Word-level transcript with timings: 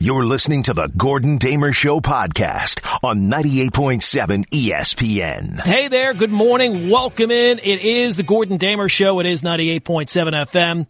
You're 0.00 0.24
listening 0.24 0.62
to 0.62 0.74
the 0.74 0.86
Gordon 0.86 1.38
Damer 1.38 1.72
Show 1.72 1.98
podcast 1.98 2.86
on 3.02 3.22
98.7 3.22 4.46
ESPN. 4.46 5.58
Hey 5.58 5.88
there. 5.88 6.14
Good 6.14 6.30
morning. 6.30 6.88
Welcome 6.88 7.32
in. 7.32 7.58
It 7.58 7.80
is 7.80 8.14
the 8.14 8.22
Gordon 8.22 8.58
Damer 8.58 8.88
Show. 8.88 9.18
It 9.18 9.26
is 9.26 9.42
98.7 9.42 10.46
FM. 10.46 10.86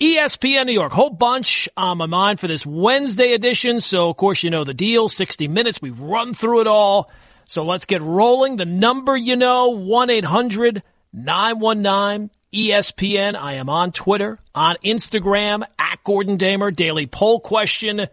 ESPN 0.00 0.64
New 0.64 0.72
York. 0.72 0.92
Whole 0.92 1.10
bunch 1.10 1.68
on 1.76 1.98
my 1.98 2.06
mind 2.06 2.40
for 2.40 2.46
this 2.46 2.64
Wednesday 2.64 3.34
edition. 3.34 3.82
So, 3.82 4.08
of 4.08 4.16
course, 4.16 4.42
you 4.42 4.48
know 4.48 4.64
the 4.64 4.72
deal. 4.72 5.10
60 5.10 5.48
minutes. 5.48 5.82
We've 5.82 6.00
run 6.00 6.32
through 6.32 6.62
it 6.62 6.66
all. 6.66 7.10
So 7.44 7.62
let's 7.62 7.84
get 7.84 8.00
rolling. 8.00 8.56
The 8.56 8.64
number, 8.64 9.14
you 9.14 9.36
know, 9.36 9.76
1-800-919 9.76 12.30
ESPN. 12.54 13.36
I 13.36 13.56
am 13.56 13.68
on 13.68 13.92
Twitter, 13.92 14.38
on 14.54 14.76
Instagram, 14.82 15.62
at 15.78 16.02
Gordon 16.04 16.38
Damer. 16.38 16.70
Daily 16.70 17.06
poll 17.06 17.38
question 17.38 18.08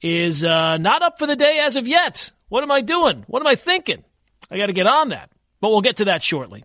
is 0.00 0.44
uh, 0.44 0.76
not 0.78 1.02
up 1.02 1.18
for 1.18 1.26
the 1.26 1.36
day 1.36 1.60
as 1.64 1.76
of 1.76 1.86
yet. 1.86 2.30
What 2.48 2.62
am 2.62 2.70
I 2.70 2.80
doing? 2.80 3.24
What 3.26 3.40
am 3.40 3.46
I 3.46 3.56
thinking? 3.56 4.04
I 4.50 4.56
got 4.56 4.66
to 4.66 4.72
get 4.72 4.86
on 4.86 5.10
that. 5.10 5.30
But 5.60 5.70
we'll 5.70 5.80
get 5.80 5.96
to 5.96 6.06
that 6.06 6.22
shortly. 6.22 6.64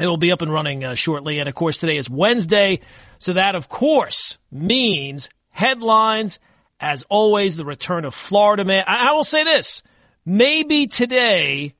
It 0.00 0.06
will 0.06 0.16
be 0.16 0.32
up 0.32 0.42
and 0.42 0.52
running 0.52 0.84
uh, 0.84 0.94
shortly. 0.94 1.38
And 1.38 1.48
of 1.48 1.54
course, 1.54 1.78
today 1.78 1.96
is 1.96 2.10
Wednesday. 2.10 2.80
So 3.18 3.34
that, 3.34 3.54
of 3.54 3.68
course, 3.68 4.38
means 4.50 5.28
headlines. 5.50 6.38
As 6.78 7.04
always, 7.08 7.56
the 7.56 7.64
return 7.64 8.04
of 8.04 8.14
Florida 8.14 8.64
man. 8.64 8.84
I, 8.86 9.08
I 9.08 9.12
will 9.12 9.24
say 9.24 9.44
this. 9.44 9.82
Maybe 10.26 10.88
today, 10.88 11.75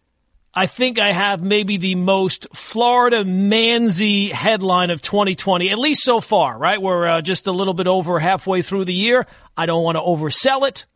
I 0.58 0.66
think 0.66 0.98
I 0.98 1.12
have 1.12 1.42
maybe 1.42 1.76
the 1.76 1.96
most 1.96 2.46
Florida 2.54 3.24
Manzi 3.24 4.32
headline 4.32 4.90
of 4.90 5.02
2020, 5.02 5.68
at 5.68 5.78
least 5.78 6.02
so 6.02 6.22
far, 6.22 6.56
right? 6.56 6.80
We're 6.80 7.06
uh, 7.06 7.20
just 7.20 7.46
a 7.46 7.52
little 7.52 7.74
bit 7.74 7.86
over 7.86 8.18
halfway 8.18 8.62
through 8.62 8.86
the 8.86 8.94
year. 8.94 9.26
I 9.54 9.66
don't 9.66 9.84
want 9.84 9.96
to 9.96 10.00
oversell 10.00 10.66
it, 10.66 10.86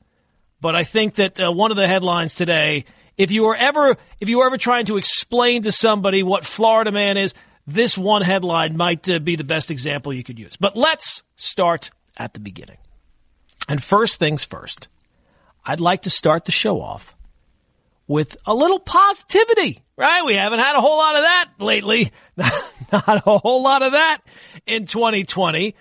but 0.62 0.74
I 0.74 0.84
think 0.84 1.16
that 1.16 1.38
uh, 1.38 1.52
one 1.52 1.70
of 1.70 1.76
the 1.76 1.86
headlines 1.86 2.34
today, 2.34 2.86
if 3.18 3.30
you 3.30 3.42
were 3.42 3.54
ever, 3.54 3.98
if 4.18 4.30
you 4.30 4.38
were 4.38 4.46
ever 4.46 4.56
trying 4.56 4.86
to 4.86 4.96
explain 4.96 5.64
to 5.64 5.72
somebody 5.72 6.22
what 6.22 6.46
Florida 6.46 6.90
man 6.90 7.18
is, 7.18 7.34
this 7.66 7.98
one 7.98 8.22
headline 8.22 8.78
might 8.78 9.10
uh, 9.10 9.18
be 9.18 9.36
the 9.36 9.44
best 9.44 9.70
example 9.70 10.14
you 10.14 10.24
could 10.24 10.38
use. 10.38 10.56
But 10.56 10.74
let's 10.74 11.22
start 11.36 11.90
at 12.16 12.32
the 12.32 12.40
beginning. 12.40 12.78
And 13.68 13.84
first 13.84 14.18
things 14.18 14.42
first, 14.42 14.88
I'd 15.66 15.80
like 15.80 16.02
to 16.02 16.10
start 16.10 16.46
the 16.46 16.52
show 16.52 16.80
off 16.80 17.14
with 18.10 18.36
a 18.44 18.52
little 18.52 18.80
positivity, 18.80 19.84
right? 19.96 20.24
We 20.24 20.34
haven't 20.34 20.58
had 20.58 20.74
a 20.74 20.80
whole 20.80 20.98
lot 20.98 21.14
of 21.14 21.22
that 21.22 21.50
lately. 21.60 22.10
Not 22.92 23.22
a 23.24 23.38
whole 23.38 23.62
lot 23.62 23.84
of 23.84 23.92
that 23.92 24.18
in 24.66 24.86
2020. 24.86 25.76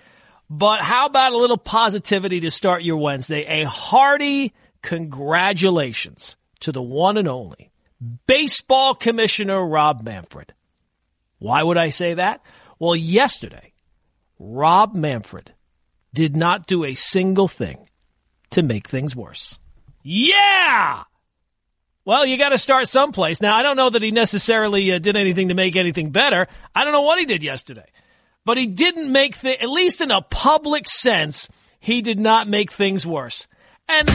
But 0.48 0.80
how 0.80 1.06
about 1.06 1.32
a 1.32 1.36
little 1.36 1.56
positivity 1.56 2.38
to 2.40 2.52
start 2.52 2.84
your 2.84 2.98
Wednesday? 2.98 3.62
A 3.62 3.64
hearty 3.64 4.54
congratulations 4.80 6.36
to 6.60 6.70
the 6.70 6.80
one 6.80 7.16
and 7.16 7.26
only 7.26 7.72
baseball 8.28 8.94
commissioner 8.94 9.66
Rob 9.66 10.04
Manfred. 10.04 10.54
Why 11.40 11.64
would 11.64 11.78
I 11.78 11.90
say 11.90 12.14
that? 12.14 12.42
Well, 12.78 12.94
yesterday, 12.94 13.72
Rob 14.38 14.94
Manfred 14.94 15.52
did 16.14 16.36
not 16.36 16.68
do 16.68 16.84
a 16.84 16.94
single 16.94 17.48
thing 17.48 17.88
to 18.50 18.62
make 18.62 18.86
things 18.86 19.16
worse. 19.16 19.58
Yeah! 20.04 21.02
Well, 22.10 22.26
you 22.26 22.38
got 22.38 22.48
to 22.48 22.58
start 22.58 22.88
someplace. 22.88 23.40
Now, 23.40 23.54
I 23.54 23.62
don't 23.62 23.76
know 23.76 23.88
that 23.88 24.02
he 24.02 24.10
necessarily 24.10 24.92
uh, 24.92 24.98
did 24.98 25.14
anything 25.14 25.50
to 25.50 25.54
make 25.54 25.76
anything 25.76 26.10
better. 26.10 26.48
I 26.74 26.82
don't 26.82 26.92
know 26.92 27.02
what 27.02 27.20
he 27.20 27.24
did 27.24 27.44
yesterday. 27.44 27.86
But 28.44 28.56
he 28.56 28.66
didn't 28.66 29.12
make 29.12 29.40
the, 29.40 29.62
at 29.62 29.68
least 29.68 30.00
in 30.00 30.10
a 30.10 30.20
public 30.20 30.88
sense, 30.88 31.48
he 31.78 32.02
did 32.02 32.18
not 32.18 32.48
make 32.48 32.72
things 32.72 33.06
worse. 33.06 33.46
And, 33.88 34.08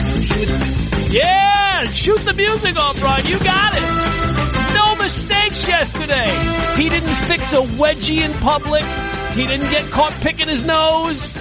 yeah, 1.10 1.86
shoot 1.86 2.18
the 2.18 2.34
music 2.36 2.76
off, 2.76 3.00
Brian. 3.00 3.24
You 3.24 3.38
got 3.38 3.72
it. 3.74 4.74
No 4.74 4.96
mistakes 4.96 5.66
yesterday. 5.66 6.28
He 6.76 6.90
didn't 6.90 7.14
fix 7.14 7.54
a 7.54 7.62
wedgie 7.62 8.22
in 8.22 8.32
public. 8.42 8.84
He 9.32 9.44
didn't 9.44 9.70
get 9.70 9.90
caught 9.90 10.12
picking 10.20 10.48
his 10.48 10.66
nose. 10.66 11.34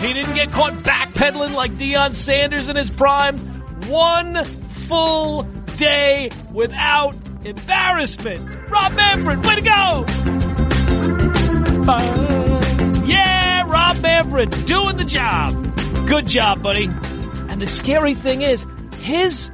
He 0.00 0.12
didn't 0.14 0.34
get 0.34 0.50
caught 0.50 0.72
backpedaling 0.82 1.54
like 1.54 1.70
Deion 1.74 2.16
Sanders 2.16 2.66
in 2.66 2.74
his 2.74 2.90
prime. 2.90 3.38
One 3.86 4.44
full 4.88 5.46
day 5.80 6.30
without 6.52 7.14
embarrassment. 7.42 8.70
Rob 8.70 8.92
Manfred, 8.92 9.46
way 9.46 9.54
to 9.54 9.60
go! 9.62 10.04
Uh, 11.88 13.02
yeah, 13.06 13.64
Rob 13.66 14.00
Manfred 14.02 14.50
doing 14.66 14.98
the 14.98 15.04
job. 15.04 15.54
Good 16.06 16.26
job, 16.26 16.62
buddy. 16.62 16.84
And 16.84 17.62
the 17.62 17.66
scary 17.66 18.12
thing 18.12 18.42
is, 18.42 18.66
his 19.00 19.50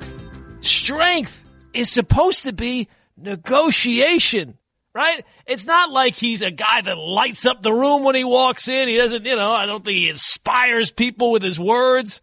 strength 0.62 1.44
is 1.72 1.90
supposed 1.90 2.42
to 2.42 2.52
be 2.52 2.88
negotiation, 3.16 4.58
right? 4.94 5.24
It's 5.46 5.64
not 5.64 5.92
like 5.92 6.14
he's 6.14 6.42
a 6.42 6.50
guy 6.50 6.80
that 6.80 6.98
lights 6.98 7.46
up 7.46 7.62
the 7.62 7.72
room 7.72 8.02
when 8.02 8.16
he 8.16 8.24
walks 8.24 8.66
in. 8.66 8.88
He 8.88 8.96
doesn't, 8.96 9.24
you 9.24 9.36
know, 9.36 9.52
I 9.52 9.66
don't 9.66 9.84
think 9.84 9.96
he 9.96 10.08
inspires 10.08 10.90
people 10.90 11.30
with 11.30 11.42
his 11.42 11.60
words 11.60 12.20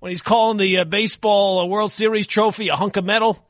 when 0.00 0.10
he's 0.10 0.22
calling 0.22 0.58
the 0.58 0.78
uh, 0.78 0.84
baseball 0.84 1.60
uh, 1.60 1.66
World 1.66 1.92
Series 1.92 2.26
trophy 2.26 2.68
a 2.68 2.76
hunk 2.76 2.96
of 2.96 3.04
metal. 3.04 3.46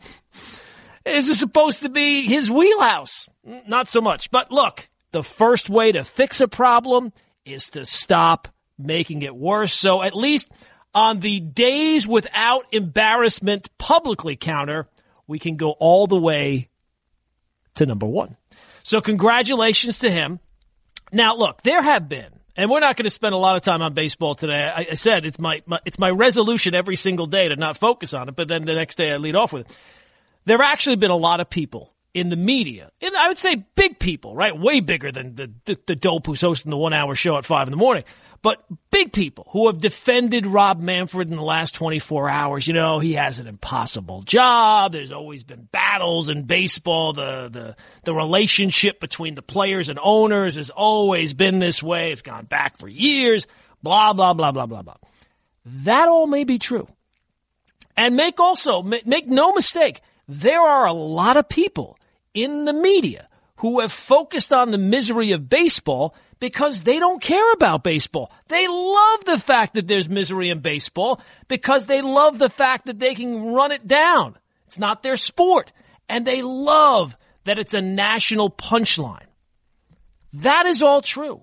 Is 1.04 1.28
it 1.28 1.36
supposed 1.36 1.80
to 1.82 1.88
be 1.88 2.26
his 2.26 2.50
wheelhouse? 2.50 3.28
Not 3.44 3.88
so 3.88 4.00
much. 4.00 4.30
But 4.30 4.50
look, 4.50 4.88
the 5.12 5.22
first 5.22 5.70
way 5.70 5.92
to 5.92 6.02
fix 6.02 6.40
a 6.40 6.48
problem 6.48 7.12
is 7.44 7.70
to 7.70 7.86
stop 7.86 8.48
making 8.78 9.22
it 9.22 9.34
worse. 9.34 9.74
So 9.74 10.02
at 10.02 10.14
least 10.14 10.48
on 10.94 11.20
the 11.20 11.40
days 11.40 12.06
without 12.08 12.66
embarrassment 12.72 13.68
publicly 13.78 14.36
counter, 14.36 14.88
we 15.26 15.38
can 15.38 15.56
go 15.56 15.70
all 15.70 16.06
the 16.06 16.18
way 16.18 16.68
to 17.76 17.86
number 17.86 18.06
one. 18.06 18.36
So 18.82 19.00
congratulations 19.00 20.00
to 20.00 20.10
him. 20.10 20.40
Now 21.12 21.36
look, 21.36 21.62
there 21.62 21.82
have 21.82 22.08
been 22.08 22.32
and 22.56 22.70
we're 22.70 22.80
not 22.80 22.96
going 22.96 23.04
to 23.04 23.10
spend 23.10 23.34
a 23.34 23.38
lot 23.38 23.56
of 23.56 23.62
time 23.62 23.82
on 23.82 23.92
baseball 23.92 24.34
today. 24.34 24.70
I, 24.74 24.86
I 24.90 24.94
said 24.94 25.26
it's 25.26 25.38
my, 25.38 25.62
my, 25.66 25.80
it's 25.84 25.98
my 25.98 26.10
resolution 26.10 26.74
every 26.74 26.96
single 26.96 27.26
day 27.26 27.48
to 27.48 27.56
not 27.56 27.76
focus 27.76 28.14
on 28.14 28.28
it, 28.28 28.36
but 28.36 28.48
then 28.48 28.64
the 28.64 28.74
next 28.74 28.96
day 28.96 29.12
I 29.12 29.16
lead 29.16 29.36
off 29.36 29.52
with 29.52 29.70
it. 29.70 29.78
There 30.46 30.56
have 30.58 30.66
actually 30.66 30.96
been 30.96 31.10
a 31.10 31.16
lot 31.16 31.40
of 31.40 31.50
people 31.50 31.92
in 32.14 32.30
the 32.30 32.36
media, 32.36 32.90
and 33.02 33.14
I 33.14 33.28
would 33.28 33.36
say 33.36 33.56
big 33.74 33.98
people, 33.98 34.34
right? 34.34 34.58
Way 34.58 34.80
bigger 34.80 35.12
than 35.12 35.34
the, 35.34 35.50
the, 35.66 35.78
the 35.86 35.96
dope 35.96 36.26
who's 36.26 36.40
hosting 36.40 36.70
the 36.70 36.76
one 36.76 36.94
hour 36.94 37.14
show 37.14 37.36
at 37.36 37.44
five 37.44 37.66
in 37.66 37.72
the 37.72 37.76
morning, 37.76 38.04
but 38.46 38.64
big 38.92 39.12
people 39.12 39.48
who 39.50 39.66
have 39.66 39.80
defended 39.80 40.46
Rob 40.46 40.78
Manfred 40.78 41.30
in 41.30 41.34
the 41.36 41.42
last 41.42 41.74
24 41.74 42.28
hours. 42.28 42.68
You 42.68 42.74
know, 42.74 43.00
he 43.00 43.14
has 43.14 43.40
an 43.40 43.48
impossible 43.48 44.22
job. 44.22 44.92
There's 44.92 45.10
always 45.10 45.42
been 45.42 45.68
battles 45.72 46.28
in 46.28 46.44
baseball. 46.44 47.12
The, 47.12 47.48
the, 47.50 47.76
the 48.04 48.14
relationship 48.14 49.00
between 49.00 49.34
the 49.34 49.42
players 49.42 49.88
and 49.88 49.98
owners 50.00 50.54
has 50.54 50.70
always 50.70 51.34
been 51.34 51.58
this 51.58 51.82
way. 51.82 52.12
It's 52.12 52.22
gone 52.22 52.44
back 52.44 52.78
for 52.78 52.86
years. 52.86 53.48
Blah, 53.82 54.12
blah, 54.12 54.32
blah, 54.32 54.52
blah, 54.52 54.66
blah, 54.66 54.82
blah. 54.82 54.94
That 55.64 56.06
all 56.06 56.28
may 56.28 56.44
be 56.44 56.58
true. 56.58 56.86
And 57.96 58.14
make 58.14 58.38
also, 58.38 58.80
make 58.80 59.26
no 59.26 59.54
mistake, 59.54 60.02
there 60.28 60.60
are 60.62 60.86
a 60.86 60.92
lot 60.92 61.36
of 61.36 61.48
people 61.48 61.98
in 62.32 62.64
the 62.64 62.72
media 62.72 63.26
who 63.56 63.80
have 63.80 63.90
focused 63.90 64.52
on 64.52 64.70
the 64.70 64.78
misery 64.78 65.32
of 65.32 65.48
baseball 65.48 66.14
because 66.38 66.82
they 66.82 66.98
don't 66.98 67.22
care 67.22 67.52
about 67.52 67.82
baseball. 67.82 68.30
They 68.48 68.68
love 68.68 69.24
the 69.24 69.38
fact 69.38 69.74
that 69.74 69.86
there's 69.86 70.08
misery 70.08 70.50
in 70.50 70.60
baseball 70.60 71.20
because 71.48 71.84
they 71.84 72.02
love 72.02 72.38
the 72.38 72.50
fact 72.50 72.86
that 72.86 72.98
they 72.98 73.14
can 73.14 73.52
run 73.52 73.72
it 73.72 73.86
down. 73.86 74.36
It's 74.66 74.78
not 74.78 75.02
their 75.02 75.16
sport. 75.16 75.72
And 76.08 76.26
they 76.26 76.42
love 76.42 77.16
that 77.44 77.58
it's 77.58 77.74
a 77.74 77.82
national 77.82 78.50
punchline. 78.50 79.26
That 80.34 80.66
is 80.66 80.82
all 80.82 81.00
true. 81.00 81.42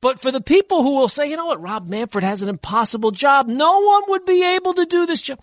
But 0.00 0.20
for 0.20 0.30
the 0.30 0.40
people 0.40 0.82
who 0.82 0.92
will 0.92 1.08
say, 1.08 1.30
you 1.30 1.36
know 1.36 1.46
what, 1.46 1.62
Rob 1.62 1.88
Manfred 1.88 2.24
has 2.24 2.42
an 2.42 2.48
impossible 2.48 3.10
job, 3.10 3.46
no 3.46 3.80
one 3.80 4.02
would 4.08 4.26
be 4.26 4.44
able 4.44 4.74
to 4.74 4.84
do 4.84 5.06
this 5.06 5.22
job. 5.22 5.40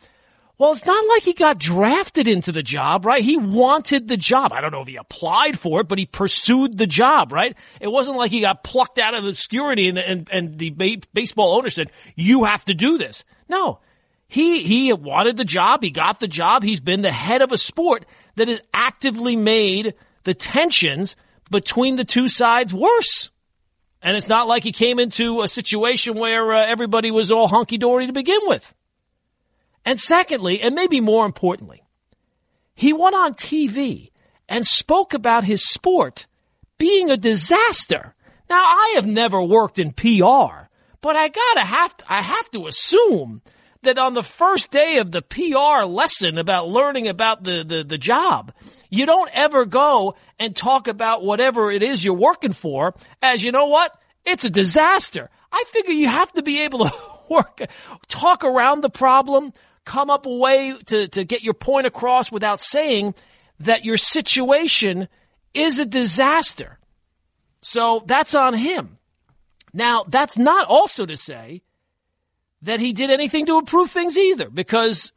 Well, 0.62 0.74
it's 0.74 0.86
not 0.86 1.08
like 1.08 1.24
he 1.24 1.34
got 1.34 1.58
drafted 1.58 2.28
into 2.28 2.52
the 2.52 2.62
job, 2.62 3.08
right? 3.08 3.24
He 3.24 3.36
wanted 3.36 4.08
the 4.08 4.16
job. 4.16 4.54
I 4.54 4.62
don't 4.62 4.72
know 4.72 4.82
if 4.82 4.88
he 4.88 4.96
applied 4.96 5.58
for 5.58 5.82
it, 5.82 5.88
but 5.88 5.98
he 5.98 6.06
pursued 6.06 6.78
the 6.78 6.86
job, 6.86 7.34
right? 7.34 7.58
It 7.80 7.88
wasn't 7.88 8.18
like 8.18 8.30
he 8.30 8.42
got 8.42 8.64
plucked 8.64 9.00
out 9.00 9.16
of 9.16 9.26
obscurity 9.26 9.90
and, 9.90 9.98
and, 9.98 10.30
and 10.32 10.60
the 10.60 10.70
ba- 10.70 11.02
baseball 11.16 11.56
owner 11.56 11.72
said, 11.72 11.90
you 12.16 12.44
have 12.44 12.64
to 12.66 12.76
do 12.76 13.00
this. 13.00 13.24
No. 13.50 13.80
He, 14.28 14.62
he 14.62 14.94
wanted 14.94 15.36
the 15.36 15.46
job. 15.46 15.82
He 15.82 15.90
got 15.90 16.20
the 16.20 16.28
job. 16.28 16.62
He's 16.62 16.80
been 16.80 17.02
the 17.02 17.12
head 17.12 17.42
of 17.42 17.52
a 17.52 17.58
sport 17.58 18.06
that 18.36 18.48
has 18.48 18.62
actively 18.72 19.36
made 19.36 19.96
the 20.26 20.36
tensions 20.36 21.16
between 21.50 21.96
the 21.96 22.06
two 22.06 22.28
sides 22.28 22.72
worse. 22.72 23.32
And 24.04 24.16
it's 24.16 24.30
not 24.30 24.48
like 24.48 24.64
he 24.64 24.74
came 24.74 25.00
into 25.00 25.42
a 25.42 25.48
situation 25.48 26.20
where 26.20 26.54
uh, 26.54 26.68
everybody 26.68 27.10
was 27.10 27.32
all 27.32 27.48
hunky 27.48 27.80
dory 27.80 28.06
to 28.06 28.14
begin 28.14 28.42
with. 28.44 28.76
And 29.86 30.00
secondly, 30.00 30.62
and 30.62 30.76
maybe 30.76 31.02
more 31.02 31.26
importantly, 31.26 31.84
he 32.76 32.94
went 32.94 33.16
on 33.16 33.34
TV 33.34 34.12
and 34.48 34.66
spoke 34.66 35.14
about 35.14 35.44
his 35.44 35.64
sport 35.64 36.28
being 36.78 37.10
a 37.10 37.18
disaster. 37.18 38.16
Now, 38.50 38.64
I 38.64 38.94
have 38.96 39.08
never 39.08 39.42
worked 39.42 39.80
in 39.80 39.92
PR, 39.92 40.68
but 41.00 41.16
I 41.16 41.30
gotta 41.30 41.66
have 41.66 41.96
to, 41.98 42.06
I 42.08 42.22
have 42.22 42.50
to 42.52 42.68
assume 42.68 43.42
that 43.84 43.98
on 43.98 44.14
the 44.14 44.24
first 44.24 44.72
day 44.72 44.98
of 44.98 45.12
the 45.12 45.22
PR 45.22 45.86
lesson 45.86 46.38
about 46.38 46.70
learning 46.70 47.08
about 47.08 47.44
the, 47.44 47.64
the, 47.68 47.84
the 47.84 47.98
job, 47.98 48.52
you 48.90 49.06
don't 49.06 49.30
ever 49.34 49.66
go 49.66 50.16
and 50.38 50.56
talk 50.56 50.88
about 50.88 51.24
whatever 51.24 51.72
it 51.72 51.82
is 51.82 52.04
you're 52.04 52.14
working 52.14 52.54
for 52.54 52.94
as 53.22 53.44
you 53.44 53.52
know 53.52 53.68
what? 53.68 53.96
It's 54.26 54.44
a 54.44 54.50
disaster. 54.50 55.30
I 55.52 55.64
figure 55.68 55.94
you 55.94 56.08
have 56.10 56.32
to 56.34 56.44
be 56.44 56.62
able 56.62 56.86
to 56.86 56.94
work, 57.30 57.62
talk 58.08 58.44
around 58.44 58.82
the 58.82 58.90
problem, 58.90 59.54
come 59.86 60.10
up 60.10 60.26
a 60.26 60.36
way 60.36 60.76
to, 60.88 61.08
to 61.10 61.24
get 61.24 61.44
your 61.44 61.54
point 61.54 61.88
across 61.88 62.32
without 62.32 62.62
saying 62.62 63.16
that 63.62 63.86
your 63.86 63.98
situation 63.98 65.08
is 65.54 65.80
a 65.80 65.86
disaster. 65.86 66.80
So 67.62 68.04
that's 68.06 68.36
on 68.36 68.54
him. 68.54 68.98
Now, 69.74 70.04
that's 70.08 70.38
not 70.38 70.68
also 70.68 71.06
to 71.06 71.18
say 71.18 71.62
that 72.64 72.80
he 72.80 72.94
did 72.94 73.10
anything 73.10 73.46
to 73.48 73.58
improve 73.58 73.92
things 73.92 74.18
either, 74.18 74.50
because 74.50 75.14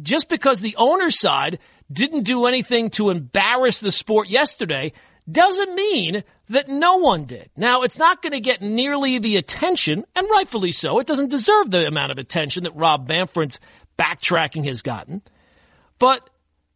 just 0.00 0.28
because 0.28 0.60
the 0.60 0.76
owner's 0.76 1.18
side 1.18 1.58
didn't 1.90 2.22
do 2.22 2.46
anything 2.46 2.90
to 2.90 3.10
embarrass 3.10 3.80
the 3.80 3.92
sport 3.92 4.28
yesterday 4.28 4.92
doesn't 5.30 5.74
mean 5.74 6.22
that 6.50 6.68
no 6.68 6.96
one 6.96 7.24
did. 7.24 7.50
Now, 7.56 7.82
it's 7.82 7.98
not 7.98 8.22
going 8.22 8.32
to 8.32 8.40
get 8.40 8.60
nearly 8.60 9.18
the 9.18 9.36
attention, 9.36 10.04
and 10.14 10.26
rightfully 10.30 10.72
so. 10.72 10.98
It 10.98 11.06
doesn't 11.06 11.30
deserve 11.30 11.70
the 11.70 11.86
amount 11.86 12.12
of 12.12 12.18
attention 12.18 12.64
that 12.64 12.76
Rob 12.76 13.08
Manfred's 13.08 13.58
backtracking 13.98 14.66
has 14.66 14.82
gotten. 14.82 15.22
But 15.98 16.28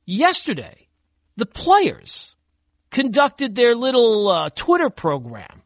yesterday, 0.07 0.89
the 1.37 1.47
players 1.47 2.35
conducted 2.91 3.55
their 3.55 3.75
little 3.75 4.29
uh, 4.29 4.49
Twitter 4.55 4.91
program 4.91 5.63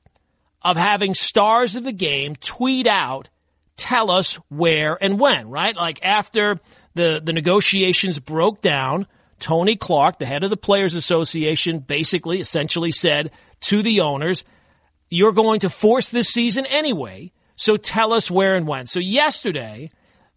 of 0.61 0.77
having 0.77 1.15
stars 1.15 1.77
of 1.77 1.85
the 1.85 1.93
game 1.93 2.37
tweet 2.37 2.87
out, 2.87 3.29
tell 3.77 4.11
us 4.11 4.35
where 4.49 4.97
and 5.01 5.19
when, 5.19 5.49
right? 5.49 5.75
Like 5.77 6.01
after 6.03 6.61
the, 6.95 7.21
the 7.25 7.33
negotiations 7.33 8.19
broke 8.19 8.61
down, 8.61 9.07
Tony 9.43 9.75
Clark, 9.75 10.21
the 10.21 10.25
head 10.25 10.45
of 10.45 10.51
the 10.51 10.57
Players 10.57 10.95
Association, 10.95 11.81
basically 11.81 12.41
essentially 12.41 12.93
said 12.93 13.33
to 13.63 13.83
the 13.83 14.01
owners, 14.01 14.45
you're 15.11 15.33
going 15.33 15.61
to 15.61 15.69
force 15.69 16.09
this 16.09 16.29
season 16.29 16.65
anyway, 16.65 17.33
so 17.57 17.77
tell 17.77 18.13
us 18.13 18.31
where 18.31 18.55
and 18.55 18.69
when. 18.69 18.87
So 18.87 19.01
yesterday, 19.01 19.91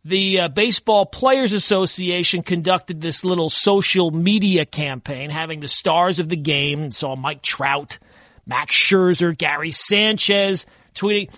the 0.03 0.39
uh, 0.41 0.47
Baseball 0.47 1.05
Players 1.05 1.53
Association 1.53 2.41
conducted 2.41 2.99
this 2.99 3.23
little 3.23 3.49
social 3.49 4.09
media 4.09 4.65
campaign, 4.65 5.29
having 5.29 5.59
the 5.59 5.67
stars 5.67 6.19
of 6.19 6.27
the 6.27 6.35
game, 6.35 6.91
saw 6.91 7.15
Mike 7.15 7.43
Trout, 7.43 7.99
Max 8.47 8.75
Scherzer, 8.75 9.37
Gary 9.37 9.71
Sanchez 9.71 10.65
tweeting, 10.95 11.31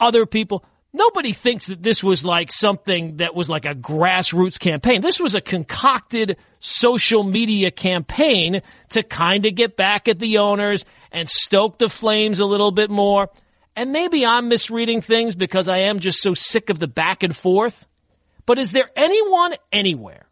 other 0.00 0.26
people. 0.26 0.64
Nobody 0.92 1.32
thinks 1.32 1.66
that 1.66 1.82
this 1.82 2.02
was 2.02 2.24
like 2.24 2.52
something 2.52 3.16
that 3.16 3.34
was 3.36 3.48
like 3.48 3.66
a 3.66 3.74
grassroots 3.74 4.58
campaign. 4.58 5.00
This 5.00 5.20
was 5.20 5.34
a 5.36 5.40
concocted 5.40 6.36
social 6.64 7.22
media 7.22 7.70
campaign 7.70 8.62
to 8.88 9.02
kind 9.02 9.44
of 9.44 9.54
get 9.54 9.76
back 9.76 10.08
at 10.08 10.18
the 10.18 10.38
owners 10.38 10.86
and 11.12 11.28
stoke 11.28 11.78
the 11.78 11.90
flames 11.90 12.40
a 12.40 12.46
little 12.46 12.70
bit 12.70 12.90
more. 12.90 13.28
And 13.76 13.92
maybe 13.92 14.24
I'm 14.24 14.48
misreading 14.48 15.02
things 15.02 15.34
because 15.34 15.68
I 15.68 15.80
am 15.80 15.98
just 15.98 16.20
so 16.20 16.32
sick 16.32 16.70
of 16.70 16.78
the 16.78 16.88
back 16.88 17.22
and 17.22 17.36
forth. 17.36 17.86
But 18.46 18.58
is 18.58 18.72
there 18.72 18.88
anyone 18.96 19.54
anywhere 19.72 20.26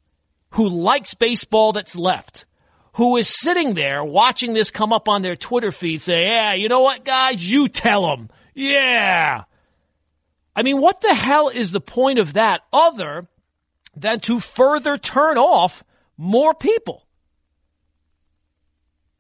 who 0.53 0.69
likes 0.69 1.13
baseball 1.13 1.73
that's 1.73 1.97
left 1.97 2.47
who 2.95 3.19
is 3.19 3.29
sitting 3.29 3.75
there 3.75 4.03
watching 4.03 4.55
this 4.55 4.71
come 4.71 4.93
up 4.93 5.09
on 5.09 5.21
their 5.21 5.37
Twitter 5.37 5.71
feed 5.71 6.01
say, 6.01 6.27
yeah, 6.27 6.55
you 6.55 6.69
know 6.69 6.81
what, 6.81 7.05
guys? 7.05 7.51
You 7.51 7.69
tell 7.69 8.09
them. 8.09 8.31
Yeah. 8.55 9.45
I 10.57 10.63
mean, 10.63 10.81
what 10.81 11.03
the 11.03 11.15
hell 11.15 11.49
is 11.49 11.73
the 11.73 11.81
point 11.81 12.19
of 12.19 12.35
that 12.35 12.63
other 12.73 13.27
than 13.95 14.21
to 14.21 14.41
further 14.41 14.97
turn 14.97 15.37
off 15.37 15.85
more 16.23 16.55
people? 16.55 17.05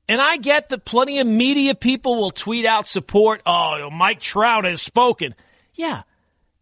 And 0.08 0.20
I 0.20 0.36
get 0.36 0.68
that 0.68 0.84
plenty 0.84 1.18
of 1.18 1.26
media 1.26 1.74
people 1.74 2.20
will 2.20 2.30
tweet 2.30 2.64
out 2.64 2.86
support. 2.86 3.42
Oh, 3.44 3.90
Mike 3.90 4.20
Trout 4.20 4.64
has 4.64 4.80
spoken. 4.80 5.34
Yeah. 5.74 6.02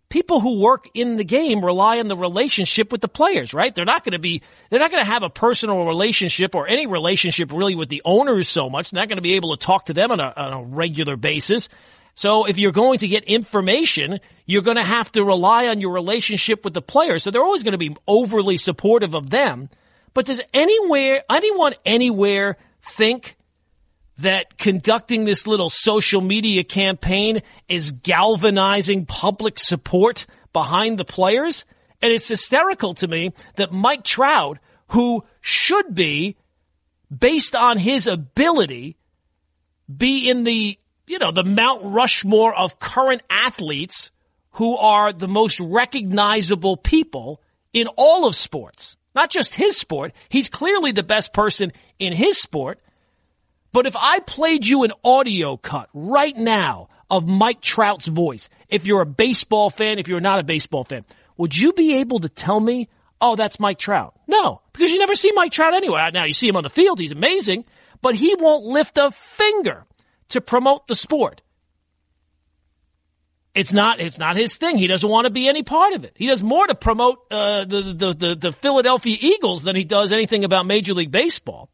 People 0.09 0.41
who 0.41 0.61
work 0.61 0.89
in 0.95 1.17
the 1.17 1.25
game 1.25 1.65
rely 1.65 2.01
on 2.01 2.09
the 2.09 2.17
relationship 2.17 2.91
with 2.91 3.01
the 3.01 3.09
players, 3.09 3.55
right? 3.55 3.75
They're 3.75 3.85
not 3.85 4.03
going 4.03 4.13
to 4.13 4.19
be, 4.19 4.43
they're 4.71 4.81
not 4.81 4.91
going 4.91 5.05
to 5.05 5.11
have 5.11 5.23
a 5.23 5.31
personal 5.31 5.85
relationship 5.87 6.55
or 6.55 6.67
any 6.67 6.87
relationship 6.87 7.53
really 7.53 7.77
with 7.77 7.89
the 7.89 8.03
owners 8.05 8.49
so 8.49 8.69
much. 8.69 8.91
They're 8.91 9.03
not 9.03 9.09
going 9.09 9.19
to 9.19 9.23
be 9.23 9.35
able 9.35 9.57
to 9.57 9.65
talk 9.65 9.87
to 9.87 9.95
them 9.95 10.11
on 10.11 10.21
a, 10.21 10.33
on 10.37 10.53
a 10.53 10.63
regular 10.65 11.17
basis. 11.17 11.69
So 12.15 12.47
if 12.47 12.59
you're 12.59 12.73
going 12.73 12.99
to 13.01 13.09
get 13.09 13.25
information, 13.25 14.21
you're 14.47 14.63
going 14.63 14.79
to 14.79 14.85
have 14.85 15.13
to 15.13 15.25
rely 15.25 15.69
on 15.69 15.81
your 15.81 15.93
relationship 15.93 16.65
with 16.65 16.75
the 16.75 16.83
players. 16.83 17.23
So 17.23 17.31
they're 17.31 17.45
always 17.45 17.63
going 17.63 17.73
to 17.73 17.79
be 17.79 17.97
overly 18.09 18.57
supportive 18.57 19.15
of 19.15 19.31
them. 19.31 19.71
But 20.15 20.27
does 20.27 20.41
anywhere, 20.53 21.23
anyone 21.31 21.75
anywhere 21.85 22.57
think 22.83 23.37
that 24.19 24.59
conducting 24.59 25.25
this 25.25 25.47
little 25.47 25.71
social 25.71 26.21
media 26.21 26.65
campaign 26.65 27.43
is 27.69 27.93
galvanizing 27.93 29.07
public 29.07 29.59
support 29.59 30.27
behind 30.53 30.99
the 30.99 31.05
players? 31.05 31.65
And 32.03 32.13
it's 32.13 32.29
hysterical 32.29 32.95
to 32.95 33.09
me 33.09 33.33
that 33.57 33.73
Mike 33.73 34.05
Trout, 34.05 34.59
who 34.89 35.25
should 35.41 35.95
be, 35.95 36.37
based 37.17 37.55
on 37.55 37.79
his 37.79 38.07
ability, 38.07 38.97
be 39.95 40.29
in 40.29 40.45
the 40.45 40.79
you 41.11 41.19
know, 41.19 41.33
the 41.33 41.43
Mount 41.43 41.83
Rushmore 41.83 42.55
of 42.55 42.79
current 42.79 43.23
athletes 43.29 44.13
who 44.53 44.77
are 44.77 45.13
the 45.13 45.27
most 45.27 45.59
recognizable 45.59 46.77
people 46.77 47.43
in 47.73 47.89
all 47.97 48.29
of 48.29 48.37
sports. 48.37 48.97
Not 49.15 49.31
just 49.31 49.55
his 49.55 49.77
sport. 49.77 50.13
He's 50.29 50.49
clearly 50.49 50.93
the 50.93 51.03
best 51.03 51.33
person 51.33 51.73
in 51.99 52.13
his 52.13 52.41
sport. 52.41 52.81
But 53.73 53.87
if 53.87 53.97
I 53.97 54.21
played 54.21 54.67
you 54.67 54.85
an 54.85 54.93
audio 55.05 55.57
cut 55.57 55.89
right 55.93 56.37
now 56.37 56.89
of 57.09 57.29
Mike 57.29 57.61
Trout's 57.61 58.07
voice, 58.07 58.49
if 58.69 58.87
you're 58.87 59.01
a 59.01 59.07
baseball 59.07 59.71
fan, 59.71 59.99
if 59.99 60.09
you're 60.09 60.21
not 60.21 60.41
a 60.41 60.45
baseball 60.45 60.85
fan, 60.85 61.05
would 61.37 61.57
you 61.57 61.73
be 61.73 61.97
able 61.97 62.21
to 62.21 62.29
tell 62.29 62.61
me, 62.61 62.89
oh, 63.21 63.37
that's 63.37 63.61
Mike 63.61 63.79
Trout? 63.79 64.15
No, 64.27 64.61
because 64.73 64.91
you 64.91 64.99
never 64.99 65.15
see 65.15 65.33
Mike 65.33 65.53
Trout 65.53 65.75
anyway. 65.75 66.11
Now 66.13 66.25
you 66.25 66.33
see 66.33 66.49
him 66.49 66.57
on 66.57 66.63
the 66.63 66.71
field. 66.71 66.99
He's 66.99 67.13
amazing, 67.13 67.65
but 68.03 68.15
he 68.15 68.35
won't 68.39 68.65
lift 68.65 68.99
a 68.99 69.11
finger 69.11 69.87
to 70.31 70.41
promote 70.41 70.87
the 70.87 70.95
sport. 70.95 71.43
It's 73.55 73.73
not. 73.73 73.99
It's 74.01 74.19
not 74.19 74.37
his 74.37 74.57
thing. 74.57 74.79
He 74.79 74.87
doesn't 74.87 75.09
want 75.09 75.25
to 75.25 75.31
be 75.31 75.49
any 75.49 75.65
part 75.65 75.95
of 75.95 76.05
it. 76.05 76.13
He 76.17 76.29
does 76.29 76.43
more 76.43 76.67
to 76.67 76.75
promote 76.75 77.27
uh, 77.31 77.65
the, 77.65 77.83
the 77.83 78.13
the 78.15 78.35
the 78.37 78.53
Philadelphia 78.53 79.17
Eagles 79.21 79.63
than 79.63 79.75
he 79.75 79.83
does 79.83 80.13
anything 80.13 80.45
about 80.45 80.67
Major 80.67 80.95
League 80.95 81.11
Baseball. 81.11 81.69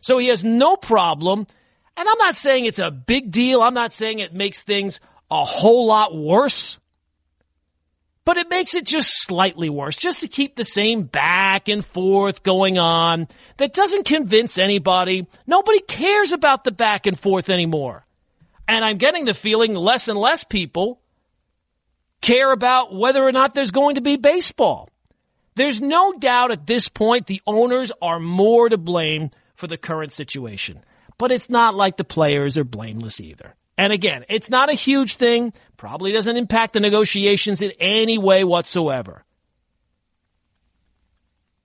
So 0.00 0.18
he 0.18 0.28
has 0.28 0.42
no 0.42 0.76
problem. 0.76 1.46
And 1.96 2.08
I'm 2.08 2.18
not 2.18 2.36
saying 2.36 2.64
it's 2.64 2.80
a 2.80 2.90
big 2.90 3.30
deal. 3.30 3.62
I'm 3.62 3.74
not 3.74 3.92
saying 3.92 4.18
it 4.18 4.34
makes 4.34 4.62
things 4.62 4.98
a 5.30 5.44
whole 5.44 5.86
lot 5.86 6.16
worse. 6.16 6.80
But 8.24 8.38
it 8.38 8.48
makes 8.48 8.74
it 8.74 8.84
just 8.86 9.22
slightly 9.22 9.68
worse, 9.68 9.96
just 9.96 10.20
to 10.20 10.28
keep 10.28 10.56
the 10.56 10.64
same 10.64 11.02
back 11.02 11.68
and 11.68 11.84
forth 11.84 12.42
going 12.42 12.78
on 12.78 13.28
that 13.58 13.74
doesn't 13.74 14.06
convince 14.06 14.56
anybody. 14.56 15.28
Nobody 15.46 15.80
cares 15.80 16.32
about 16.32 16.64
the 16.64 16.72
back 16.72 17.06
and 17.06 17.20
forth 17.20 17.50
anymore. 17.50 18.06
And 18.66 18.82
I'm 18.82 18.96
getting 18.96 19.26
the 19.26 19.34
feeling 19.34 19.74
less 19.74 20.08
and 20.08 20.18
less 20.18 20.42
people 20.42 21.02
care 22.24 22.52
about 22.52 22.94
whether 22.94 23.22
or 23.22 23.32
not 23.32 23.54
there's 23.54 23.70
going 23.70 23.96
to 23.96 24.00
be 24.00 24.16
baseball. 24.16 24.88
There's 25.56 25.80
no 25.80 26.14
doubt 26.14 26.50
at 26.50 26.66
this 26.66 26.88
point 26.88 27.26
the 27.26 27.42
owners 27.46 27.92
are 28.02 28.18
more 28.18 28.68
to 28.68 28.78
blame 28.78 29.30
for 29.54 29.66
the 29.66 29.76
current 29.76 30.12
situation. 30.12 30.82
But 31.18 31.30
it's 31.30 31.48
not 31.48 31.74
like 31.74 31.96
the 31.96 32.04
players 32.04 32.58
are 32.58 32.64
blameless 32.64 33.20
either. 33.20 33.54
And 33.76 33.92
again, 33.92 34.24
it's 34.28 34.50
not 34.50 34.70
a 34.70 34.74
huge 34.74 35.16
thing, 35.16 35.52
probably 35.76 36.12
doesn't 36.12 36.36
impact 36.36 36.72
the 36.72 36.80
negotiations 36.80 37.60
in 37.60 37.72
any 37.78 38.18
way 38.18 38.42
whatsoever. 38.42 39.24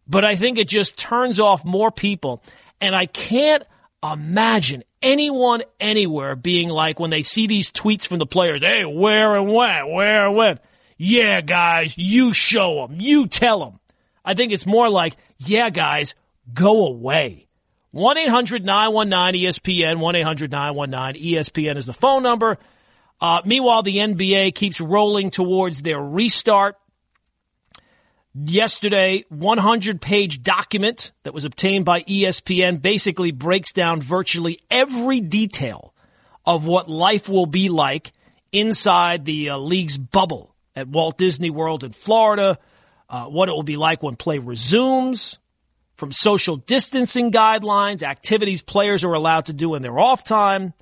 But 0.07 0.25
I 0.25 0.35
think 0.35 0.57
it 0.57 0.67
just 0.67 0.97
turns 0.97 1.39
off 1.39 1.63
more 1.63 1.91
people. 1.91 2.43
And 2.81 2.95
I 2.95 3.05
can't 3.05 3.63
imagine 4.03 4.83
anyone 5.01 5.63
anywhere 5.79 6.35
being 6.35 6.69
like 6.69 6.99
when 6.99 7.09
they 7.09 7.23
see 7.23 7.47
these 7.47 7.71
tweets 7.71 8.07
from 8.07 8.19
the 8.19 8.25
players, 8.25 8.61
hey, 8.61 8.85
where 8.85 9.35
and 9.35 9.47
when, 9.47 9.91
where 9.91 10.27
and 10.27 10.35
when. 10.35 10.59
Yeah, 10.97 11.41
guys, 11.41 11.97
you 11.97 12.33
show 12.33 12.87
them, 12.87 12.99
you 12.99 13.27
tell 13.27 13.59
them. 13.59 13.79
I 14.23 14.33
think 14.33 14.51
it's 14.51 14.65
more 14.65 14.89
like, 14.89 15.15
yeah, 15.37 15.69
guys, 15.69 16.13
go 16.53 16.87
away. 16.87 17.47
1 17.91 18.17
800 18.17 18.65
919 18.65 19.49
ESPN, 19.49 19.99
1 19.99 20.15
800 20.15 20.51
919 20.51 21.23
ESPN 21.23 21.77
is 21.77 21.85
the 21.85 21.93
phone 21.93 22.21
number. 22.21 22.57
Uh, 23.21 23.41
meanwhile, 23.45 23.83
the 23.83 23.97
NBA 23.97 24.53
keeps 24.55 24.79
rolling 24.79 25.31
towards 25.31 25.81
their 25.81 25.99
restart. 25.99 26.77
Yesterday, 28.35 29.25
100 29.29 29.99
page 29.99 30.43
document 30.43 31.11
that 31.23 31.33
was 31.33 31.45
obtained 31.45 31.85
by 31.85 32.01
ESPN 32.01 32.81
basically 32.81 33.31
breaks 33.31 33.71
down 33.71 34.01
virtually 34.01 34.59
every 34.69 35.19
detail 35.19 35.93
of 36.45 36.65
what 36.65 36.89
life 36.89 37.27
will 37.27 37.47
be 37.47 37.69
like 37.69 38.11
inside 38.51 39.25
the 39.25 39.49
uh, 39.49 39.57
league's 39.57 39.97
bubble 39.97 40.55
at 40.75 40.87
Walt 40.87 41.17
Disney 41.17 41.49
World 41.49 41.83
in 41.83 41.91
Florida 41.91 42.59
uh, 43.09 43.25
what 43.25 43.49
it 43.49 43.53
will 43.53 43.63
be 43.63 43.77
like 43.77 44.03
when 44.03 44.15
play 44.15 44.37
resumes, 44.37 45.39
from 45.95 46.11
social 46.11 46.55
distancing 46.55 47.31
guidelines, 47.31 48.03
activities 48.03 48.61
players 48.61 49.03
are 49.03 49.13
allowed 49.13 49.47
to 49.47 49.53
do 49.53 49.75
in 49.75 49.81
their 49.81 49.99
off 49.99 50.23
time. 50.23 50.73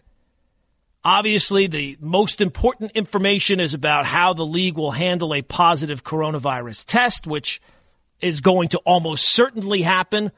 Obviously, 1.08 1.68
the 1.68 1.98
most 2.02 2.42
important 2.42 2.92
information 2.92 3.62
is 3.62 3.74
about 3.74 4.06
how 4.06 4.34
the 4.34 4.46
league 4.46 4.76
will 4.76 4.92
handle 4.92 5.34
a 5.34 5.42
positive 5.42 6.04
coronavirus 6.04 6.84
test, 6.86 7.26
which 7.26 7.62
is 8.20 8.42
going 8.42 8.68
to 8.68 8.78
almost 8.80 9.24
certainly 9.24 9.82
happen. 9.84 10.34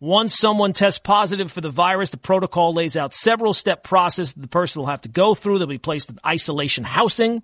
Once 0.00 0.34
someone 0.34 0.72
tests 0.72 0.98
positive 0.98 1.52
for 1.52 1.60
the 1.60 1.68
virus, 1.68 2.08
the 2.08 2.16
protocol 2.16 2.72
lays 2.72 2.96
out 2.96 3.12
several 3.12 3.52
step 3.52 3.84
process 3.84 4.32
that 4.32 4.40
the 4.40 4.48
person 4.48 4.80
will 4.80 4.88
have 4.88 5.02
to 5.02 5.10
go 5.10 5.34
through. 5.34 5.58
They'll 5.58 5.66
be 5.66 5.76
placed 5.76 6.08
in 6.08 6.18
isolation 6.26 6.84
housing 6.84 7.42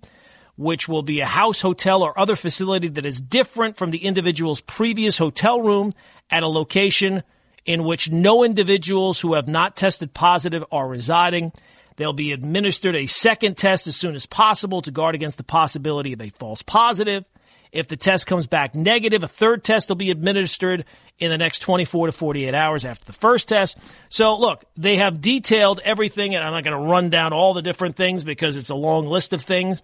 which 0.55 0.87
will 0.87 1.03
be 1.03 1.19
a 1.19 1.25
house, 1.25 1.61
hotel, 1.61 2.01
or 2.01 2.19
other 2.19 2.35
facility 2.35 2.87
that 2.87 3.05
is 3.05 3.21
different 3.21 3.77
from 3.77 3.91
the 3.91 4.05
individual's 4.05 4.59
previous 4.59 5.19
hotel 5.19 5.61
room 5.61 5.91
at 6.31 6.41
a 6.41 6.47
location 6.47 7.21
in 7.63 7.83
which 7.83 8.09
no 8.09 8.43
individuals 8.43 9.19
who 9.19 9.35
have 9.35 9.47
not 9.47 9.75
tested 9.75 10.13
positive 10.15 10.65
are 10.71 10.87
residing. 10.87 11.51
They'll 11.95 12.13
be 12.13 12.31
administered 12.31 12.95
a 12.95 13.05
second 13.05 13.57
test 13.57 13.87
as 13.87 13.95
soon 13.95 14.15
as 14.15 14.25
possible 14.25 14.81
to 14.83 14.91
guard 14.91 15.15
against 15.15 15.37
the 15.37 15.43
possibility 15.43 16.13
of 16.13 16.21
a 16.21 16.29
false 16.29 16.61
positive. 16.61 17.25
If 17.71 17.87
the 17.87 17.95
test 17.95 18.27
comes 18.27 18.47
back 18.47 18.75
negative, 18.75 19.23
a 19.23 19.27
third 19.27 19.63
test 19.63 19.89
will 19.89 19.95
be 19.95 20.11
administered 20.11 20.85
in 21.19 21.29
the 21.29 21.37
next 21.37 21.59
24 21.59 22.07
to 22.07 22.11
48 22.11 22.53
hours 22.53 22.83
after 22.83 23.05
the 23.05 23.13
first 23.13 23.47
test. 23.47 23.77
So 24.09 24.37
look, 24.37 24.65
they 24.75 24.97
have 24.97 25.21
detailed 25.21 25.79
everything 25.83 26.35
and 26.35 26.43
I'm 26.43 26.51
not 26.51 26.63
going 26.63 26.77
to 26.77 26.89
run 26.89 27.09
down 27.09 27.31
all 27.31 27.53
the 27.53 27.61
different 27.61 27.95
things 27.95 28.23
because 28.23 28.57
it's 28.57 28.69
a 28.69 28.75
long 28.75 29.07
list 29.07 29.31
of 29.31 29.41
things. 29.41 29.81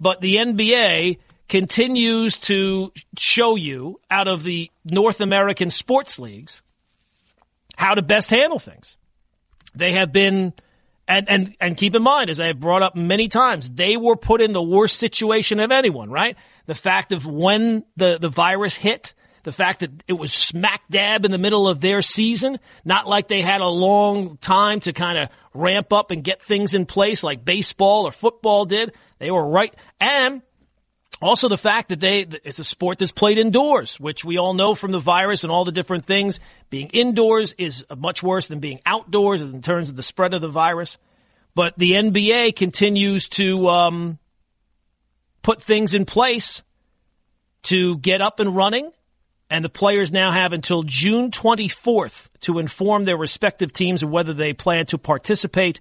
But 0.00 0.20
the 0.20 0.36
NBA 0.36 1.18
continues 1.48 2.36
to 2.38 2.92
show 3.18 3.56
you 3.56 4.00
out 4.10 4.28
of 4.28 4.42
the 4.42 4.70
North 4.84 5.20
American 5.20 5.70
sports 5.70 6.18
leagues 6.18 6.62
how 7.76 7.94
to 7.94 8.02
best 8.02 8.30
handle 8.30 8.58
things. 8.58 8.96
They 9.74 9.92
have 9.92 10.12
been, 10.12 10.52
and, 11.10 11.28
and, 11.28 11.56
and 11.60 11.76
keep 11.76 11.96
in 11.96 12.02
mind, 12.02 12.30
as 12.30 12.38
I 12.38 12.46
have 12.46 12.60
brought 12.60 12.84
up 12.84 12.94
many 12.94 13.26
times, 13.26 13.68
they 13.68 13.96
were 13.96 14.14
put 14.14 14.40
in 14.40 14.52
the 14.52 14.62
worst 14.62 14.96
situation 14.96 15.58
of 15.58 15.72
anyone, 15.72 16.08
right? 16.08 16.36
The 16.66 16.76
fact 16.76 17.10
of 17.10 17.26
when 17.26 17.84
the, 17.96 18.18
the 18.18 18.28
virus 18.28 18.74
hit, 18.74 19.12
the 19.42 19.50
fact 19.50 19.80
that 19.80 19.90
it 20.06 20.12
was 20.12 20.32
smack 20.32 20.82
dab 20.88 21.24
in 21.24 21.32
the 21.32 21.38
middle 21.38 21.66
of 21.66 21.80
their 21.80 22.00
season, 22.00 22.60
not 22.84 23.08
like 23.08 23.26
they 23.26 23.42
had 23.42 23.60
a 23.60 23.66
long 23.66 24.36
time 24.36 24.78
to 24.80 24.92
kind 24.92 25.18
of 25.18 25.30
ramp 25.52 25.92
up 25.92 26.12
and 26.12 26.22
get 26.22 26.42
things 26.42 26.74
in 26.74 26.86
place 26.86 27.24
like 27.24 27.44
baseball 27.44 28.06
or 28.06 28.12
football 28.12 28.64
did. 28.64 28.92
They 29.18 29.32
were 29.32 29.44
right. 29.44 29.74
And 30.00 30.42
also 31.20 31.48
the 31.48 31.58
fact 31.58 31.90
that 31.90 32.00
they, 32.00 32.20
it's 32.44 32.58
a 32.58 32.64
sport 32.64 32.98
that's 32.98 33.12
played 33.12 33.38
indoors, 33.38 34.00
which 34.00 34.24
we 34.24 34.38
all 34.38 34.54
know 34.54 34.74
from 34.74 34.90
the 34.90 34.98
virus 34.98 35.44
and 35.44 35.52
all 35.52 35.64
the 35.64 35.72
different 35.72 36.06
things. 36.06 36.40
Being 36.70 36.88
indoors 36.88 37.54
is 37.58 37.84
much 37.96 38.22
worse 38.22 38.46
than 38.46 38.60
being 38.60 38.80
outdoors 38.86 39.42
in 39.42 39.60
terms 39.62 39.90
of 39.90 39.96
the 39.96 40.02
spread 40.02 40.34
of 40.34 40.40
the 40.40 40.48
virus. 40.48 40.98
But 41.54 41.76
the 41.76 41.92
NBA 41.92 42.56
continues 42.56 43.28
to 43.30 43.68
um, 43.68 44.18
put 45.42 45.62
things 45.62 45.94
in 45.94 46.04
place 46.04 46.62
to 47.64 47.98
get 47.98 48.20
up 48.22 48.40
and 48.40 48.54
running. 48.54 48.90
And 49.52 49.64
the 49.64 49.68
players 49.68 50.12
now 50.12 50.30
have 50.30 50.52
until 50.52 50.84
June 50.84 51.32
24th 51.32 52.28
to 52.42 52.60
inform 52.60 53.04
their 53.04 53.16
respective 53.16 53.72
teams 53.72 54.02
of 54.02 54.10
whether 54.10 54.32
they 54.32 54.52
plan 54.52 54.86
to 54.86 54.98
participate 54.98 55.80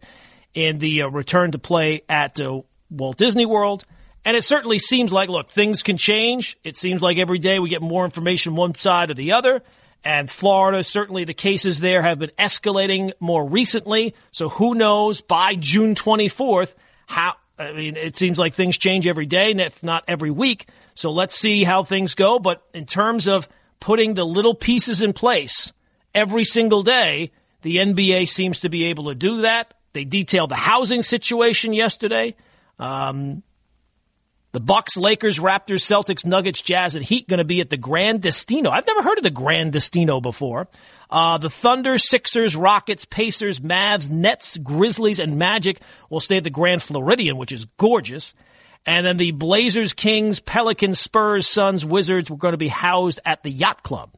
in 0.55 0.79
the 0.79 1.03
uh, 1.03 1.07
return 1.07 1.51
to 1.51 1.59
play 1.59 2.01
at 2.09 2.41
uh, 2.41 2.61
Walt 2.89 3.17
Disney 3.17 3.45
World. 3.45 3.85
And 4.29 4.37
it 4.37 4.43
certainly 4.43 4.77
seems 4.77 5.11
like, 5.11 5.27
look, 5.27 5.49
things 5.49 5.81
can 5.81 5.97
change. 5.97 6.55
It 6.63 6.77
seems 6.77 7.01
like 7.01 7.17
every 7.17 7.39
day 7.39 7.57
we 7.57 7.67
get 7.67 7.81
more 7.81 8.05
information 8.05 8.55
one 8.55 8.75
side 8.75 9.09
or 9.09 9.15
the 9.15 9.31
other. 9.31 9.63
And 10.03 10.29
Florida, 10.29 10.83
certainly 10.83 11.23
the 11.23 11.33
cases 11.33 11.79
there 11.79 12.03
have 12.03 12.19
been 12.19 12.29
escalating 12.37 13.11
more 13.19 13.43
recently. 13.43 14.13
So 14.31 14.47
who 14.49 14.75
knows 14.75 15.21
by 15.21 15.55
June 15.55 15.95
24th 15.95 16.75
how, 17.07 17.37
I 17.57 17.71
mean, 17.71 17.97
it 17.97 18.17
seems 18.17 18.37
like 18.37 18.53
things 18.53 18.77
change 18.77 19.07
every 19.07 19.25
day, 19.25 19.51
if 19.51 19.81
not 19.81 20.03
every 20.07 20.29
week. 20.29 20.67
So 20.93 21.09
let's 21.09 21.33
see 21.33 21.63
how 21.63 21.83
things 21.83 22.13
go. 22.13 22.37
But 22.37 22.61
in 22.71 22.85
terms 22.85 23.27
of 23.27 23.49
putting 23.79 24.13
the 24.13 24.25
little 24.25 24.53
pieces 24.53 25.01
in 25.01 25.13
place 25.13 25.73
every 26.13 26.45
single 26.45 26.83
day, 26.83 27.31
the 27.63 27.77
NBA 27.77 28.29
seems 28.29 28.59
to 28.59 28.69
be 28.69 28.89
able 28.89 29.05
to 29.05 29.15
do 29.15 29.41
that. 29.41 29.73
They 29.93 30.05
detailed 30.05 30.51
the 30.51 30.55
housing 30.55 31.01
situation 31.01 31.73
yesterday. 31.73 32.35
Um, 32.77 33.41
the 34.51 34.59
Bucks, 34.59 34.97
Lakers, 34.97 35.39
Raptors, 35.39 35.83
Celtics, 35.83 36.25
Nuggets, 36.25 36.61
Jazz, 36.61 36.95
and 36.95 37.05
Heat 37.05 37.27
going 37.27 37.37
to 37.37 37.43
be 37.43 37.61
at 37.61 37.69
the 37.69 37.77
Grand 37.77 38.21
Destino. 38.21 38.71
I've 38.71 38.87
never 38.87 39.03
heard 39.03 39.17
of 39.17 39.23
the 39.23 39.29
Grand 39.29 39.73
Destino 39.73 40.21
before. 40.21 40.67
Uh, 41.09 41.37
the 41.37 41.49
Thunder, 41.49 41.97
Sixers, 41.97 42.55
Rockets, 42.55 43.05
Pacers, 43.05 43.59
Mavs, 43.59 44.09
Nets, 44.09 44.57
Grizzlies, 44.57 45.19
and 45.19 45.37
Magic 45.37 45.81
will 46.09 46.19
stay 46.19 46.37
at 46.37 46.43
the 46.43 46.49
Grand 46.49 46.81
Floridian, 46.81 47.37
which 47.37 47.51
is 47.51 47.65
gorgeous. 47.77 48.33
And 48.85 49.05
then 49.05 49.17
the 49.17 49.31
Blazers, 49.31 49.93
Kings, 49.93 50.39
Pelicans, 50.39 50.99
Spurs, 50.99 51.47
Suns, 51.47 51.85
Wizards 51.85 52.29
were 52.29 52.37
going 52.37 52.53
to 52.53 52.57
be 52.57 52.67
housed 52.67 53.19
at 53.25 53.43
the 53.43 53.51
Yacht 53.51 53.83
Club. 53.83 54.11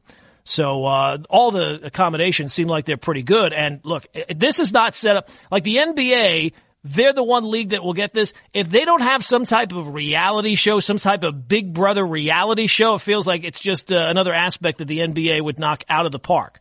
So 0.44 0.84
uh, 0.84 1.18
all 1.30 1.50
the 1.50 1.80
accommodations 1.84 2.52
seem 2.52 2.68
like 2.68 2.84
they're 2.84 2.96
pretty 2.96 3.22
good. 3.22 3.52
And 3.52 3.80
look, 3.84 4.06
this 4.34 4.58
is 4.58 4.72
not 4.72 4.94
set 4.94 5.16
up 5.16 5.28
like 5.50 5.62
the 5.62 5.76
NBA 5.76 6.52
they're 6.84 7.12
the 7.12 7.22
one 7.22 7.48
league 7.48 7.70
that 7.70 7.82
will 7.82 7.92
get 7.92 8.12
this. 8.12 8.32
If 8.52 8.68
they 8.68 8.84
don't 8.84 9.02
have 9.02 9.24
some 9.24 9.46
type 9.46 9.72
of 9.72 9.88
reality 9.88 10.56
show, 10.56 10.80
some 10.80 10.98
type 10.98 11.22
of 11.22 11.46
Big 11.46 11.72
Brother 11.72 12.04
reality 12.04 12.66
show, 12.66 12.94
it 12.94 13.00
feels 13.00 13.26
like 13.26 13.44
it's 13.44 13.60
just 13.60 13.92
uh, 13.92 14.06
another 14.08 14.32
aspect 14.32 14.78
that 14.78 14.86
the 14.86 14.98
NBA 14.98 15.42
would 15.42 15.58
knock 15.58 15.84
out 15.88 16.06
of 16.06 16.12
the 16.12 16.18
park. 16.18 16.60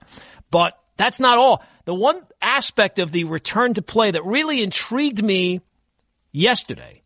But 0.51 0.78
that's 0.98 1.20
not 1.20 1.40
all. 1.40 1.63
The 1.86 1.94
one 1.96 2.22
aspect 2.42 3.00
of 3.00 3.12
the 3.12 3.24
return 3.24 3.74
to 3.74 3.82
play 3.82 4.12
that 4.12 4.24
really 4.24 4.62
intrigued 4.62 5.24
me 5.24 5.62
yesterday 6.32 7.01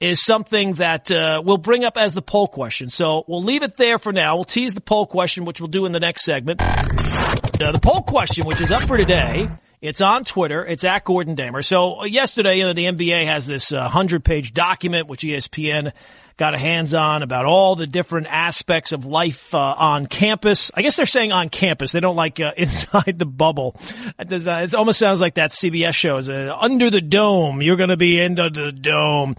is 0.00 0.22
something 0.24 0.74
that 0.74 1.10
uh, 1.10 1.42
we'll 1.44 1.58
bring 1.58 1.84
up 1.84 1.98
as 1.98 2.14
the 2.14 2.22
poll 2.22 2.48
question. 2.48 2.88
So 2.88 3.24
we'll 3.28 3.42
leave 3.42 3.62
it 3.62 3.76
there 3.76 3.98
for 3.98 4.14
now. 4.14 4.36
We'll 4.36 4.44
tease 4.44 4.72
the 4.72 4.80
poll 4.80 5.04
question, 5.04 5.44
which 5.44 5.60
we'll 5.60 5.68
do 5.68 5.84
in 5.84 5.92
the 5.92 6.00
next 6.00 6.24
segment. 6.24 6.62
Uh, 6.62 7.72
the 7.72 7.80
poll 7.82 8.00
question, 8.00 8.46
which 8.46 8.62
is 8.62 8.72
up 8.72 8.82
for 8.84 8.96
today 8.96 9.46
it's 9.80 10.00
on 10.00 10.24
Twitter. 10.24 10.64
It's 10.64 10.84
at 10.84 11.04
Gordon 11.04 11.34
Damer. 11.34 11.62
So 11.62 12.00
uh, 12.00 12.04
yesterday, 12.04 12.56
you 12.56 12.64
know, 12.64 12.72
the 12.72 12.84
NBA 12.84 13.26
has 13.26 13.46
this 13.46 13.72
uh, 13.72 13.88
hundred 13.88 14.24
page 14.24 14.52
document 14.52 15.08
which 15.08 15.22
ESPN 15.22 15.92
got 16.36 16.54
a 16.54 16.58
hands 16.58 16.94
on 16.94 17.22
about 17.22 17.44
all 17.44 17.76
the 17.76 17.86
different 17.86 18.26
aspects 18.26 18.92
of 18.92 19.04
life 19.04 19.54
uh, 19.54 19.58
on 19.58 20.06
campus. 20.06 20.70
I 20.74 20.82
guess 20.82 20.96
they're 20.96 21.06
saying 21.06 21.32
on 21.32 21.48
campus. 21.48 21.92
They 21.92 22.00
don't 22.00 22.16
like 22.16 22.40
uh, 22.40 22.52
inside 22.56 23.18
the 23.18 23.26
bubble. 23.26 23.76
Uh, 24.18 24.24
it 24.28 24.74
almost 24.74 24.98
sounds 24.98 25.20
like 25.20 25.34
that 25.34 25.50
CBS 25.50 25.94
show 25.94 26.16
is 26.18 26.28
uh, 26.28 26.56
under 26.58 26.90
the 26.90 27.00
dome. 27.00 27.62
You're 27.62 27.76
going 27.76 27.90
to 27.90 27.96
be 27.96 28.22
under 28.22 28.50
the 28.50 28.72
dome. 28.72 29.36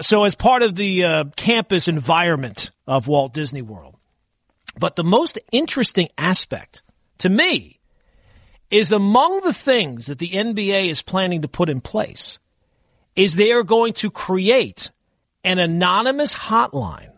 so 0.00 0.24
as 0.24 0.34
part 0.34 0.62
of 0.62 0.74
the 0.74 1.30
campus 1.36 1.88
environment 1.88 2.70
of 2.86 3.06
Walt 3.06 3.34
Disney 3.34 3.62
World. 3.62 3.96
But 4.78 4.96
the 4.96 5.04
most 5.04 5.38
interesting 5.52 6.08
aspect 6.18 6.82
to 7.18 7.28
me 7.28 7.73
is 8.70 8.92
among 8.92 9.40
the 9.40 9.52
things 9.52 10.06
that 10.06 10.18
the 10.18 10.30
NBA 10.30 10.88
is 10.88 11.02
planning 11.02 11.42
to 11.42 11.48
put 11.48 11.70
in 11.70 11.80
place 11.80 12.38
is 13.14 13.34
they 13.34 13.52
are 13.52 13.62
going 13.62 13.92
to 13.94 14.10
create 14.10 14.90
an 15.44 15.58
anonymous 15.58 16.34
hotline 16.34 17.12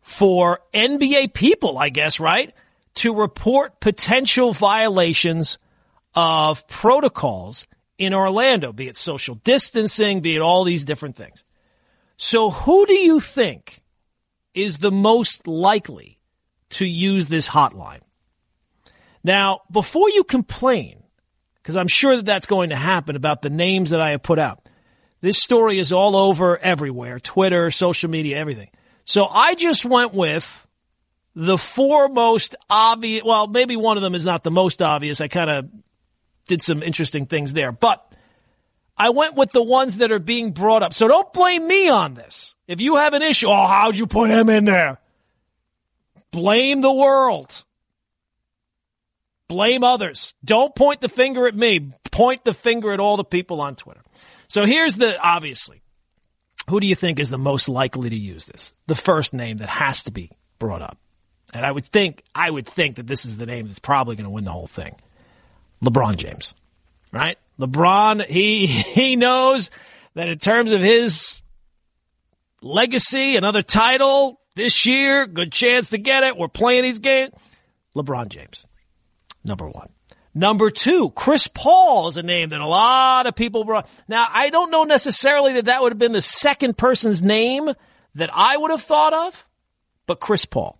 for 0.00 0.60
NBA 0.72 1.34
people, 1.34 1.78
I 1.78 1.90
guess, 1.90 2.18
right? 2.18 2.54
To 2.96 3.14
report 3.14 3.80
potential 3.80 4.52
violations 4.52 5.58
of 6.14 6.66
protocols 6.66 7.66
in 7.98 8.14
Orlando, 8.14 8.72
be 8.72 8.88
it 8.88 8.96
social 8.96 9.34
distancing, 9.36 10.20
be 10.20 10.36
it 10.36 10.40
all 10.40 10.64
these 10.64 10.84
different 10.84 11.16
things. 11.16 11.44
So 12.16 12.50
who 12.50 12.86
do 12.86 12.94
you 12.94 13.20
think 13.20 13.82
is 14.54 14.78
the 14.78 14.90
most 14.90 15.46
likely 15.46 16.18
to 16.70 16.86
use 16.86 17.28
this 17.28 17.48
hotline? 17.48 18.00
Now, 19.24 19.60
before 19.70 20.08
you 20.10 20.24
complain, 20.24 21.02
because 21.62 21.76
I'm 21.76 21.88
sure 21.88 22.16
that 22.16 22.24
that's 22.24 22.46
going 22.46 22.70
to 22.70 22.76
happen 22.76 23.16
about 23.16 23.42
the 23.42 23.50
names 23.50 23.90
that 23.90 24.00
I 24.00 24.12
have 24.12 24.22
put 24.22 24.38
out, 24.38 24.68
this 25.20 25.38
story 25.38 25.78
is 25.78 25.92
all 25.92 26.16
over 26.16 26.56
everywhere 26.56 27.18
Twitter, 27.18 27.70
social 27.70 28.08
media, 28.08 28.38
everything. 28.38 28.70
So 29.04 29.26
I 29.26 29.54
just 29.54 29.84
went 29.84 30.14
with 30.14 30.66
the 31.34 31.58
four 31.58 32.08
most 32.08 32.56
obvious. 32.70 33.24
Well, 33.24 33.46
maybe 33.46 33.76
one 33.76 33.96
of 33.96 34.02
them 34.02 34.14
is 34.14 34.24
not 34.24 34.44
the 34.44 34.50
most 34.50 34.82
obvious. 34.82 35.20
I 35.20 35.28
kind 35.28 35.50
of 35.50 35.68
did 36.46 36.62
some 36.62 36.82
interesting 36.82 37.26
things 37.26 37.52
there, 37.52 37.72
but 37.72 38.04
I 38.96 39.10
went 39.10 39.36
with 39.36 39.52
the 39.52 39.62
ones 39.62 39.96
that 39.96 40.10
are 40.10 40.18
being 40.18 40.52
brought 40.52 40.82
up. 40.82 40.94
So 40.94 41.06
don't 41.06 41.32
blame 41.32 41.66
me 41.66 41.88
on 41.88 42.14
this. 42.14 42.54
If 42.66 42.80
you 42.80 42.96
have 42.96 43.14
an 43.14 43.22
issue, 43.22 43.48
oh, 43.48 43.66
how'd 43.66 43.96
you 43.96 44.06
put 44.06 44.30
him 44.30 44.48
in 44.48 44.64
there? 44.64 44.98
Blame 46.30 46.80
the 46.80 46.92
world. 46.92 47.64
Blame 49.48 49.82
others. 49.82 50.34
Don't 50.44 50.74
point 50.74 51.00
the 51.00 51.08
finger 51.08 51.48
at 51.48 51.54
me. 51.54 51.92
Point 52.10 52.44
the 52.44 52.54
finger 52.54 52.92
at 52.92 53.00
all 53.00 53.16
the 53.16 53.24
people 53.24 53.60
on 53.60 53.76
Twitter. 53.76 54.02
So 54.48 54.64
here's 54.64 54.94
the, 54.94 55.18
obviously, 55.18 55.82
who 56.68 56.80
do 56.80 56.86
you 56.86 56.94
think 56.94 57.18
is 57.18 57.30
the 57.30 57.38
most 57.38 57.68
likely 57.68 58.10
to 58.10 58.16
use 58.16 58.44
this? 58.44 58.72
The 58.86 58.94
first 58.94 59.32
name 59.32 59.58
that 59.58 59.68
has 59.68 60.02
to 60.04 60.10
be 60.10 60.30
brought 60.58 60.82
up. 60.82 60.98
And 61.54 61.64
I 61.64 61.72
would 61.72 61.86
think, 61.86 62.22
I 62.34 62.50
would 62.50 62.66
think 62.66 62.96
that 62.96 63.06
this 63.06 63.24
is 63.24 63.36
the 63.36 63.46
name 63.46 63.66
that's 63.66 63.78
probably 63.78 64.16
going 64.16 64.24
to 64.24 64.30
win 64.30 64.44
the 64.44 64.52
whole 64.52 64.66
thing. 64.66 64.96
LeBron 65.82 66.16
James, 66.16 66.52
right? 67.12 67.38
LeBron, 67.58 68.26
he, 68.26 68.66
he 68.66 69.16
knows 69.16 69.70
that 70.14 70.28
in 70.28 70.38
terms 70.38 70.72
of 70.72 70.80
his 70.80 71.40
legacy, 72.60 73.36
another 73.36 73.62
title 73.62 74.40
this 74.56 74.84
year, 74.84 75.26
good 75.26 75.52
chance 75.52 75.90
to 75.90 75.98
get 75.98 76.24
it. 76.24 76.36
We're 76.36 76.48
playing 76.48 76.82
these 76.82 76.98
games. 76.98 77.32
LeBron 77.96 78.28
James, 78.28 78.64
number 79.44 79.68
one. 79.68 79.88
Number 80.34 80.70
two, 80.70 81.10
Chris 81.10 81.48
Paul 81.48 82.08
is 82.08 82.16
a 82.16 82.22
name 82.22 82.50
that 82.50 82.60
a 82.60 82.66
lot 82.66 83.26
of 83.26 83.34
people 83.34 83.64
brought. 83.64 83.88
Now, 84.06 84.28
I 84.30 84.50
don't 84.50 84.70
know 84.70 84.84
necessarily 84.84 85.54
that 85.54 85.64
that 85.64 85.82
would 85.82 85.92
have 85.92 85.98
been 85.98 86.12
the 86.12 86.22
second 86.22 86.78
person's 86.78 87.22
name 87.22 87.72
that 88.14 88.30
I 88.32 88.56
would 88.56 88.70
have 88.70 88.82
thought 88.82 89.14
of, 89.14 89.46
but 90.06 90.20
Chris 90.20 90.44
Paul. 90.44 90.78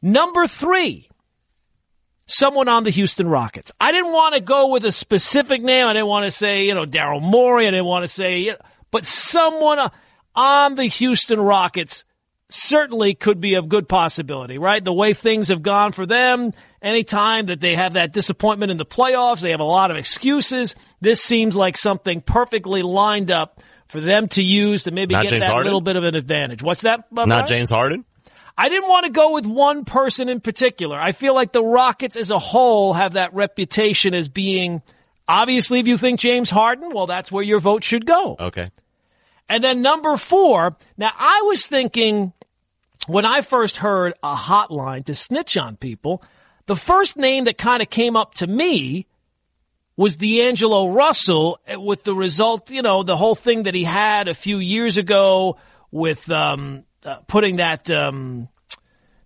Number 0.00 0.46
three, 0.46 1.08
someone 2.26 2.68
on 2.68 2.84
the 2.84 2.90
Houston 2.90 3.28
Rockets. 3.28 3.72
I 3.80 3.92
didn't 3.92 4.12
want 4.12 4.34
to 4.34 4.40
go 4.40 4.68
with 4.68 4.84
a 4.84 4.92
specific 4.92 5.62
name. 5.62 5.86
I 5.86 5.92
didn't 5.92 6.08
want 6.08 6.24
to 6.24 6.30
say, 6.30 6.66
you 6.66 6.74
know, 6.74 6.84
Daryl 6.84 7.20
Morey. 7.20 7.66
I 7.66 7.70
didn't 7.70 7.86
want 7.86 8.04
to 8.04 8.08
say, 8.08 8.54
but 8.90 9.04
someone 9.04 9.78
uh, 9.78 9.90
on 10.34 10.74
the 10.74 10.84
Houston 10.84 11.40
Rockets 11.40 12.04
certainly 12.54 13.14
could 13.14 13.40
be 13.40 13.54
a 13.54 13.62
good 13.62 13.88
possibility, 13.88 14.58
right? 14.58 14.82
The 14.82 14.92
way 14.92 15.14
things 15.14 15.48
have 15.48 15.62
gone 15.62 15.92
for 15.92 16.06
them, 16.06 16.52
anytime 16.80 17.46
that 17.46 17.60
they 17.60 17.74
have 17.74 17.94
that 17.94 18.12
disappointment 18.12 18.70
in 18.70 18.78
the 18.78 18.86
playoffs, 18.86 19.40
they 19.40 19.50
have 19.50 19.60
a 19.60 19.64
lot 19.64 19.90
of 19.90 19.96
excuses. 19.96 20.74
This 21.00 21.22
seems 21.22 21.56
like 21.56 21.76
something 21.76 22.20
perfectly 22.20 22.82
lined 22.82 23.30
up 23.30 23.62
for 23.88 24.00
them 24.00 24.28
to 24.28 24.42
use 24.42 24.84
to 24.84 24.90
maybe 24.90 25.14
Not 25.14 25.24
get 25.24 25.30
James 25.30 25.42
that 25.42 25.50
Harden? 25.50 25.66
little 25.66 25.80
bit 25.80 25.96
of 25.96 26.04
an 26.04 26.14
advantage. 26.14 26.62
What's 26.62 26.82
that? 26.82 27.04
Not 27.10 27.26
Bryant? 27.26 27.48
James 27.48 27.70
Harden? 27.70 28.04
I 28.56 28.68
didn't 28.68 28.88
want 28.88 29.06
to 29.06 29.12
go 29.12 29.32
with 29.32 29.46
one 29.46 29.84
person 29.84 30.28
in 30.28 30.40
particular. 30.40 31.00
I 31.00 31.12
feel 31.12 31.34
like 31.34 31.52
the 31.52 31.62
Rockets 31.64 32.16
as 32.16 32.30
a 32.30 32.38
whole 32.38 32.92
have 32.92 33.14
that 33.14 33.34
reputation 33.34 34.14
as 34.14 34.28
being, 34.28 34.82
obviously, 35.26 35.80
if 35.80 35.86
you 35.86 35.96
think 35.96 36.20
James 36.20 36.50
Harden, 36.50 36.90
well, 36.94 37.06
that's 37.06 37.32
where 37.32 37.42
your 37.42 37.60
vote 37.60 37.82
should 37.82 38.04
go. 38.04 38.36
Okay. 38.38 38.70
And 39.48 39.62
then 39.64 39.82
number 39.82 40.16
four, 40.16 40.76
now 40.96 41.10
I 41.14 41.42
was 41.46 41.66
thinking 41.66 42.32
when 43.06 43.24
I 43.24 43.40
first 43.40 43.78
heard 43.78 44.14
a 44.22 44.34
hotline 44.34 45.04
to 45.06 45.14
snitch 45.14 45.56
on 45.56 45.76
people, 45.76 46.22
the 46.66 46.76
first 46.76 47.16
name 47.16 47.44
that 47.44 47.58
kind 47.58 47.82
of 47.82 47.90
came 47.90 48.16
up 48.16 48.34
to 48.34 48.46
me 48.46 49.06
was 49.96 50.16
D'Angelo 50.16 50.88
Russell 50.88 51.58
eh, 51.66 51.76
with 51.76 52.04
the 52.04 52.14
result, 52.14 52.70
you 52.70 52.82
know, 52.82 53.02
the 53.02 53.16
whole 53.16 53.34
thing 53.34 53.64
that 53.64 53.74
he 53.74 53.84
had 53.84 54.28
a 54.28 54.34
few 54.34 54.58
years 54.58 54.96
ago 54.96 55.58
with, 55.90 56.30
um, 56.30 56.84
uh, 57.04 57.16
putting 57.26 57.56
that, 57.56 57.90
um, 57.90 58.48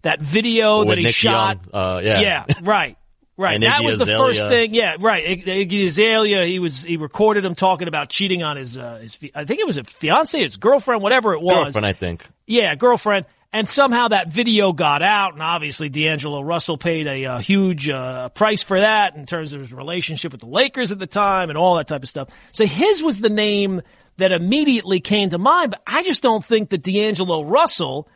that 0.02 0.21
video 0.21 0.80
With 0.80 0.88
that 0.88 0.99
he 0.99 1.04
Nick 1.04 1.14
shot. 1.14 1.61
Young, 1.73 1.75
uh, 1.75 2.00
yeah. 2.02 2.21
Yeah, 2.21 2.45
right. 2.62 2.97
Right. 3.38 3.56
And 3.56 3.64
that 3.64 3.83
Iggy 3.83 3.85
was 3.85 3.99
the 3.99 4.06
first 4.06 4.40
thing. 4.40 4.75
Yeah, 4.75 4.97
right. 4.99 5.23
Ig- 5.23 5.45
Iggy 5.45 5.88
Azalea, 5.88 6.47
he 6.47 6.59
was, 6.59 6.83
he 6.83 6.97
recorded 6.97 7.45
him 7.45 7.54
talking 7.54 7.87
about 7.87 8.09
cheating 8.09 8.42
on 8.42 8.56
his, 8.56 8.78
uh, 8.78 9.00
his, 9.02 9.18
I 9.35 9.45
think 9.45 9.61
it 9.61 9.66
was 9.66 9.76
a 9.76 9.85
fiance, 9.85 10.42
his 10.42 10.56
girlfriend, 10.56 11.02
whatever 11.02 11.35
it 11.35 11.42
was. 11.42 11.64
Girlfriend, 11.64 11.85
I 11.85 11.92
think. 11.92 12.26
Yeah, 12.47 12.75
girlfriend. 12.76 13.26
And 13.53 13.69
somehow 13.69 14.09
that 14.09 14.29
video 14.29 14.73
got 14.73 15.03
out, 15.03 15.33
and 15.33 15.43
obviously 15.43 15.88
D'Angelo 15.88 16.43
Russell 16.43 16.76
paid 16.76 17.07
a, 17.07 17.25
uh 17.25 17.38
huge 17.38 17.88
uh, 17.88 18.29
price 18.31 18.62
for 18.62 18.81
that 18.81 19.17
in 19.17 19.25
terms 19.25 19.53
of 19.53 19.61
his 19.61 19.73
relationship 19.73 20.33
with 20.33 20.41
the 20.41 20.49
Lakers 20.49 20.93
at 20.93 20.99
the 20.99 21.07
time 21.07 21.49
and 21.49 21.57
all 21.57 21.76
that 21.76 21.88
type 21.88 22.03
of 22.03 22.09
stuff. 22.09 22.29
So 22.53 22.67
his 22.67 23.03
was 23.03 23.21
the 23.21 23.31
name 23.31 23.83
that 24.19 24.33
immediately 24.33 25.00
came 25.00 25.31
to 25.31 25.38
mind, 25.38 25.71
but 25.71 25.83
I 25.87 26.03
just 26.03 26.23
don't 26.23 26.45
think 26.45 26.71
that 26.71 26.83
D'Angelo 26.83 27.45
Russell 27.45 28.09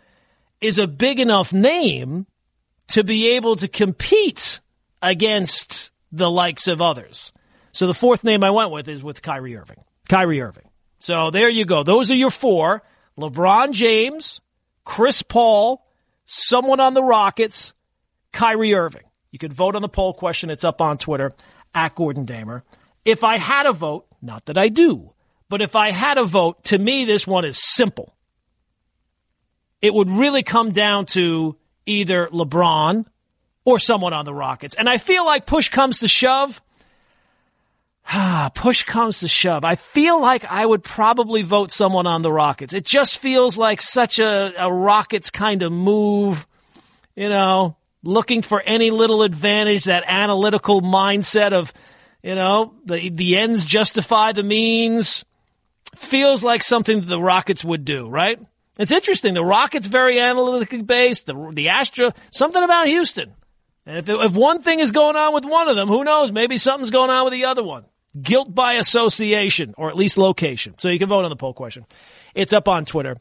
is 0.61 0.79
a 0.79 0.87
big 0.87 1.21
enough 1.21 1.53
name 1.53 2.27
to 2.89 3.05
be 3.05 3.37
able 3.37 3.57
to 3.57 3.69
compete 3.69 4.61
against 5.01 5.91
the 6.13 6.31
likes 6.31 6.67
of 6.69 6.83
others. 6.83 7.33
So 7.73 7.87
the 7.87 7.95
fourth 7.95 8.25
name 8.25 8.43
I 8.45 8.51
went 8.51 8.73
with 8.73 8.89
is 8.89 9.03
with 9.03 9.23
Kyrie 9.23 9.57
Irving. 9.57 9.83
Kyrie 10.09 10.41
Irving. 10.41 10.69
So 10.99 11.31
there 11.31 11.49
you 11.49 11.65
go. 11.65 11.83
Those 11.83 12.11
are 12.11 12.17
your 12.17 12.31
four. 12.31 12.83
LeBron 13.19 13.73
James, 13.73 14.41
Chris 14.85 15.23
Paul, 15.23 15.87
someone 16.25 16.81
on 16.81 16.95
the 16.95 17.03
Rockets, 17.03 17.73
Kyrie 18.33 18.75
Irving. 18.75 19.05
You 19.31 19.39
can 19.39 19.53
vote 19.53 19.77
on 19.77 19.83
the 19.83 19.89
poll 19.89 20.13
question. 20.13 20.51
It's 20.51 20.65
up 20.65 20.81
on 20.81 20.99
Twitter 20.99 21.33
at 21.75 21.95
Gordon 21.95 22.25
Damer. 22.25 22.65
If 23.05 23.25
I 23.25 23.39
had 23.39 23.67
a 23.67 23.73
vote, 23.73 24.07
not 24.21 24.47
that 24.47 24.59
I 24.59 24.69
do, 24.69 25.13
but 25.49 25.63
if 25.63 25.75
I 25.77 25.91
had 25.91 26.19
a 26.19 26.25
vote, 26.25 26.65
to 26.65 26.79
me, 26.79 27.05
this 27.05 27.27
one 27.27 27.45
is 27.45 27.63
simple. 27.63 28.15
It 29.81 29.95
would 29.95 30.11
really 30.11 30.43
come 30.43 30.73
down 30.73 31.07
to 31.07 31.57
either 31.87 32.29
LeBron 32.29 33.07
or 33.65 33.79
someone 33.79 34.13
on 34.13 34.25
the 34.25 34.35
Rockets. 34.35 34.75
And 34.75 34.89
I 34.89 34.99
feel 34.99 35.25
like 35.25 35.47
push 35.47 35.69
comes 35.69 36.01
to 36.01 36.09
shove. 36.09 36.61
Ah, 38.13 38.51
push 38.53 38.83
comes 38.83 39.21
to 39.21 39.29
shove. 39.29 39.65
I 39.65 39.77
feel 39.77 40.21
like 40.21 40.45
I 40.45 40.67
would 40.67 40.83
probably 40.83 41.43
vote 41.43 41.71
someone 41.71 42.09
on 42.09 42.23
the 42.23 42.33
Rockets. 42.33 42.75
It 42.75 42.85
just 42.85 43.19
feels 43.19 43.57
like 43.57 43.81
such 43.81 44.19
a, 44.19 44.53
a 44.59 44.73
Rockets 44.73 45.31
kind 45.31 45.63
of 45.63 45.71
move, 45.71 46.45
you 47.15 47.29
know, 47.29 47.77
looking 48.03 48.43
for 48.43 48.61
any 48.61 48.91
little 48.91 49.23
advantage, 49.23 49.85
that 49.85 50.03
analytical 50.09 50.81
mindset 50.83 51.53
of, 51.53 51.73
you 52.21 52.35
know, 52.35 52.75
the, 52.85 53.11
the 53.11 53.37
ends 53.37 53.65
justify 53.65 54.33
the 54.33 54.43
means. 54.43 55.25
Feels 55.95 56.43
like 56.43 56.65
something 56.65 57.01
that 57.01 57.07
the 57.07 57.23
Rockets 57.23 57.65
would 57.65 57.85
do, 57.85 58.09
right? 58.09 58.41
It's 58.77 58.93
interesting. 58.93 59.35
The 59.35 59.45
Rockets 59.45 59.87
very 59.87 60.19
analytically 60.19 60.83
based. 60.83 61.27
The, 61.27 61.53
the 61.53 61.69
Astro, 61.69 62.11
something 62.33 62.63
about 62.63 62.89
Houston. 62.89 63.35
And 63.87 63.99
if, 63.99 64.09
if 64.09 64.33
one 64.33 64.63
thing 64.63 64.81
is 64.81 64.91
going 64.91 65.15
on 65.15 65.33
with 65.33 65.45
one 65.45 65.69
of 65.69 65.77
them, 65.77 65.87
who 65.87 66.03
knows? 66.03 66.33
Maybe 66.33 66.59
something's 66.59 66.91
going 66.91 67.11
on 67.11 67.23
with 67.25 67.33
the 67.33 67.45
other 67.45 67.63
one. 67.63 67.85
Guilt 68.21 68.55
by 68.55 68.75
association, 68.75 69.75
or 69.77 69.89
at 69.89 69.97
least 69.97 70.19
location. 70.19 70.75
So 70.79 70.89
you 70.89 70.99
can 70.99 71.09
vote 71.09 71.25
on 71.25 71.31
the 71.31 71.37
poll 71.37 71.55
question. 71.55 71.87
It's 72.35 72.53
up 72.53 72.67
on 72.67 72.85
Twitter 72.85 73.17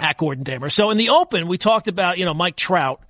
at 0.00 0.16
Gordon 0.16 0.44
Damer. 0.44 0.70
So 0.70 0.90
in 0.90 0.98
the 0.98 1.10
open, 1.10 1.46
we 1.48 1.58
talked 1.58 1.88
about, 1.88 2.18
you 2.18 2.24
know, 2.24 2.34
Mike 2.34 2.56
Trout 2.56 3.00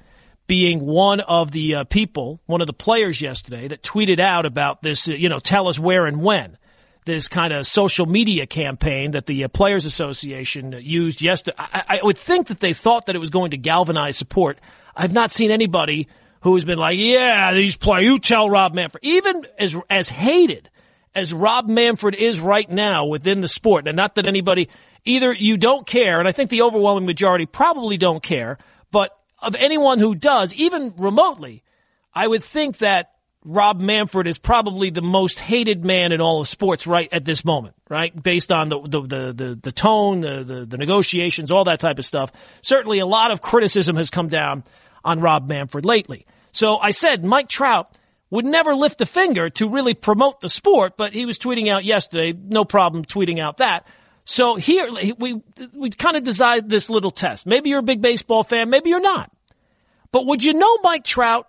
being 0.47 0.81
one 0.81 1.21
of 1.21 1.51
the 1.51 1.77
uh, 1.77 1.85
people, 1.85 2.41
one 2.47 2.61
of 2.61 2.67
the 2.67 2.73
players 2.73 3.21
yesterday 3.21 3.69
that 3.69 3.83
tweeted 3.83 4.21
out 4.21 4.47
about 4.47 4.83
this, 4.83 5.09
uh, 5.09 5.13
you 5.13 5.29
know, 5.29 5.39
tell 5.39 5.69
us 5.69 5.79
where 5.79 6.07
and 6.07 6.23
when. 6.23 6.57
This 7.05 7.29
kind 7.29 7.55
of 7.55 7.67
social 7.67 8.05
media 8.05 8.47
campaign 8.47 9.13
that 9.13 9.25
the 9.25 9.45
uh, 9.45 9.49
Players 9.49 9.87
Association 9.87 10.75
used 10.79 11.23
yesterday. 11.23 11.57
I, 11.59 11.85
I 11.89 12.01
would 12.03 12.19
think 12.19 12.49
that 12.49 12.61
they 12.61 12.75
thought 12.75 13.07
that 13.07 13.17
it 13.17 13.19
was 13.19 13.31
going 13.31 13.53
to 13.53 13.57
galvanize 13.57 14.19
support. 14.19 14.59
I've 14.95 15.15
not 15.15 15.33
seen 15.33 15.51
anybody 15.51 16.09
who 16.43 16.55
has 16.55 16.67
been 16.67 16.79
like, 16.79 16.99
yeah, 16.99 17.55
these 17.55 17.77
players, 17.77 18.05
you 18.05 18.19
tell 18.19 18.51
Rob 18.51 18.75
Manfred. 18.75 19.03
Even 19.05 19.47
as, 19.59 19.75
as 19.89 20.11
hated 20.11 20.69
as 21.15 21.33
Rob 21.33 21.69
Manfred 21.69 22.15
is 22.15 22.41
right 22.41 22.69
now 22.69 23.07
within 23.07 23.41
the 23.41 23.49
sport, 23.49 23.87
and 23.89 23.97
not 23.97 24.15
that 24.17 24.27
anybody, 24.27 24.69
either 25.05 25.33
you 25.33 25.57
don't 25.57 25.87
care, 25.87 26.19
and 26.19 26.29
I 26.29 26.33
think 26.33 26.51
the 26.51 26.63
overwhelming 26.63 27.07
majority 27.07 27.47
probably 27.47 27.97
don't 27.97 28.23
care, 28.23 28.59
but 28.91 29.11
of 29.41 29.55
anyone 29.55 29.99
who 29.99 30.15
does, 30.15 30.53
even 30.55 30.95
remotely, 30.97 31.63
I 32.15 32.27
would 32.27 32.43
think 32.43 32.79
that 32.79 33.13
Rob 33.45 33.81
Manfred 33.81 34.27
is 34.27 34.37
probably 34.37 34.91
the 34.91 35.01
most 35.01 35.39
hated 35.39 35.85
man 35.85 36.13
in 36.13 36.21
all 36.21 36.41
of 36.41 36.49
sports 36.49 36.87
right 36.87 37.09
at 37.13 37.25
this 37.25 37.45
moment, 37.45 37.77
right? 37.89 38.21
Based 38.21 38.51
on 38.51 38.69
the 38.69 38.81
the 38.81 39.01
the 39.01 39.33
the, 39.33 39.59
the 39.63 39.73
tone, 39.73 40.21
the, 40.21 40.43
the 40.45 40.67
the 40.67 40.77
negotiations, 40.77 41.51
all 41.51 41.65
that 41.65 41.81
type 41.81 41.99
of 41.99 42.05
stuff. 42.05 42.33
Certainly, 42.63 42.99
a 42.99 43.07
lot 43.07 43.31
of 43.31 43.41
criticism 43.41 43.97
has 43.97 44.11
come 44.11 44.29
down 44.29 44.65
on 45.05 45.21
Rob 45.21 45.49
Manfred 45.49 45.85
lately. 45.85 46.27
So 46.53 46.77
I 46.77 46.91
said 46.91 47.25
Mike 47.25 47.49
Trout 47.49 47.97
would 48.31 48.45
never 48.45 48.75
lift 48.75 49.01
a 49.01 49.07
finger 49.07 49.51
to 49.51 49.69
really 49.69 49.95
promote 49.95 50.41
the 50.41 50.51
sport, 50.51 50.97
but 50.97 51.13
he 51.13 51.27
was 51.27 51.39
tweeting 51.39 51.69
out 51.69 51.85
yesterday, 51.85 52.33
no 52.33 52.65
problem 52.65 53.05
tweeting 53.05 53.41
out 53.41 53.59
that. 53.59 53.87
So 54.25 54.57
here 54.57 54.91
we 55.19 55.41
we 55.73 55.91
kind 55.91 56.17
of 56.17 56.25
designed 56.25 56.69
this 56.69 56.91
little 56.91 57.11
test. 57.11 57.47
Maybe 57.47 57.71
you're 57.71 57.79
a 57.79 57.83
big 57.83 58.03
baseball 58.03 58.45
fan, 58.45 58.69
maybe 58.69 58.91
you're 58.91 59.01
not. 59.01 59.31
But 60.13 60.27
would 60.27 60.45
you 60.45 60.53
know 60.53 60.79
Mike 60.83 61.05
Trout 61.05 61.49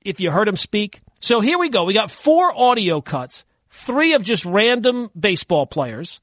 if 0.00 0.20
you 0.20 0.30
heard 0.30 0.48
him 0.48 0.56
speak? 0.56 1.02
So 1.20 1.40
here 1.40 1.58
we 1.58 1.68
go. 1.68 1.84
We 1.84 1.92
got 1.92 2.10
four 2.10 2.56
audio 2.56 3.00
cuts, 3.02 3.44
three 3.70 4.14
of 4.14 4.22
just 4.22 4.46
random 4.46 5.10
baseball 5.18 5.66
players, 5.66 6.20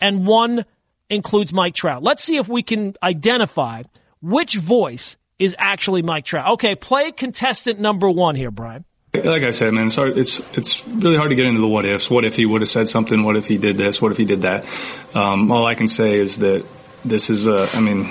and 0.00 0.26
one 0.26 0.64
includes 1.08 1.52
Mike 1.52 1.74
Trout. 1.74 2.02
Let's 2.02 2.24
see 2.24 2.36
if 2.36 2.48
we 2.48 2.62
can 2.64 2.94
identify 3.02 3.82
which 4.20 4.56
voice 4.56 5.16
is 5.38 5.54
actually 5.58 6.02
Mike 6.02 6.24
Trout. 6.24 6.52
Okay, 6.54 6.74
play 6.74 7.12
contestant 7.12 7.78
number 7.78 8.10
one 8.10 8.34
here, 8.34 8.50
Brian. 8.50 8.84
Like 9.14 9.44
I 9.44 9.52
said, 9.52 9.72
man, 9.72 9.86
it's 9.86 9.96
hard, 9.96 10.18
it's 10.18 10.40
it's 10.58 10.86
really 10.88 11.16
hard 11.16 11.30
to 11.30 11.36
get 11.36 11.46
into 11.46 11.60
the 11.60 11.68
what 11.68 11.84
ifs. 11.84 12.10
What 12.10 12.24
if 12.24 12.34
he 12.34 12.46
would 12.46 12.62
have 12.62 12.68
said 12.68 12.88
something? 12.88 13.22
What 13.22 13.36
if 13.36 13.46
he 13.46 13.58
did 13.58 13.76
this? 13.76 14.02
What 14.02 14.10
if 14.10 14.18
he 14.18 14.24
did 14.24 14.42
that? 14.42 14.66
Um, 15.14 15.52
all 15.52 15.66
I 15.66 15.74
can 15.74 15.86
say 15.88 16.18
is 16.18 16.38
that 16.38 16.66
this 17.04 17.30
is 17.30 17.46
a. 17.46 17.68
I 17.72 17.80
mean, 17.80 18.08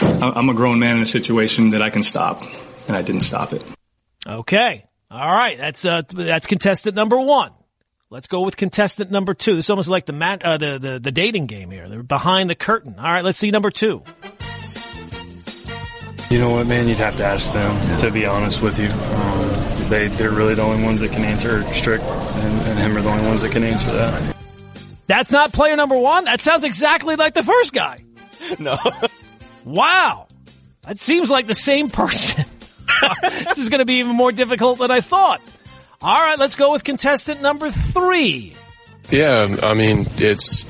I'm 0.00 0.48
a 0.48 0.54
grown 0.54 0.78
man 0.78 0.96
in 0.96 1.02
a 1.02 1.06
situation 1.06 1.70
that 1.70 1.82
I 1.82 1.90
can 1.90 2.02
stop, 2.02 2.42
and 2.88 2.96
I 2.96 3.02
didn't 3.02 3.20
stop 3.20 3.52
it. 3.52 3.64
Okay. 4.26 4.86
All 5.10 5.30
right. 5.30 5.58
That's 5.58 5.84
uh 5.84 6.02
that's 6.08 6.46
contestant 6.46 6.94
number 6.94 7.20
one. 7.20 7.52
Let's 8.08 8.26
go 8.26 8.40
with 8.40 8.56
contestant 8.56 9.10
number 9.10 9.34
two. 9.34 9.56
This 9.56 9.66
is 9.66 9.70
almost 9.70 9.88
like 9.88 10.06
the 10.06 10.12
mat, 10.12 10.42
uh, 10.44 10.56
the, 10.56 10.78
the 10.78 10.98
the 11.00 11.12
dating 11.12 11.46
game 11.46 11.70
here. 11.70 11.88
They're 11.88 12.02
behind 12.02 12.48
the 12.48 12.54
curtain. 12.54 12.96
All 12.98 13.04
right. 13.04 13.24
Let's 13.24 13.38
see 13.38 13.50
number 13.50 13.70
two. 13.70 14.02
You 16.30 16.38
know 16.38 16.50
what, 16.50 16.66
man? 16.66 16.88
You'd 16.88 16.98
have 16.98 17.16
to 17.16 17.24
ask 17.24 17.52
them, 17.52 17.98
to 17.98 18.10
be 18.10 18.24
honest 18.24 18.62
with 18.62 18.78
you. 18.78 18.88
Um, 18.88 19.59
they, 19.90 20.08
they're 20.08 20.30
really 20.30 20.54
the 20.54 20.62
only 20.62 20.82
ones 20.82 21.00
that 21.00 21.12
can 21.12 21.24
answer. 21.24 21.62
Strick 21.72 22.00
and, 22.00 22.60
and 22.68 22.78
him 22.78 22.96
are 22.96 23.02
the 23.02 23.10
only 23.10 23.26
ones 23.26 23.42
that 23.42 23.52
can 23.52 23.64
answer 23.64 23.90
that. 23.92 24.36
That's 25.06 25.30
not 25.30 25.52
player 25.52 25.76
number 25.76 25.98
one? 25.98 26.24
That 26.24 26.40
sounds 26.40 26.64
exactly 26.64 27.16
like 27.16 27.34
the 27.34 27.42
first 27.42 27.72
guy. 27.72 27.98
No. 28.58 28.78
Wow. 29.64 30.26
That 30.82 30.98
seems 30.98 31.30
like 31.30 31.46
the 31.46 31.54
same 31.54 31.88
person. 31.88 32.44
this 33.22 33.58
is 33.58 33.68
going 33.68 33.80
to 33.80 33.84
be 33.84 34.00
even 34.00 34.16
more 34.16 34.32
difficult 34.32 34.78
than 34.78 34.90
I 34.90 35.02
thought. 35.02 35.40
All 36.00 36.20
right, 36.20 36.38
let's 36.38 36.54
go 36.54 36.72
with 36.72 36.82
contestant 36.82 37.42
number 37.42 37.70
three. 37.70 38.56
Yeah, 39.10 39.42
um, 39.42 39.58
I 39.62 39.74
mean, 39.74 40.06
it's. 40.16 40.64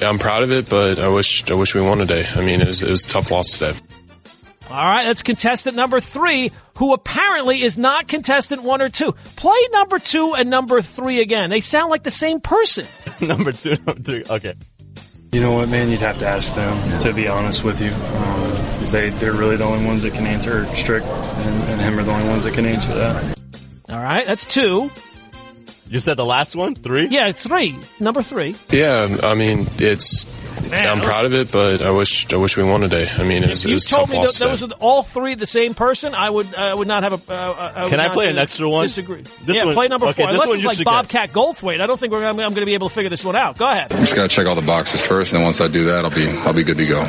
I'm 0.00 0.18
proud 0.18 0.42
of 0.42 0.52
it, 0.52 0.68
but 0.68 0.98
I 0.98 1.08
wish 1.08 1.50
I 1.50 1.54
wish 1.54 1.74
we 1.74 1.80
won 1.80 1.98
today. 1.98 2.26
I 2.34 2.40
mean, 2.40 2.60
it 2.60 2.66
was, 2.66 2.82
it 2.82 2.90
was 2.90 3.04
a 3.04 3.08
tough 3.08 3.30
loss 3.30 3.58
today. 3.58 3.76
All 4.70 4.84
right, 4.84 5.06
that's 5.06 5.22
contestant 5.22 5.76
number 5.76 5.98
three, 5.98 6.52
who 6.76 6.92
apparently 6.92 7.62
is 7.62 7.78
not 7.78 8.06
contestant 8.06 8.62
one 8.62 8.82
or 8.82 8.90
two. 8.90 9.12
Play 9.36 9.58
number 9.72 9.98
two 9.98 10.34
and 10.34 10.50
number 10.50 10.82
three 10.82 11.20
again. 11.20 11.48
They 11.48 11.60
sound 11.60 11.90
like 11.90 12.02
the 12.02 12.10
same 12.10 12.40
person. 12.40 12.86
number 13.20 13.52
two, 13.52 13.76
number 13.86 14.02
three. 14.02 14.24
Okay. 14.28 14.54
You 15.32 15.40
know 15.40 15.52
what, 15.52 15.70
man? 15.70 15.90
You'd 15.90 16.00
have 16.00 16.18
to 16.18 16.26
ask 16.26 16.54
them, 16.54 17.00
to 17.00 17.14
be 17.14 17.28
honest 17.28 17.64
with 17.64 17.80
you. 17.80 17.90
Um, 17.90 18.90
they, 18.90 19.10
they're 19.10 19.32
really 19.32 19.56
the 19.56 19.64
only 19.64 19.86
ones 19.86 20.02
that 20.02 20.12
can 20.12 20.26
answer. 20.26 20.66
Strick 20.74 21.02
and, 21.02 21.62
and 21.70 21.80
him 21.80 21.98
are 21.98 22.02
the 22.02 22.12
only 22.12 22.28
ones 22.28 22.44
that 22.44 22.54
can 22.54 22.66
answer 22.66 22.92
that. 22.94 23.38
All 23.90 24.02
right, 24.02 24.26
that's 24.26 24.44
two. 24.44 24.90
You 25.90 26.00
said 26.00 26.16
the 26.16 26.24
last 26.24 26.54
one? 26.54 26.74
Three? 26.74 27.06
Yeah, 27.06 27.32
three. 27.32 27.74
Number 27.98 28.22
three. 28.22 28.56
Yeah, 28.70 29.16
I 29.22 29.34
mean, 29.34 29.66
it's. 29.78 30.26
Man, 30.70 30.86
I'm 30.88 30.98
those- 30.98 31.06
proud 31.06 31.24
of 31.24 31.34
it, 31.34 31.50
but 31.50 31.80
I 31.80 31.90
wish 31.92 32.30
I 32.32 32.36
wish 32.36 32.56
we 32.56 32.62
won 32.62 32.80
today. 32.82 33.08
I 33.16 33.22
mean, 33.22 33.42
it 33.42 33.48
was, 33.48 33.60
If 33.64 33.66
it 33.66 33.68
you 33.70 33.74
was 33.76 33.84
told 33.86 34.02
tough 34.08 34.10
me 34.10 34.16
loss 34.18 34.38
that 34.38 34.44
those 34.44 34.60
today. 34.60 34.74
were 34.78 34.82
all 34.82 35.02
three 35.02 35.34
the 35.34 35.46
same 35.46 35.72
person, 35.72 36.14
I 36.14 36.28
would 36.28 36.52
uh, 36.54 36.74
would 36.76 36.88
not 36.88 37.04
have 37.04 37.30
a. 37.30 37.32
Uh, 37.32 37.72
I 37.76 37.88
Can 37.88 38.00
I 38.00 38.12
play 38.12 38.28
an 38.28 38.36
uh, 38.38 38.42
extra 38.42 38.68
one? 38.68 38.84
Disagree. 38.84 39.22
This 39.44 39.56
yeah, 39.56 39.64
one- 39.64 39.74
play 39.74 39.88
number 39.88 40.06
okay, 40.08 40.22
four. 40.24 40.26
this 40.26 40.34
Unless 40.34 40.48
one 40.48 40.58
it's 40.58 40.66
like 40.66 40.76
should 40.76 40.84
Bobcat 40.84 41.30
Goldthwait, 41.32 41.80
I 41.80 41.86
don't 41.86 41.98
think 41.98 42.12
we're, 42.12 42.22
I'm, 42.24 42.38
I'm 42.38 42.50
going 42.50 42.54
to 42.56 42.66
be 42.66 42.74
able 42.74 42.88
to 42.90 42.94
figure 42.94 43.08
this 43.08 43.24
one 43.24 43.36
out. 43.36 43.56
Go 43.56 43.70
ahead. 43.70 43.90
Just 43.92 44.14
got 44.14 44.22
to 44.22 44.28
check 44.28 44.46
all 44.46 44.56
the 44.56 44.62
boxes 44.62 45.00
first, 45.00 45.32
and 45.32 45.38
then 45.40 45.44
once 45.46 45.60
I 45.62 45.68
do 45.68 45.84
that, 45.84 46.04
I'll 46.04 46.10
be 46.14 46.28
I'll 46.28 46.52
be 46.52 46.64
good 46.64 46.78
to 46.78 46.86
go. 46.86 47.08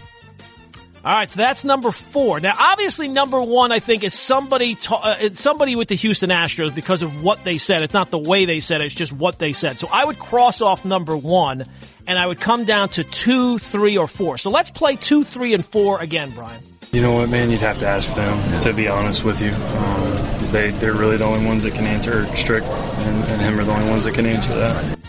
All 1.03 1.15
right, 1.15 1.29
so 1.29 1.37
that's 1.37 1.63
number 1.63 1.91
four. 1.91 2.41
Now, 2.41 2.53
obviously, 2.57 3.07
number 3.07 3.41
one, 3.41 3.71
I 3.71 3.79
think, 3.79 4.03
is 4.03 4.13
somebody 4.13 4.75
ta- 4.75 5.17
uh, 5.21 5.29
somebody 5.33 5.77
with 5.77 5.87
the 5.87 5.95
Houston 5.95 6.29
Astros 6.29 6.75
because 6.75 7.01
of 7.01 7.23
what 7.23 7.41
they 7.45 7.57
said. 7.57 7.83
It's 7.83 7.93
not 7.93 8.11
the 8.11 8.17
way 8.19 8.45
they 8.45 8.59
said 8.59 8.81
it; 8.81 8.85
it's 8.85 8.95
just 8.95 9.13
what 9.13 9.39
they 9.39 9.53
said. 9.53 9.79
So 9.79 9.87
I 9.89 10.03
would 10.03 10.19
cross 10.19 10.59
off 10.59 10.83
number 10.83 11.15
one, 11.15 11.63
and 12.05 12.19
I 12.19 12.27
would 12.27 12.41
come 12.41 12.65
down 12.65 12.89
to 12.89 13.05
two, 13.05 13.59
three, 13.59 13.97
or 13.97 14.07
four. 14.07 14.37
So 14.37 14.49
let's 14.49 14.71
play 14.71 14.97
two, 14.97 15.23
three, 15.23 15.53
and 15.53 15.65
four 15.65 16.01
again, 16.01 16.31
Brian. 16.31 16.61
You 16.91 17.01
know 17.01 17.13
what, 17.13 17.29
man? 17.29 17.49
You'd 17.49 17.61
have 17.61 17.79
to 17.79 17.87
ask 17.87 18.15
them, 18.15 18.61
to 18.61 18.73
be 18.73 18.89
honest 18.89 19.23
with 19.23 19.41
you. 19.41 19.51
Um, 19.51 20.51
they, 20.51 20.71
they're 20.71 20.93
really 20.93 21.17
the 21.17 21.25
only 21.25 21.45
ones 21.45 21.63
that 21.63 21.75
can 21.75 21.85
answer. 21.85 22.25
Strick 22.35 22.63
and, 22.63 23.23
and 23.25 23.41
him 23.41 23.59
are 23.59 23.63
the 23.63 23.71
only 23.71 23.89
ones 23.89 24.03
that 24.03 24.15
can 24.15 24.25
answer 24.25 24.53
that. 24.55 24.99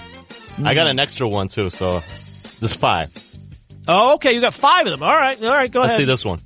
I 0.62 0.74
got 0.74 0.86
an 0.86 1.00
extra 1.00 1.26
one 1.26 1.48
too, 1.48 1.70
so 1.70 2.02
just 2.60 2.78
five. 2.78 3.10
Oh, 3.92 4.14
okay, 4.14 4.32
you 4.32 4.40
got 4.40 4.54
five 4.54 4.86
of 4.86 4.92
them. 4.92 5.02
All 5.02 5.16
right, 5.16 5.42
all 5.42 5.48
right, 5.48 5.70
go 5.70 5.80
ahead. 5.80 5.90
Let's 5.90 5.94
ahead. 5.94 6.00
see 6.00 6.04
this 6.04 6.24
one. 6.24 6.38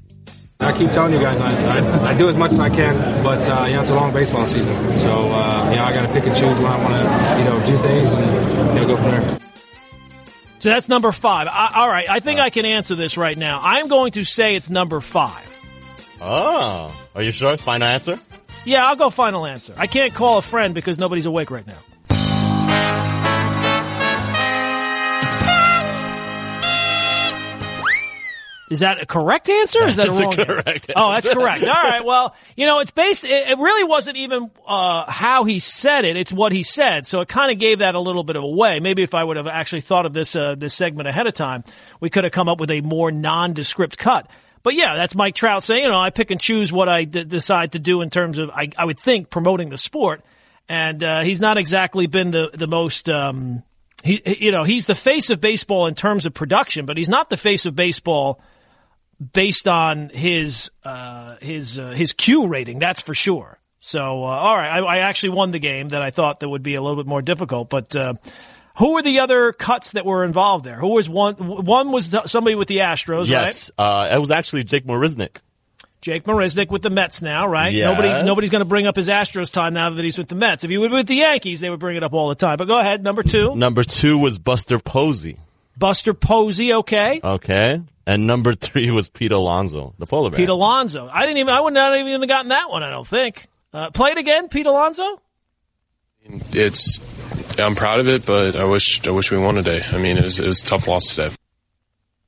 I 0.61 0.73
keep 0.73 0.91
telling 0.93 1.13
you 1.13 1.21
guys, 1.21 1.39
I, 1.41 1.79
I, 1.79 2.11
I 2.13 2.17
do 2.17 2.29
as 2.29 2.39
much 2.39 2.53
as 2.53 2.59
I 2.59 2.71
can, 2.71 2.95
but 3.23 3.47
uh, 3.49 3.67
you 3.67 3.75
know 3.75 3.83
it's 3.83 3.91
a 3.91 3.95
long 3.95 4.15
baseball 4.15 4.47
season, 4.47 4.75
so 5.01 5.11
uh, 5.11 5.69
you 5.71 5.77
know 5.77 5.85
I 5.85 5.93
got 5.93 6.07
to 6.07 6.13
pick 6.13 6.25
and 6.25 6.35
choose 6.35 6.57
when 6.57 6.67
I 6.67 6.83
want 6.83 6.95
to, 6.95 7.39
you 7.39 7.45
know, 7.45 7.67
do 7.67 7.77
things 7.83 8.09
and 8.09 8.75
you 8.75 8.81
know 8.81 8.87
go 8.87 8.97
from 8.97 9.11
there. 9.11 9.39
So 10.61 10.71
that's 10.71 10.89
number 10.89 11.13
five. 11.13 11.49
I, 11.51 11.73
all 11.75 11.89
right, 11.89 12.09
I 12.09 12.21
think 12.21 12.41
I 12.41 12.49
can 12.49 12.65
answer 12.65 12.95
this 12.95 13.19
right 13.19 13.37
now. 13.37 13.61
I'm 13.63 13.89
going 13.89 14.13
to 14.13 14.25
say 14.25 14.57
it's 14.57 14.71
number 14.71 15.03
five. 15.03 15.45
Oh, 16.23 16.99
are 17.15 17.23
you 17.23 17.31
sure? 17.31 17.59
Final 17.59 17.89
answer? 17.89 18.19
Yeah, 18.65 18.87
I'll 18.87 18.97
go 18.97 19.11
final 19.11 19.45
answer. 19.45 19.75
I 19.77 19.87
can't 19.87 20.15
call 20.15 20.39
a 20.39 20.43
friend 20.43 20.73
because 20.73 20.99
nobody's 20.99 21.27
awake 21.27 21.51
right 21.51 21.67
now. 21.67 21.79
Is 28.75 28.81
that 28.81 29.01
a 29.01 29.07
correct 29.07 29.49
answer? 29.49 29.81
Or 29.83 29.87
is 29.89 29.97
that 29.97 30.09
a 30.09 30.11
That's 30.11 30.21
a 30.21 30.23
wrong 30.25 30.33
answer? 30.39 30.63
correct 30.63 30.91
Oh, 30.97 31.13
that's 31.13 31.29
correct. 31.29 31.63
All 31.65 31.83
right. 31.83 32.05
Well, 32.05 32.35
you 32.57 32.67
know, 32.67 32.81
it's 32.81 32.91
based. 32.91 33.23
It, 33.25 33.31
it 33.49 33.59
really 33.59 33.85
wasn't 33.85 34.17
even 34.17 34.51
uh, 34.67 35.11
how 35.11 35.45
he 35.45 35.61
said 35.61 36.05
it. 36.05 36.17
It's 36.17 36.33
what 36.33 36.53
he 36.53 36.63
said. 36.65 37.07
So 37.07 37.21
it 37.21 37.29
kind 37.29 37.53
of 37.53 37.59
gave 37.59 37.79
that 37.79 37.95
a 37.95 38.01
little 38.01 38.25
bit 38.25 38.37
of 38.37 38.43
a 38.43 38.49
way. 38.49 38.81
Maybe 38.81 39.03
if 39.03 39.15
I 39.15 39.23
would 39.23 39.37
have 39.37 39.47
actually 39.47 39.83
thought 39.83 40.07
of 40.07 40.13
this 40.13 40.35
uh, 40.37 40.57
this 40.59 40.75
segment 40.75 41.09
ahead 41.09 41.27
of 41.27 41.35
time, 41.35 41.65
we 42.01 42.11
could 42.11 42.25
have 42.25 42.33
come 42.33 42.49
up 42.49 42.59
with 42.61 42.71
a 42.71 42.81
more 42.81 43.11
nondescript 43.11 43.97
cut. 43.97 44.29
But 44.65 44.75
yeah, 44.75 44.97
that's 44.97 45.15
Mike 45.15 45.35
Trout 45.35 45.63
saying, 45.63 45.85
you 45.85 45.91
know, 45.91 46.01
I 46.01 46.11
pick 46.11 46.31
and 46.31 46.41
choose 46.41 46.73
what 46.73 46.89
I 46.89 47.05
d- 47.05 47.25
decide 47.25 47.73
to 47.73 47.79
do 47.79 48.01
in 48.01 48.09
terms 48.11 48.39
of, 48.39 48.49
I, 48.51 48.71
I 48.79 48.85
would 48.87 48.99
think, 48.99 49.29
promoting 49.31 49.69
the 49.69 49.77
sport. 49.79 50.23
And 50.69 51.05
uh, 51.05 51.21
he's 51.21 51.41
not 51.41 51.59
exactly 51.59 52.07
been 52.07 52.31
the 52.31 52.49
the 52.53 52.67
most. 52.67 53.09
Um, 53.09 53.63
he- 54.03 54.23
you 54.41 54.53
know, 54.53 54.65
he's 54.65 54.87
the 54.87 54.95
face 54.95 55.31
of 55.31 55.41
baseball 55.41 55.87
in 55.87 55.95
terms 55.95 56.25
of 56.27 56.33
production, 56.35 56.87
but 56.87 56.97
he's 56.97 57.09
not 57.09 57.29
the 57.31 57.37
face 57.37 57.67
of 57.67 57.75
baseball 57.77 58.41
based 59.33 59.69
on 59.69 60.09
his 60.11 60.71
uh, 60.85 61.37
his 61.41 61.79
uh, 61.79 61.91
his 61.91 62.13
Q 62.13 62.47
rating. 62.47 62.79
That's 62.79 63.01
for 63.01 63.15
sure. 63.15 63.59
So, 63.81 64.01
uh, 64.01 64.29
all 64.29 64.57
right, 64.57 64.81
I, 64.81 64.97
I 64.97 64.99
actually 65.01 65.31
won 65.31 65.51
the 65.51 65.59
game 65.59 65.91
that 65.91 66.01
I 66.01 66.11
thought 66.11 66.41
that 66.41 66.49
would 66.49 66.63
be 66.63 66.75
a 66.75 66.81
little 66.81 66.97
bit 66.97 67.07
more 67.07 67.21
difficult. 67.21 67.69
But 67.69 67.95
uh, 67.95 68.15
who 68.79 68.95
were 68.95 69.03
the 69.03 69.21
other 69.21 69.53
cuts 69.53 69.93
that 69.93 70.07
were 70.07 70.25
involved 70.25 70.65
there? 70.65 70.77
Who 70.77 70.89
was 70.89 71.09
one? 71.09 71.35
One 71.35 71.93
was 71.93 72.15
somebody 72.27 72.57
with 72.57 72.69
the 72.69 72.79
Astros, 72.79 73.29
Yes. 73.29 73.71
Uh, 73.77 74.09
it 74.11 74.19
was 74.19 74.31
actually 74.31 74.65
Jake 74.65 74.87
Marisnick. 74.87 75.37
Jake 76.01 76.25
Marisnick 76.25 76.71
with 76.71 76.83
the 76.83 76.91
Mets 76.91 77.23
now, 77.23 77.47
right? 77.47 77.73
Yes. 77.73 77.87
Nobody 77.87 78.09
nobody's 78.25 78.51
going 78.51 78.63
to 78.65 78.69
bring 78.69 78.87
up 78.87 78.95
his 78.97 79.09
Astros 79.09 79.51
time 79.51 79.73
now 79.73 79.89
that 79.91 80.05
he's 80.05 80.19
with 80.19 80.29
the 80.29 80.35
Mets. 80.35 80.63
If 80.63 80.71
he 80.71 80.77
were 80.77 80.91
with 80.91 81.07
the 81.07 81.15
Yankees, 81.15 81.61
they 81.61 81.71
would 81.71 81.81
bring 81.81 81.97
it 81.97 82.03
up 82.03 82.13
all 82.13 82.29
the 82.29 82.35
time. 82.35 82.57
But 82.59 82.67
go 82.67 82.79
ahead, 82.79 83.03
number 83.03 83.23
two, 83.23 83.55
Number 83.55 83.85
two 83.85 84.19
was 84.19 84.39
Buster 84.39 84.79
Posey. 84.79 85.39
Buster 85.77 86.15
Posey. 86.15 86.73
Okay. 86.75 87.21
Okay. 87.23 87.81
And 88.07 88.27
number 88.27 88.55
three 88.55 88.91
was 88.91 89.09
Pete 89.09 89.33
Alonso, 89.33 89.95
the 89.99 90.07
polar 90.07 90.31
bear. 90.31 90.39
Pete 90.39 90.49
Alonso. 90.49 91.09
I 91.11 91.23
didn't 91.23 91.39
even. 91.39 91.55
I 91.55 91.61
would 91.61 91.75
not 91.75 91.99
even 91.99 92.21
have 92.21 92.29
gotten 92.29 92.49
that 92.51 92.71
one. 92.71 92.83
I 92.83 92.91
don't 92.91 93.07
think. 93.07 93.47
Uh, 93.73 93.91
play 93.91 94.11
it 94.13 94.19
again, 94.19 94.49
Pete 94.49 94.67
Alonso. 94.67 95.21
It's. 96.53 97.01
I'm 97.59 97.75
proud 97.75 98.01
of 98.01 98.09
it, 98.09 98.25
but 98.27 98.57
I 98.57 98.65
wish 98.65 99.07
I 99.07 99.11
wish 99.11 99.31
we 99.31 99.39
won 99.39 99.55
today. 99.57 99.83
I 99.91 99.99
mean, 99.99 100.17
it 100.17 100.23
was, 100.25 100.39
it 100.39 100.47
was 100.47 100.63
a 100.63 100.67
tough 100.67 100.87
loss 100.89 101.15
today. 101.15 101.31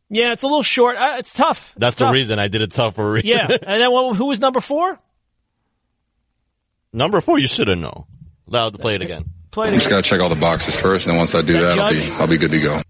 Yeah, 0.08 0.32
it's 0.32 0.42
a 0.44 0.46
little 0.46 0.62
short. 0.62 0.96
Uh, 0.96 1.16
it's 1.18 1.32
tough. 1.32 1.74
That's 1.76 1.94
It's 1.94 1.98
the 1.98 2.04
tough. 2.06 2.14
reason 2.14 2.38
I 2.38 2.46
did 2.48 2.62
it 2.62 2.70
tough 2.70 2.94
for 2.94 3.08
a 3.08 3.10
reason. 3.10 3.28
Yeah, 3.30 3.48
and 3.50 3.80
then 3.82 3.90
what, 3.90 4.14
who 4.16 4.26
was 4.26 4.38
number 4.40 4.60
four? 4.60 4.98
number 6.92 7.20
four, 7.20 7.38
you 7.38 7.48
should 7.48 7.68
have 7.68 7.78
known. 7.78 8.04
I'll 8.52 8.70
play 8.70 8.94
it 8.94 9.02
again. 9.02 9.24
Play 9.50 9.66
it 9.66 9.70
again. 9.70 9.78
Just 9.80 9.86
again. 9.86 9.98
got 9.98 10.04
to 10.04 10.10
check 10.10 10.20
all 10.20 10.28
the 10.28 10.36
boxes 10.36 10.76
first, 10.76 11.06
and 11.06 11.12
then 11.12 11.18
once 11.18 11.34
I 11.34 11.42
do 11.42 11.54
That 11.54 11.76
that, 11.76 11.78
I'll 11.78 11.92
be 11.92 12.10
I'll 12.12 12.26
be 12.28 12.36
good 12.38 12.52
to 12.52 12.60
go. 12.60 12.80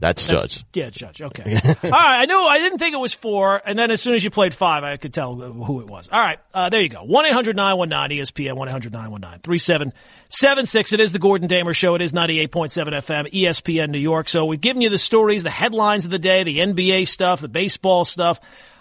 That's 0.00 0.26
Judge. 0.26 0.64
Yeah, 0.74 0.90
Judge. 0.90 1.20
Okay. 1.20 1.42
All 1.82 1.90
right. 1.90 2.20
I 2.20 2.24
knew. 2.26 2.38
I 2.38 2.58
didn't 2.58 2.78
think 2.78 2.94
it 2.94 3.00
was 3.00 3.12
four, 3.12 3.60
and 3.64 3.76
then 3.76 3.90
as 3.90 4.00
soon 4.00 4.14
as 4.14 4.22
you 4.22 4.30
played 4.30 4.54
five, 4.54 4.84
I 4.84 4.96
could 4.96 5.12
tell 5.12 5.34
who 5.34 5.80
it 5.80 5.88
was. 5.88 6.08
All 6.10 6.20
right. 6.20 6.38
Uh, 6.54 6.68
there 6.68 6.80
you 6.80 6.88
go. 6.88 7.02
One 7.02 7.26
eight 7.26 7.32
hundred 7.32 7.56
nine 7.56 7.76
one 7.76 7.88
nine 7.88 8.10
ESPN. 8.10 8.54
One 8.54 8.68
eight 8.68 8.72
hundred 8.72 8.92
nine 8.92 9.10
one 9.10 9.20
nine 9.20 9.40
three 9.40 9.58
seven 9.58 9.92
seven 10.28 10.66
six. 10.66 10.92
It 10.92 11.00
is 11.00 11.10
the 11.10 11.18
Gordon 11.18 11.48
Damer 11.48 11.74
Show. 11.74 11.96
It 11.96 12.02
is 12.02 12.12
ninety 12.12 12.38
eight 12.38 12.52
point 12.52 12.70
seven 12.70 12.94
FM 12.94 13.32
ESPN 13.32 13.90
New 13.90 13.98
York. 13.98 14.28
So 14.28 14.44
we've 14.44 14.60
given 14.60 14.82
you 14.82 14.90
the 14.90 14.98
stories, 14.98 15.42
the 15.42 15.50
headlines 15.50 16.04
of 16.04 16.12
the 16.12 16.18
day, 16.18 16.44
the 16.44 16.58
NBA 16.58 17.08
stuff, 17.08 17.40
the 17.40 17.48
baseball 17.48 18.04
stuff. 18.04 18.40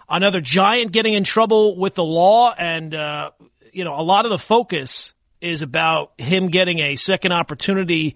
Another 0.10 0.39
giant 0.39 0.91
getting 0.91 1.15
in 1.15 1.23
trouble 1.23 1.77
with 1.77 1.95
the 1.95 2.03
law, 2.03 2.53
and 2.53 2.93
uh, 2.93 3.32
you 3.73 3.84
know 3.86 3.95
a 3.95 4.03
lot 4.03 4.25
of 4.25 4.30
the 4.30 4.39
focus 4.39 5.13
is 5.41 5.63
about 5.63 6.13
him 6.19 6.47
getting 6.49 6.80
a 6.80 6.95
second 6.95 7.32
opportunity 7.32 8.15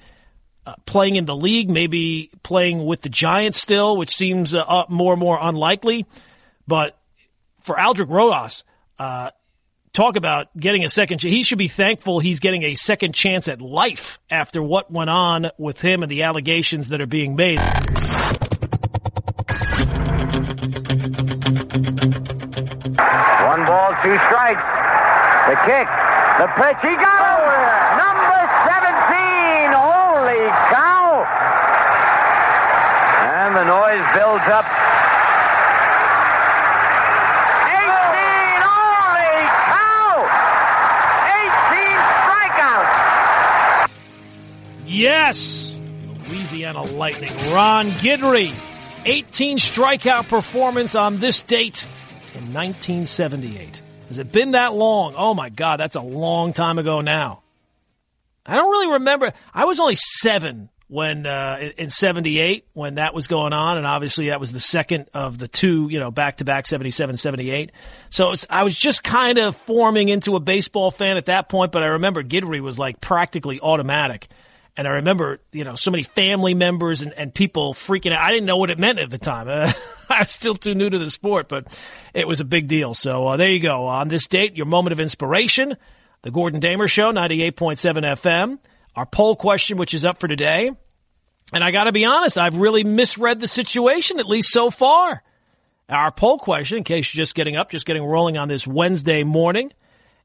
uh, 0.65 0.75
playing 0.85 1.15
in 1.15 1.25
the 1.25 1.35
league, 1.35 1.69
maybe 1.69 2.29
playing 2.43 2.85
with 2.85 3.01
the 3.01 3.09
Giants 3.09 3.59
still, 3.61 3.97
which 3.97 4.15
seems 4.15 4.55
uh, 4.55 4.83
more 4.89 5.13
and 5.13 5.19
more 5.19 5.37
unlikely. 5.41 6.05
But 6.67 6.97
for 7.61 7.75
Aldrick 7.75 8.09
Rosas, 8.09 8.63
uh, 8.99 9.31
talk 9.93 10.15
about 10.15 10.55
getting 10.57 10.83
a 10.83 10.89
second 10.89 11.19
chance. 11.19 11.33
He 11.33 11.43
should 11.43 11.57
be 11.57 11.67
thankful 11.67 12.19
he's 12.19 12.39
getting 12.39 12.63
a 12.63 12.75
second 12.75 13.13
chance 13.13 13.47
at 13.47 13.61
life 13.61 14.19
after 14.29 14.61
what 14.61 14.91
went 14.91 15.09
on 15.09 15.51
with 15.57 15.81
him 15.81 16.03
and 16.03 16.11
the 16.11 16.23
allegations 16.23 16.89
that 16.89 17.01
are 17.01 17.07
being 17.07 17.35
made. 17.35 17.59
One 23.51 23.65
ball, 23.65 23.91
two 24.03 24.17
strikes. 24.27 24.63
The 25.49 25.57
kick, 25.65 25.87
the 26.39 26.47
pitch, 26.55 26.79
he 26.81 26.95
got 26.95 27.41
it! 27.41 27.97
Number 27.97 28.39
17! 28.69 29.73
Holy 29.73 30.47
cow! 30.69 31.25
And 33.35 33.55
the 33.57 33.65
noise 33.65 34.00
builds 34.13 34.43
up. 34.47 34.65
18! 37.67 38.61
Holy 38.67 39.41
cow! 39.67 40.27
18 41.65 41.97
strikeouts! 42.67 43.89
Yes! 44.85 45.77
Louisiana 46.27 46.81
Lightning. 46.81 47.33
Ron 47.53 47.89
Guidry. 47.91 48.53
18 49.05 49.57
strikeout 49.57 50.27
performance 50.27 50.93
on 50.95 51.17
this 51.17 51.41
date 51.41 51.85
in 52.35 52.53
1978. 52.53 53.81
Has 54.09 54.17
it 54.17 54.31
been 54.31 54.51
that 54.51 54.73
long? 54.73 55.15
Oh 55.17 55.33
my 55.33 55.49
God, 55.49 55.79
that's 55.79 55.95
a 55.95 56.01
long 56.01 56.53
time 56.53 56.77
ago 56.77 57.01
now. 57.01 57.41
I 58.45 58.55
don't 58.55 58.69
really 58.69 58.93
remember. 58.93 59.33
I 59.53 59.65
was 59.65 59.79
only 59.79 59.95
seven 59.95 60.69
when 60.91 61.25
uh, 61.25 61.71
in 61.77 61.89
'78 61.89 62.65
when 62.73 62.95
that 62.95 63.13
was 63.13 63.27
going 63.27 63.53
on, 63.53 63.77
and 63.77 63.87
obviously 63.87 64.27
that 64.27 64.41
was 64.41 64.51
the 64.51 64.59
second 64.59 65.09
of 65.13 65.37
the 65.37 65.47
two, 65.47 65.87
you 65.89 65.99
know, 65.99 66.11
back 66.11 66.35
to 66.35 66.43
back 66.43 66.67
'77, 66.67 67.15
'78. 67.15 67.71
So 68.09 68.33
I 68.49 68.63
was 68.63 68.75
just 68.75 69.01
kind 69.01 69.37
of 69.37 69.55
forming 69.55 70.09
into 70.09 70.35
a 70.35 70.41
baseball 70.41 70.91
fan 70.91 71.15
at 71.15 71.27
that 71.27 71.47
point. 71.47 71.71
But 71.71 71.83
I 71.83 71.87
remember 71.87 72.23
Guidry 72.23 72.59
was 72.59 72.77
like 72.77 72.99
practically 72.99 73.61
automatic, 73.61 74.27
and 74.75 74.85
I 74.85 74.95
remember 74.95 75.39
you 75.53 75.63
know 75.63 75.75
so 75.75 75.91
many 75.91 76.03
family 76.03 76.55
members 76.55 77.01
and, 77.01 77.13
and 77.13 77.33
people 77.33 77.73
freaking 77.73 78.11
out. 78.11 78.21
I 78.21 78.31
didn't 78.31 78.45
know 78.45 78.57
what 78.57 78.69
it 78.69 78.77
meant 78.77 78.99
at 78.99 79.09
the 79.09 79.17
time. 79.17 79.47
Uh, 79.47 79.71
I 80.09 80.19
was 80.19 80.31
still 80.31 80.55
too 80.55 80.75
new 80.75 80.89
to 80.89 80.99
the 80.99 81.09
sport, 81.09 81.47
but 81.47 81.67
it 82.13 82.27
was 82.27 82.41
a 82.41 82.45
big 82.45 82.67
deal. 82.67 82.93
So 82.93 83.29
uh, 83.29 83.37
there 83.37 83.49
you 83.49 83.61
go. 83.61 83.87
On 83.87 84.09
this 84.09 84.27
date, 84.27 84.57
your 84.57 84.65
moment 84.65 84.91
of 84.91 84.99
inspiration. 84.99 85.77
The 86.23 86.31
Gordon 86.31 86.59
Damer 86.59 86.87
Show, 86.87 87.11
98.7 87.11 88.03
FM. 88.03 88.59
Our 88.95 89.05
poll 89.05 89.35
question, 89.35 89.77
which 89.77 89.93
is 89.93 90.03
up 90.03 90.19
for 90.19 90.27
today. 90.27 90.69
And 91.51 91.63
I 91.63 91.71
got 91.71 91.85
to 91.85 91.91
be 91.91 92.05
honest, 92.05 92.37
I've 92.37 92.57
really 92.57 92.83
misread 92.83 93.39
the 93.39 93.47
situation, 93.47 94.19
at 94.19 94.25
least 94.25 94.49
so 94.49 94.69
far. 94.69 95.23
Our 95.89 96.11
poll 96.11 96.37
question, 96.37 96.77
in 96.77 96.83
case 96.85 97.13
you're 97.13 97.21
just 97.21 97.35
getting 97.35 97.57
up, 97.57 97.69
just 97.69 97.85
getting 97.85 98.03
rolling 98.03 98.37
on 98.37 98.47
this 98.47 98.65
Wednesday 98.65 99.23
morning, 99.23 99.73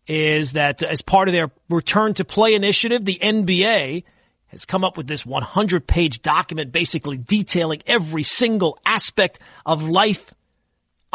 is 0.06 0.52
that 0.52 0.82
as 0.84 1.02
part 1.02 1.28
of 1.28 1.32
their 1.32 1.50
return 1.68 2.14
to 2.14 2.24
play 2.24 2.54
initiative, 2.54 3.04
the 3.04 3.18
NBA 3.20 4.04
has 4.46 4.64
come 4.64 4.84
up 4.84 4.96
with 4.96 5.08
this 5.08 5.26
100 5.26 5.86
page 5.86 6.22
document 6.22 6.70
basically 6.70 7.16
detailing 7.16 7.82
every 7.86 8.22
single 8.22 8.78
aspect 8.86 9.40
of 9.64 9.82
life 9.82 10.32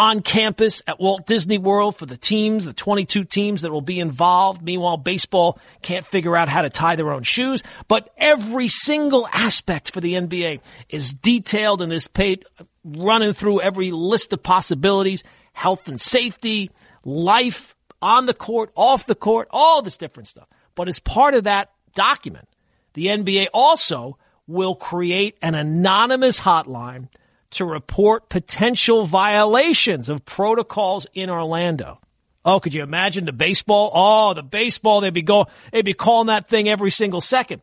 on 0.02 0.24
campus 0.24 0.82
at 0.88 1.00
Walt 1.00 1.28
Disney 1.28 1.60
World 1.60 1.96
for 1.96 2.08
the 2.08 2.18
teams, 2.18 2.66
the 2.66 2.74
22 2.74 3.24
teams 3.24 3.62
that 3.62 3.72
will 3.72 3.82
be 3.82 4.00
involved. 4.00 4.60
Meanwhile, 4.64 4.98
baseball 4.98 5.60
can't 5.84 6.04
figure 6.04 6.36
out 6.36 6.50
how 6.50 6.64
to 6.64 6.72
tie 6.72 6.96
their 6.96 7.12
own 7.12 7.22
shoes, 7.22 7.62
but 7.88 8.10
every 8.18 8.68
single 8.68 9.28
aspect 9.32 9.94
for 9.94 10.02
the 10.02 10.16
NBA 10.16 10.62
is 10.90 11.14
detailed 11.14 11.84
in 11.84 11.90
this 11.90 12.08
page, 12.08 12.42
running 12.84 13.34
through 13.34 13.62
every 13.62 13.92
list 13.92 14.34
of 14.34 14.42
possibilities, 14.42 15.24
health 15.54 15.88
and 15.88 16.02
safety, 16.02 16.72
life 17.06 17.76
on 18.02 18.26
the 18.26 18.34
court, 18.34 18.72
off 18.74 19.06
the 19.06 19.14
court, 19.14 19.50
all 19.52 19.84
this 19.84 19.98
different 19.98 20.28
stuff. 20.28 20.48
But 20.74 20.88
as 20.88 20.98
part 20.98 21.36
of 21.36 21.44
that 21.44 21.70
document, 21.94 22.48
the 22.94 23.06
NBA 23.06 23.50
also 23.54 24.18
will 24.48 24.74
create 24.74 25.38
an 25.44 25.54
anonymous 25.54 26.40
hotline 26.40 27.08
to 27.52 27.66
report 27.66 28.30
potential 28.30 29.06
violations 29.06 30.10
of 30.10 30.26
protocols 30.26 31.08
in 31.14 31.30
Orlando. 31.30 32.00
Oh, 32.44 32.60
could 32.60 32.74
you 32.74 32.82
imagine 32.82 33.26
the 33.26 33.34
baseball? 33.34 33.92
Oh, 33.94 34.34
the 34.34 34.44
baseball, 34.44 35.02
they'd 35.02 35.14
be 35.14 35.22
going, 35.22 35.46
they'd 35.72 35.86
be 35.86 35.94
calling 35.94 36.28
that 36.28 36.48
thing 36.50 36.68
every 36.68 36.92
single 36.92 37.22
second. 37.22 37.62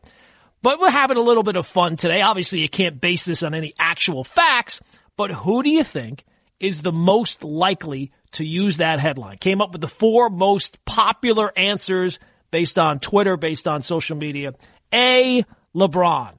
But 0.61 0.79
we're 0.79 0.89
having 0.89 1.17
a 1.17 1.21
little 1.21 1.43
bit 1.43 1.55
of 1.55 1.67
fun 1.67 1.95
today. 1.95 2.21
Obviously, 2.21 2.59
you 2.59 2.69
can't 2.69 2.99
base 2.99 3.23
this 3.23 3.43
on 3.43 3.53
any 3.53 3.73
actual 3.79 4.23
facts, 4.23 4.81
but 5.17 5.31
who 5.31 5.63
do 5.63 5.69
you 5.69 5.83
think 5.83 6.23
is 6.59 6.81
the 6.81 6.91
most 6.91 7.43
likely 7.43 8.11
to 8.31 8.45
use 8.45 8.77
that 8.77 8.99
headline? 8.99 9.37
Came 9.37 9.61
up 9.61 9.71
with 9.71 9.81
the 9.81 9.87
four 9.87 10.29
most 10.29 10.83
popular 10.85 11.57
answers 11.57 12.19
based 12.51 12.77
on 12.77 12.99
Twitter, 12.99 13.37
based 13.37 13.67
on 13.67 13.81
social 13.81 14.17
media. 14.17 14.53
A, 14.93 15.45
LeBron. 15.75 16.33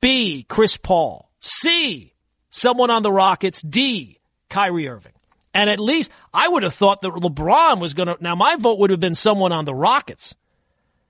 B, 0.00 0.44
Chris 0.48 0.76
Paul. 0.76 1.30
C, 1.40 2.13
someone 2.54 2.90
on 2.90 3.02
the 3.02 3.12
Rockets. 3.12 3.60
D, 3.60 4.18
Kyrie 4.48 4.88
Irving. 4.88 5.12
And 5.52 5.68
at 5.68 5.78
least 5.78 6.10
I 6.32 6.48
would 6.48 6.62
have 6.62 6.74
thought 6.74 7.02
that 7.02 7.12
LeBron 7.12 7.80
was 7.80 7.94
going 7.94 8.08
to. 8.08 8.16
Now, 8.20 8.34
my 8.34 8.56
vote 8.56 8.78
would 8.78 8.90
have 8.90 9.00
been 9.00 9.14
someone 9.14 9.52
on 9.52 9.64
the 9.64 9.74
Rockets. 9.74 10.34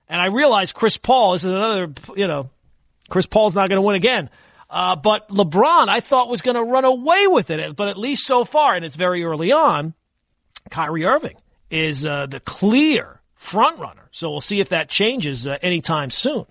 And 0.07 0.21
I 0.21 0.27
realize 0.27 0.71
Chris 0.71 0.97
Paul 0.97 1.33
is 1.33 1.45
another, 1.45 1.91
you 2.15 2.27
know, 2.27 2.49
Chris 3.09 3.25
Paul's 3.25 3.55
not 3.55 3.69
going 3.69 3.77
to 3.77 3.81
win 3.81 3.95
again. 3.95 4.29
Uh, 4.69 4.95
but 4.95 5.29
LeBron, 5.29 5.87
I 5.87 5.99
thought 5.99 6.29
was 6.29 6.41
going 6.41 6.55
to 6.55 6.63
run 6.63 6.85
away 6.85 7.27
with 7.27 7.49
it. 7.49 7.75
But 7.75 7.87
at 7.87 7.97
least 7.97 8.25
so 8.25 8.43
far, 8.43 8.75
and 8.75 8.85
it's 8.85 8.95
very 8.95 9.23
early 9.23 9.51
on, 9.51 9.93
Kyrie 10.69 11.05
Irving 11.05 11.37
is 11.69 12.05
uh, 12.05 12.25
the 12.27 12.39
clear 12.39 13.21
front 13.35 13.79
runner. 13.79 14.09
So 14.11 14.29
we'll 14.29 14.41
see 14.41 14.59
if 14.59 14.69
that 14.69 14.89
changes 14.89 15.47
uh, 15.47 15.57
anytime 15.61 16.09
soon. 16.09 16.45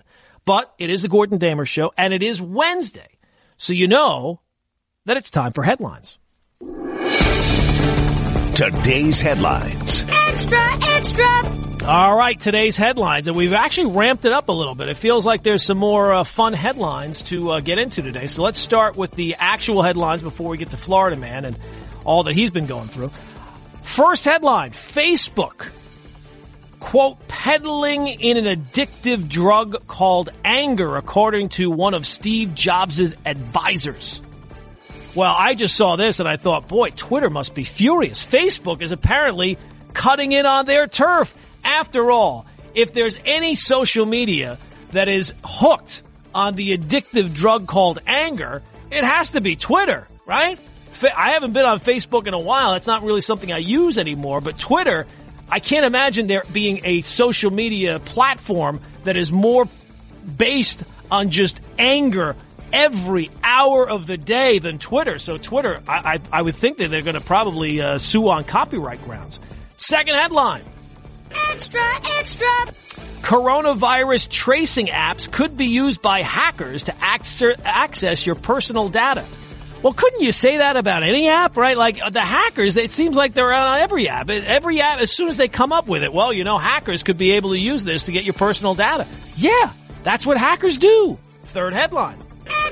But 0.44 0.72
it 0.78 0.90
is 0.90 1.02
the 1.02 1.08
Gordon 1.08 1.38
Damer 1.38 1.64
show, 1.64 1.92
and 1.96 2.12
it 2.12 2.22
is 2.22 2.40
Wednesday. 2.40 3.08
So 3.56 3.72
you 3.72 3.88
know 3.88 4.40
that 5.06 5.16
it's 5.16 5.30
time 5.30 5.52
for 5.52 5.62
headlines. 5.62 6.18
Today's 8.54 9.20
headlines. 9.20 10.04
Extra, 10.28 10.64
extra. 10.94 11.86
All 11.86 12.16
right, 12.16 12.38
today's 12.40 12.76
headlines, 12.76 13.28
and 13.28 13.36
we've 13.36 13.52
actually 13.52 13.92
ramped 13.92 14.24
it 14.24 14.32
up 14.32 14.48
a 14.48 14.52
little 14.52 14.74
bit. 14.74 14.88
It 14.88 14.96
feels 14.96 15.26
like 15.26 15.42
there's 15.42 15.66
some 15.66 15.76
more 15.76 16.14
uh, 16.14 16.24
fun 16.24 16.54
headlines 16.54 17.22
to 17.24 17.50
uh, 17.50 17.60
get 17.60 17.78
into 17.78 18.00
today. 18.00 18.26
So 18.26 18.42
let's 18.42 18.58
start 18.58 18.96
with 18.96 19.10
the 19.10 19.34
actual 19.38 19.82
headlines 19.82 20.22
before 20.22 20.48
we 20.48 20.56
get 20.56 20.70
to 20.70 20.78
Florida 20.78 21.16
Man 21.16 21.44
and 21.44 21.58
all 22.04 22.22
that 22.22 22.34
he's 22.34 22.50
been 22.50 22.66
going 22.66 22.88
through. 22.88 23.10
First 23.82 24.24
headline 24.24 24.70
Facebook, 24.70 25.68
quote, 26.80 27.28
peddling 27.28 28.06
in 28.06 28.38
an 28.38 28.44
addictive 28.46 29.28
drug 29.28 29.86
called 29.86 30.30
anger, 30.42 30.96
according 30.96 31.50
to 31.50 31.70
one 31.70 31.92
of 31.92 32.06
Steve 32.06 32.54
Jobs' 32.54 33.14
advisors. 33.26 34.22
Well, 35.14 35.32
I 35.36 35.54
just 35.54 35.76
saw 35.76 35.94
this 35.94 36.18
and 36.18 36.28
I 36.28 36.36
thought, 36.36 36.66
boy, 36.66 36.90
Twitter 36.90 37.30
must 37.30 37.54
be 37.54 37.62
furious. 37.62 38.24
Facebook 38.26 38.82
is 38.82 38.90
apparently 38.90 39.58
cutting 39.92 40.32
in 40.32 40.44
on 40.44 40.66
their 40.66 40.88
turf. 40.88 41.32
After 41.62 42.10
all, 42.10 42.46
if 42.74 42.92
there's 42.92 43.16
any 43.24 43.54
social 43.54 44.06
media 44.06 44.58
that 44.90 45.08
is 45.08 45.32
hooked 45.44 46.02
on 46.34 46.56
the 46.56 46.76
addictive 46.76 47.32
drug 47.32 47.68
called 47.68 48.00
anger, 48.06 48.62
it 48.90 49.04
has 49.04 49.30
to 49.30 49.40
be 49.40 49.54
Twitter, 49.54 50.08
right? 50.26 50.58
I 51.16 51.30
haven't 51.30 51.52
been 51.52 51.64
on 51.64 51.80
Facebook 51.80 52.26
in 52.26 52.34
a 52.34 52.38
while. 52.38 52.74
It's 52.74 52.86
not 52.86 53.02
really 53.02 53.20
something 53.20 53.52
I 53.52 53.58
use 53.58 53.98
anymore, 53.98 54.40
but 54.40 54.58
Twitter, 54.58 55.06
I 55.48 55.60
can't 55.60 55.86
imagine 55.86 56.26
there 56.26 56.42
being 56.52 56.80
a 56.84 57.02
social 57.02 57.52
media 57.52 58.00
platform 58.00 58.80
that 59.04 59.16
is 59.16 59.30
more 59.30 59.68
based 60.36 60.82
on 61.10 61.30
just 61.30 61.60
anger 61.78 62.34
every 62.74 63.30
hour 63.42 63.88
of 63.88 64.06
the 64.06 64.16
day 64.18 64.58
than 64.58 64.78
Twitter. 64.78 65.18
So 65.18 65.36
Twitter, 65.36 65.80
I, 65.88 66.14
I, 66.32 66.38
I 66.40 66.42
would 66.42 66.56
think 66.56 66.78
that 66.78 66.90
they're 66.90 67.02
going 67.02 67.14
to 67.14 67.20
probably 67.20 67.80
uh, 67.80 67.98
sue 67.98 68.28
on 68.28 68.44
copyright 68.44 69.02
grounds. 69.04 69.38
Second 69.76 70.16
headline. 70.16 70.62
Extra, 71.50 71.82
extra. 72.18 72.48
Coronavirus 73.22 74.28
tracing 74.28 74.88
apps 74.88 75.30
could 75.30 75.56
be 75.56 75.66
used 75.66 76.02
by 76.02 76.22
hackers 76.22 76.84
to 76.84 76.94
access 77.00 78.26
your 78.26 78.34
personal 78.34 78.88
data. 78.88 79.24
Well, 79.82 79.92
couldn't 79.92 80.22
you 80.22 80.32
say 80.32 80.58
that 80.58 80.76
about 80.76 81.02
any 81.02 81.28
app, 81.28 81.56
right? 81.56 81.76
Like 81.76 81.98
the 82.12 82.20
hackers, 82.20 82.76
it 82.76 82.90
seems 82.90 83.16
like 83.16 83.34
they're 83.34 83.52
on 83.52 83.80
every 83.80 84.08
app. 84.08 84.30
Every 84.30 84.80
app, 84.80 85.00
as 85.00 85.10
soon 85.10 85.28
as 85.28 85.36
they 85.36 85.48
come 85.48 85.72
up 85.72 85.86
with 85.86 86.02
it, 86.02 86.12
well, 86.12 86.32
you 86.32 86.42
know, 86.44 86.58
hackers 86.58 87.02
could 87.02 87.18
be 87.18 87.32
able 87.32 87.50
to 87.50 87.58
use 87.58 87.84
this 87.84 88.04
to 88.04 88.12
get 88.12 88.24
your 88.24 88.34
personal 88.34 88.74
data. 88.74 89.06
Yeah, 89.36 89.72
that's 90.02 90.24
what 90.24 90.38
hackers 90.38 90.78
do. 90.78 91.18
Third 91.44 91.74
headline. 91.74 92.18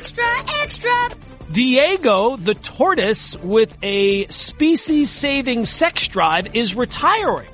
Extra, 0.03 0.25
extra. 0.61 1.11
Diego, 1.53 2.37
the 2.37 2.55
tortoise 2.55 3.37
with 3.37 3.77
a 3.85 4.27
species 4.27 5.11
saving 5.11 5.65
sex 5.65 6.09
drive, 6.09 6.57
is 6.57 6.75
retiring. 6.75 7.49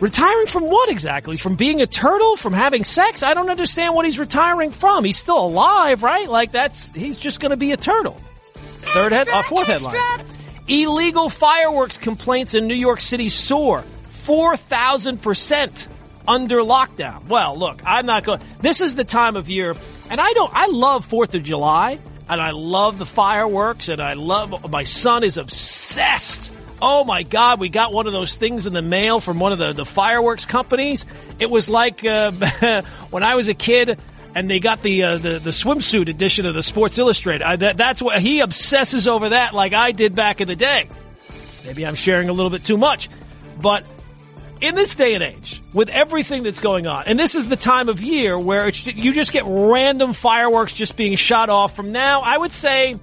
Retiring 0.00 0.46
from 0.48 0.64
what 0.64 0.90
exactly? 0.90 1.38
From 1.38 1.56
being 1.56 1.80
a 1.80 1.86
turtle? 1.86 2.36
From 2.36 2.52
having 2.52 2.84
sex? 2.84 3.22
I 3.22 3.32
don't 3.32 3.48
understand 3.48 3.94
what 3.94 4.04
he's 4.04 4.18
retiring 4.18 4.70
from. 4.70 5.02
He's 5.02 5.16
still 5.16 5.38
alive, 5.38 6.02
right? 6.02 6.28
Like 6.28 6.52
that's, 6.52 6.88
he's 6.88 7.18
just 7.18 7.40
gonna 7.40 7.56
be 7.56 7.72
a 7.72 7.78
turtle. 7.78 8.20
Third 8.82 9.12
head, 9.12 9.26
uh, 9.26 9.42
fourth 9.44 9.70
extra. 9.70 9.98
headline. 9.98 10.26
Illegal 10.68 11.30
fireworks 11.30 11.96
complaints 11.96 12.52
in 12.52 12.66
New 12.66 12.74
York 12.74 13.00
City 13.00 13.30
soar 13.30 13.82
4,000% 14.24 15.88
under 16.28 16.58
lockdown. 16.58 17.28
Well, 17.28 17.58
look, 17.58 17.80
I'm 17.86 18.04
not 18.04 18.24
going, 18.24 18.42
this 18.58 18.82
is 18.82 18.94
the 18.94 19.04
time 19.04 19.36
of 19.36 19.48
year, 19.48 19.74
and 20.10 20.20
I 20.20 20.32
don't, 20.32 20.52
I 20.52 20.66
love 20.66 21.08
4th 21.08 21.34
of 21.34 21.42
July, 21.42 21.98
and 22.28 22.40
I 22.40 22.50
love 22.50 22.98
the 22.98 23.06
fireworks, 23.06 23.88
and 23.88 24.00
I 24.00 24.14
love, 24.14 24.70
my 24.70 24.84
son 24.84 25.24
is 25.24 25.38
obsessed. 25.38 26.50
Oh 26.82 27.04
my 27.04 27.22
God, 27.22 27.60
we 27.60 27.68
got 27.68 27.92
one 27.92 28.06
of 28.06 28.12
those 28.12 28.36
things 28.36 28.66
in 28.66 28.72
the 28.72 28.82
mail 28.82 29.20
from 29.20 29.38
one 29.38 29.52
of 29.52 29.58
the, 29.58 29.72
the 29.72 29.84
fireworks 29.84 30.46
companies. 30.46 31.06
It 31.38 31.50
was 31.50 31.70
like, 31.70 32.04
uh, 32.04 32.82
when 33.10 33.22
I 33.22 33.34
was 33.36 33.48
a 33.48 33.54
kid, 33.54 33.98
and 34.34 34.48
they 34.48 34.60
got 34.60 34.82
the 34.82 35.02
uh, 35.02 35.18
the, 35.18 35.38
the 35.38 35.50
swimsuit 35.50 36.08
edition 36.08 36.46
of 36.46 36.54
the 36.54 36.62
Sports 36.62 36.98
Illustrated. 36.98 37.42
I, 37.42 37.56
that, 37.56 37.76
that's 37.76 38.00
what 38.00 38.20
he 38.20 38.40
obsesses 38.40 39.08
over 39.08 39.30
that, 39.30 39.54
like 39.54 39.72
I 39.72 39.92
did 39.92 40.14
back 40.14 40.40
in 40.40 40.48
the 40.48 40.56
day. 40.56 40.88
Maybe 41.64 41.84
I'm 41.86 41.96
sharing 41.96 42.28
a 42.28 42.32
little 42.32 42.50
bit 42.50 42.64
too 42.64 42.76
much, 42.76 43.08
but 43.60 43.84
in 44.60 44.74
this 44.74 44.94
day 44.94 45.14
and 45.14 45.22
age, 45.22 45.62
with 45.72 45.88
everything 45.88 46.42
that's 46.42 46.60
going 46.60 46.86
on, 46.86 47.04
and 47.06 47.18
this 47.18 47.34
is 47.34 47.48
the 47.48 47.56
time 47.56 47.88
of 47.88 48.00
year 48.00 48.38
where 48.38 48.68
you 48.68 49.12
just 49.12 49.32
get 49.32 49.44
random 49.46 50.12
fireworks 50.12 50.72
just 50.72 50.96
being 50.96 51.16
shot 51.16 51.48
off 51.48 51.74
from 51.74 51.92
now, 51.92 52.22
I 52.22 52.36
would 52.36 52.52
say 52.52 52.98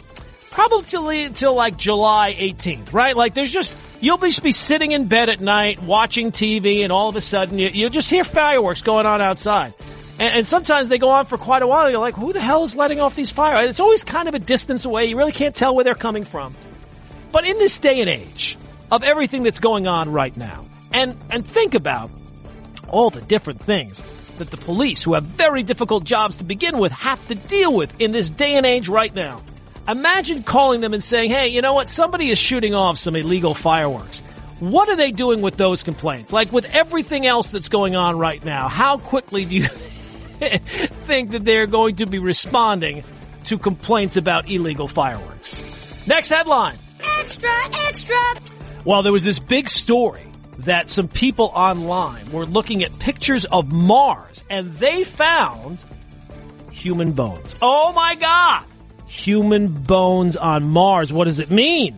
probably 0.51 1.23
until 1.23 1.53
like 1.53 1.77
July 1.77 2.35
18th, 2.39 2.93
right? 2.93 3.15
Like 3.15 3.33
there's 3.33 3.51
just 3.51 3.75
You'll 3.99 4.17
just 4.19 4.43
be 4.43 4.51
sitting 4.51 4.91
in 4.91 5.07
bed 5.07 5.29
at 5.29 5.39
night 5.39 5.81
watching 5.81 6.31
TV, 6.31 6.83
and 6.83 6.91
all 6.91 7.09
of 7.09 7.15
a 7.15 7.21
sudden 7.21 7.57
you, 7.57 7.69
you'll 7.73 7.89
just 7.89 8.09
hear 8.09 8.23
fireworks 8.23 8.81
going 8.81 9.07
on 9.07 9.21
outside. 9.21 9.73
And, 10.19 10.35
and 10.35 10.47
sometimes 10.47 10.89
they 10.89 10.99
go 10.99 11.09
on 11.09 11.25
for 11.25 11.37
quite 11.37 11.63
a 11.63 11.67
while. 11.67 11.89
You're 11.89 11.99
like, 11.99 12.13
who 12.13 12.31
the 12.31 12.41
hell 12.41 12.63
is 12.63 12.75
letting 12.75 12.99
off 12.99 13.15
these 13.15 13.31
fireworks? 13.31 13.71
It's 13.71 13.79
always 13.79 14.03
kind 14.03 14.27
of 14.27 14.35
a 14.35 14.39
distance 14.39 14.85
away. 14.85 15.05
You 15.05 15.17
really 15.17 15.31
can't 15.31 15.55
tell 15.55 15.75
where 15.75 15.83
they're 15.83 15.95
coming 15.95 16.25
from. 16.25 16.55
But 17.31 17.47
in 17.47 17.57
this 17.57 17.77
day 17.77 17.99
and 18.01 18.09
age 18.09 18.57
of 18.91 19.03
everything 19.03 19.43
that's 19.43 19.59
going 19.59 19.87
on 19.87 20.11
right 20.11 20.35
now, 20.37 20.65
and, 20.93 21.17
and 21.29 21.45
think 21.45 21.75
about 21.75 22.09
all 22.89 23.09
the 23.09 23.21
different 23.21 23.61
things 23.61 24.01
that 24.37 24.51
the 24.51 24.57
police, 24.57 25.03
who 25.03 25.13
have 25.13 25.23
very 25.23 25.63
difficult 25.63 26.03
jobs 26.03 26.37
to 26.37 26.43
begin 26.43 26.77
with, 26.77 26.91
have 26.91 27.25
to 27.27 27.35
deal 27.35 27.73
with 27.73 27.99
in 27.99 28.11
this 28.11 28.29
day 28.29 28.55
and 28.55 28.65
age 28.65 28.87
right 28.87 29.13
now. 29.13 29.41
Imagine 29.87 30.43
calling 30.43 30.81
them 30.81 30.93
and 30.93 31.03
saying, 31.03 31.29
hey, 31.29 31.47
you 31.47 31.61
know 31.61 31.73
what? 31.73 31.89
Somebody 31.89 32.29
is 32.29 32.37
shooting 32.37 32.75
off 32.75 32.97
some 32.97 33.15
illegal 33.15 33.53
fireworks. 33.53 34.19
What 34.59 34.89
are 34.89 34.95
they 34.95 35.11
doing 35.11 35.41
with 35.41 35.55
those 35.55 35.83
complaints? 35.83 36.33
Like 36.33 36.51
with 36.51 36.65
everything 36.73 37.25
else 37.25 37.49
that's 37.49 37.69
going 37.69 37.95
on 37.95 38.17
right 38.17 38.43
now, 38.43 38.67
how 38.67 38.97
quickly 38.97 39.45
do 39.45 39.55
you 39.55 39.67
think 40.39 41.31
that 41.31 41.45
they're 41.45 41.67
going 41.67 41.97
to 41.97 42.05
be 42.05 42.19
responding 42.19 43.03
to 43.45 43.57
complaints 43.57 44.17
about 44.17 44.49
illegal 44.49 44.87
fireworks? 44.87 45.63
Next 46.07 46.29
headline. 46.29 46.77
Extra, 47.19 47.49
extra. 47.87 48.17
Well, 48.83 49.03
there 49.03 49.11
was 49.11 49.23
this 49.23 49.39
big 49.39 49.69
story 49.69 50.26
that 50.67 50.89
some 50.89 51.07
people 51.07 51.51
online 51.53 52.31
were 52.31 52.45
looking 52.45 52.83
at 52.83 52.99
pictures 52.99 53.45
of 53.45 53.71
Mars 53.71 54.43
and 54.49 54.73
they 54.75 55.03
found 55.05 55.83
human 56.71 57.13
bones. 57.13 57.55
Oh 57.61 57.93
my 57.93 58.15
God! 58.15 58.65
Human 59.07 59.69
bones 59.69 60.35
on 60.35 60.65
Mars. 60.65 61.11
What 61.13 61.25
does 61.25 61.39
it 61.39 61.49
mean? 61.49 61.97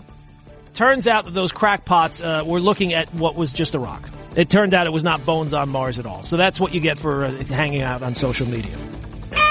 Turns 0.76 1.08
out 1.08 1.26
that 1.26 1.34
those 1.34 1.52
crackpots 1.52 2.22
uh, 2.22 2.44
were 2.46 2.60
looking 2.60 2.94
at 2.94 3.14
what 3.14 3.36
was 3.36 3.52
just 3.52 3.74
a 3.74 3.80
rock. 3.80 4.08
It 4.36 4.50
turned 4.50 4.76
out 4.76 4.86
it 4.86 4.94
was 4.94 5.04
not 5.04 5.26
bones 5.26 5.54
on 5.54 5.70
Mars 5.70 5.98
at 5.98 6.06
all. 6.06 6.22
So 6.22 6.38
that's 6.38 6.60
what 6.60 6.74
you 6.74 6.80
get 6.80 7.00
for 7.00 7.26
uh, 7.26 7.44
hanging 7.46 7.82
out 7.82 8.04
on 8.04 8.14
social 8.14 8.48
media. 8.48 8.78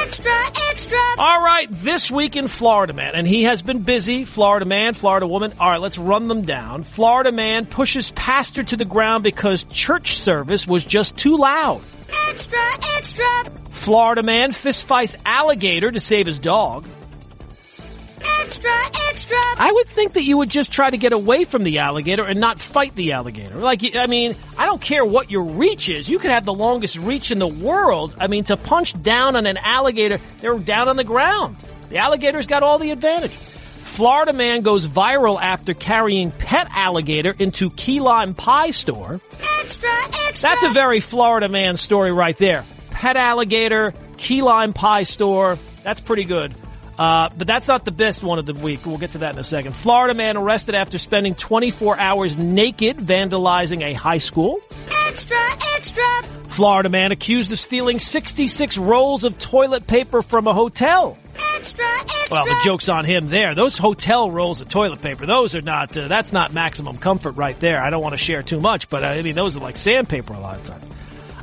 Extra, 0.08 0.32
extra. 0.70 0.98
All 1.18 1.44
right, 1.44 1.68
this 1.70 2.10
week 2.10 2.34
in 2.34 2.48
Florida 2.48 2.94
Man, 2.94 3.14
and 3.14 3.28
he 3.28 3.42
has 3.42 3.60
been 3.60 3.82
busy. 3.82 4.24
Florida 4.24 4.64
man, 4.64 4.94
Florida 4.94 5.26
woman. 5.26 5.52
All 5.60 5.68
right, 5.68 5.82
let's 5.82 5.98
run 5.98 6.28
them 6.28 6.46
down. 6.46 6.82
Florida 6.82 7.30
man 7.30 7.66
pushes 7.66 8.10
pastor 8.12 8.62
to 8.62 8.78
the 8.78 8.86
ground 8.86 9.22
because 9.22 9.64
church 9.64 10.16
service 10.16 10.66
was 10.66 10.82
just 10.82 11.18
too 11.18 11.36
loud. 11.36 11.82
Extra, 12.30 12.58
extra. 12.96 13.26
Florida 13.70 14.22
man 14.22 14.52
fistfights 14.52 15.14
alligator 15.26 15.90
to 15.90 16.00
save 16.00 16.24
his 16.24 16.38
dog. 16.38 16.88
Extra, 18.40 18.70
extra. 19.08 19.36
I 19.58 19.70
would 19.72 19.88
think 19.88 20.14
that 20.14 20.22
you 20.22 20.38
would 20.38 20.50
just 20.50 20.72
try 20.72 20.88
to 20.88 20.96
get 20.96 21.12
away 21.12 21.44
from 21.44 21.64
the 21.64 21.78
alligator 21.78 22.24
and 22.24 22.40
not 22.40 22.60
fight 22.60 22.94
the 22.94 23.12
alligator. 23.12 23.56
Like, 23.56 23.96
I 23.96 24.06
mean, 24.06 24.36
I 24.56 24.66
don't 24.66 24.80
care 24.80 25.04
what 25.04 25.30
your 25.30 25.42
reach 25.44 25.88
is. 25.88 26.08
You 26.08 26.18
could 26.18 26.30
have 26.30 26.44
the 26.44 26.54
longest 26.54 26.96
reach 26.96 27.30
in 27.30 27.38
the 27.38 27.48
world. 27.48 28.14
I 28.18 28.26
mean, 28.26 28.44
to 28.44 28.56
punch 28.56 29.00
down 29.02 29.36
on 29.36 29.46
an 29.46 29.56
alligator, 29.56 30.20
they're 30.40 30.58
down 30.58 30.88
on 30.88 30.96
the 30.96 31.04
ground. 31.04 31.56
The 31.90 31.98
alligator's 31.98 32.46
got 32.46 32.62
all 32.62 32.78
the 32.78 32.90
advantage. 32.90 33.32
Florida 33.32 34.32
man 34.32 34.62
goes 34.62 34.86
viral 34.86 35.40
after 35.40 35.74
carrying 35.74 36.30
pet 36.30 36.68
alligator 36.70 37.34
into 37.38 37.70
key 37.70 37.98
lime 38.00 38.34
pie 38.34 38.70
store. 38.70 39.20
Extra, 39.60 39.90
extra. 40.26 40.48
That's 40.48 40.62
a 40.62 40.70
very 40.70 41.00
Florida 41.00 41.48
man 41.48 41.76
story 41.76 42.12
right 42.12 42.36
there. 42.36 42.64
Pet 42.90 43.16
alligator, 43.16 43.92
key 44.16 44.42
lime 44.42 44.72
pie 44.72 45.02
store. 45.02 45.58
That's 45.82 46.00
pretty 46.00 46.24
good. 46.24 46.54
Uh, 46.98 47.28
but 47.36 47.46
that's 47.46 47.68
not 47.68 47.84
the 47.84 47.92
best 47.92 48.22
one 48.22 48.38
of 48.38 48.46
the 48.46 48.54
week. 48.54 48.84
We'll 48.84 48.98
get 48.98 49.12
to 49.12 49.18
that 49.18 49.34
in 49.34 49.38
a 49.38 49.44
second. 49.44 49.72
Florida 49.72 50.14
man 50.14 50.36
arrested 50.36 50.74
after 50.74 50.98
spending 50.98 51.34
24 51.34 51.98
hours 51.98 52.36
naked 52.36 52.96
vandalizing 52.96 53.84
a 53.84 53.92
high 53.92 54.18
school. 54.18 54.58
Extra, 55.06 55.38
extra. 55.76 56.04
Florida 56.48 56.88
man 56.88 57.12
accused 57.12 57.52
of 57.52 57.58
stealing 57.58 58.00
66 58.00 58.78
rolls 58.78 59.22
of 59.22 59.38
toilet 59.38 59.86
paper 59.86 60.22
from 60.22 60.48
a 60.48 60.54
hotel. 60.54 61.16
Extra, 61.54 61.86
extra. 61.86 62.26
Well, 62.30 62.44
the 62.46 62.60
joke's 62.64 62.88
on 62.88 63.04
him 63.04 63.28
there. 63.28 63.54
Those 63.54 63.78
hotel 63.78 64.30
rolls 64.30 64.60
of 64.60 64.68
toilet 64.68 65.00
paper, 65.00 65.24
those 65.24 65.54
are 65.54 65.62
not, 65.62 65.96
uh, 65.96 66.08
that's 66.08 66.32
not 66.32 66.52
maximum 66.52 66.98
comfort 66.98 67.32
right 67.32 67.58
there. 67.60 67.80
I 67.80 67.90
don't 67.90 68.02
want 68.02 68.14
to 68.14 68.18
share 68.18 68.42
too 68.42 68.60
much, 68.60 68.88
but 68.88 69.04
uh, 69.04 69.08
I 69.08 69.22
mean, 69.22 69.36
those 69.36 69.56
are 69.56 69.60
like 69.60 69.76
sandpaper 69.76 70.32
a 70.32 70.40
lot 70.40 70.58
of 70.58 70.64
times. 70.64 70.84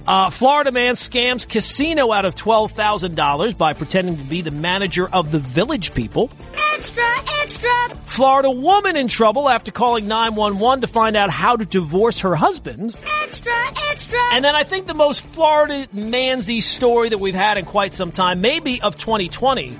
Uh, 0.07 0.29
Florida 0.29 0.71
man 0.71 0.95
scams 0.95 1.47
casino 1.47 2.11
out 2.11 2.25
of 2.25 2.35
$12,000 2.35 3.57
by 3.57 3.73
pretending 3.73 4.17
to 4.17 4.23
be 4.23 4.41
the 4.41 4.51
manager 4.51 5.07
of 5.11 5.31
the 5.31 5.39
village 5.39 5.93
people. 5.95 6.29
Extra, 6.73 7.03
extra. 7.41 7.71
Florida 8.05 8.51
woman 8.51 8.97
in 8.97 9.07
trouble 9.07 9.49
after 9.49 9.71
calling 9.71 10.07
911 10.07 10.81
to 10.81 10.87
find 10.87 11.15
out 11.15 11.31
how 11.31 11.55
to 11.55 11.65
divorce 11.65 12.19
her 12.19 12.35
husband. 12.35 12.95
Extra, 13.23 13.53
extra. 13.89 14.19
And 14.33 14.45
then 14.45 14.55
I 14.55 14.63
think 14.63 14.85
the 14.85 14.93
most 14.93 15.21
Florida 15.21 15.87
mansy 15.87 16.61
story 16.61 17.09
that 17.09 17.17
we've 17.17 17.33
had 17.33 17.57
in 17.57 17.65
quite 17.65 17.93
some 17.93 18.11
time, 18.11 18.41
maybe 18.41 18.81
of 18.81 18.97
2020, 18.97 19.75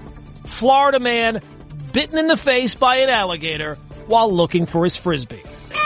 Florida 0.48 1.00
man 1.00 1.42
bitten 1.92 2.18
in 2.18 2.28
the 2.28 2.38
face 2.38 2.74
by 2.74 2.98
an 2.98 3.10
alligator 3.10 3.76
while 4.08 4.32
looking 4.34 4.66
for 4.66 4.84
his 4.84 4.96
frisbee. 4.96 5.44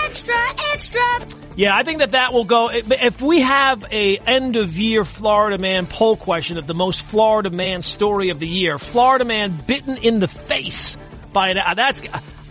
Extra, 0.10 0.36
extra. 0.74 1.02
Yeah, 1.56 1.76
I 1.76 1.84
think 1.84 2.00
that 2.00 2.12
that 2.12 2.34
will 2.34 2.46
go. 2.46 2.70
If 2.72 3.22
we 3.22 3.42
have 3.42 3.86
a 3.92 4.18
end 4.18 4.56
of 4.56 4.78
year 4.80 5.06
Florida 5.06 5.60
man 5.60 5.86
poll 5.86 6.18
question 6.18 6.58
of 6.58 6.66
the 6.66 6.74
most 6.74 7.04
Florida 7.04 7.52
man 7.52 7.84
story 7.84 8.30
of 8.30 8.40
the 8.40 8.48
year, 8.48 8.80
Florida 8.80 9.24
man 9.24 9.56
bitten 9.68 9.98
in 9.98 10.20
the 10.20 10.28
face 10.28 10.98
by 11.32 11.50
an 11.50 11.58
uh, 11.60 11.74
that's. 11.76 12.02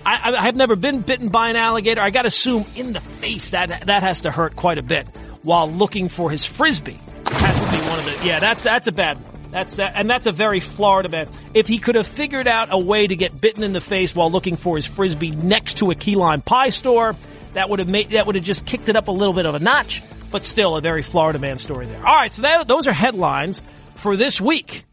I, 0.07 0.37
I 0.37 0.42
have 0.42 0.55
never 0.55 0.77
been 0.77 1.01
bitten 1.01 1.31
by 1.31 1.51
an 1.51 1.57
alligator. 1.57 2.01
I 2.01 2.11
got 2.11 2.23
to 2.23 2.29
assume 2.29 2.64
in 2.77 2.92
the 2.92 3.01
face 3.01 3.51
that 3.51 3.87
that 3.87 4.03
has 4.05 4.21
to 4.21 4.31
hurt 4.31 4.55
quite 4.55 4.79
a 4.79 4.83
bit 4.83 5.09
while 5.42 5.68
looking 5.71 6.09
for 6.09 6.31
his 6.31 6.44
frisbee. 6.44 7.01
Has 7.27 7.59
to 7.59 7.77
be 7.77 7.88
one 7.88 7.99
of 7.99 8.05
the. 8.05 8.27
Yeah, 8.27 8.38
that's 8.38 8.62
that's 8.62 8.87
a 8.87 8.92
bad 8.92 9.21
one. 9.21 9.38
That's 9.51 9.77
that, 9.77 9.94
and 9.97 10.09
that's 10.09 10.27
a 10.27 10.33
very 10.33 10.61
Florida 10.61 11.09
man. 11.09 11.29
If 11.55 11.66
he 11.66 11.79
could 11.79 11.94
have 11.94 12.07
figured 12.07 12.47
out 12.47 12.68
a 12.71 12.79
way 12.79 13.07
to 13.07 13.16
get 13.16 13.40
bitten 13.40 13.62
in 13.62 13.73
the 13.73 13.81
face 13.81 14.14
while 14.14 14.31
looking 14.31 14.57
for 14.57 14.77
his 14.77 14.87
frisbee 14.87 15.31
next 15.31 15.79
to 15.79 15.90
a 15.90 15.94
key 15.94 16.16
lime 16.16 16.42
pie 16.42 16.68
store, 16.68 17.16
that 17.59 17.68
would 17.68 17.81
have 17.81 17.88
made 17.88 18.11
that 18.11 18.25
would 18.25 18.37
have 18.37 18.44
just 18.44 18.64
kicked 18.64 18.88
it 18.88 18.94
up 18.94 19.09
a 19.09 19.11
little 19.11 19.35
bit 19.35 19.44
of 19.44 19.57
a 19.57 19.59
notch. 19.59 20.01
But 20.31 20.44
still, 20.44 20.77
a 20.77 20.81
very 20.81 21.03
Florida 21.03 21.40
man 21.40 21.59
story 21.59 21.87
there. 21.87 21.99
All 21.99 22.14
right, 22.14 22.33
so 22.33 22.42
that, 22.42 22.68
those 22.68 22.87
are 22.87 22.92
headlines 22.92 23.61
for 23.97 24.16
this 24.16 24.40
week. 24.40 24.85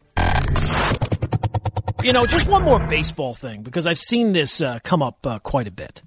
You 2.02 2.12
know, 2.12 2.26
just 2.26 2.48
one 2.48 2.62
more 2.62 2.84
baseball 2.84 3.34
thing 3.34 3.62
because 3.62 3.86
I've 3.86 4.00
seen 4.00 4.32
this 4.32 4.60
uh, 4.60 4.80
come 4.82 5.00
up 5.00 5.24
uh, 5.24 5.38
quite 5.38 5.68
a 5.68 5.70
bit, 5.70 6.02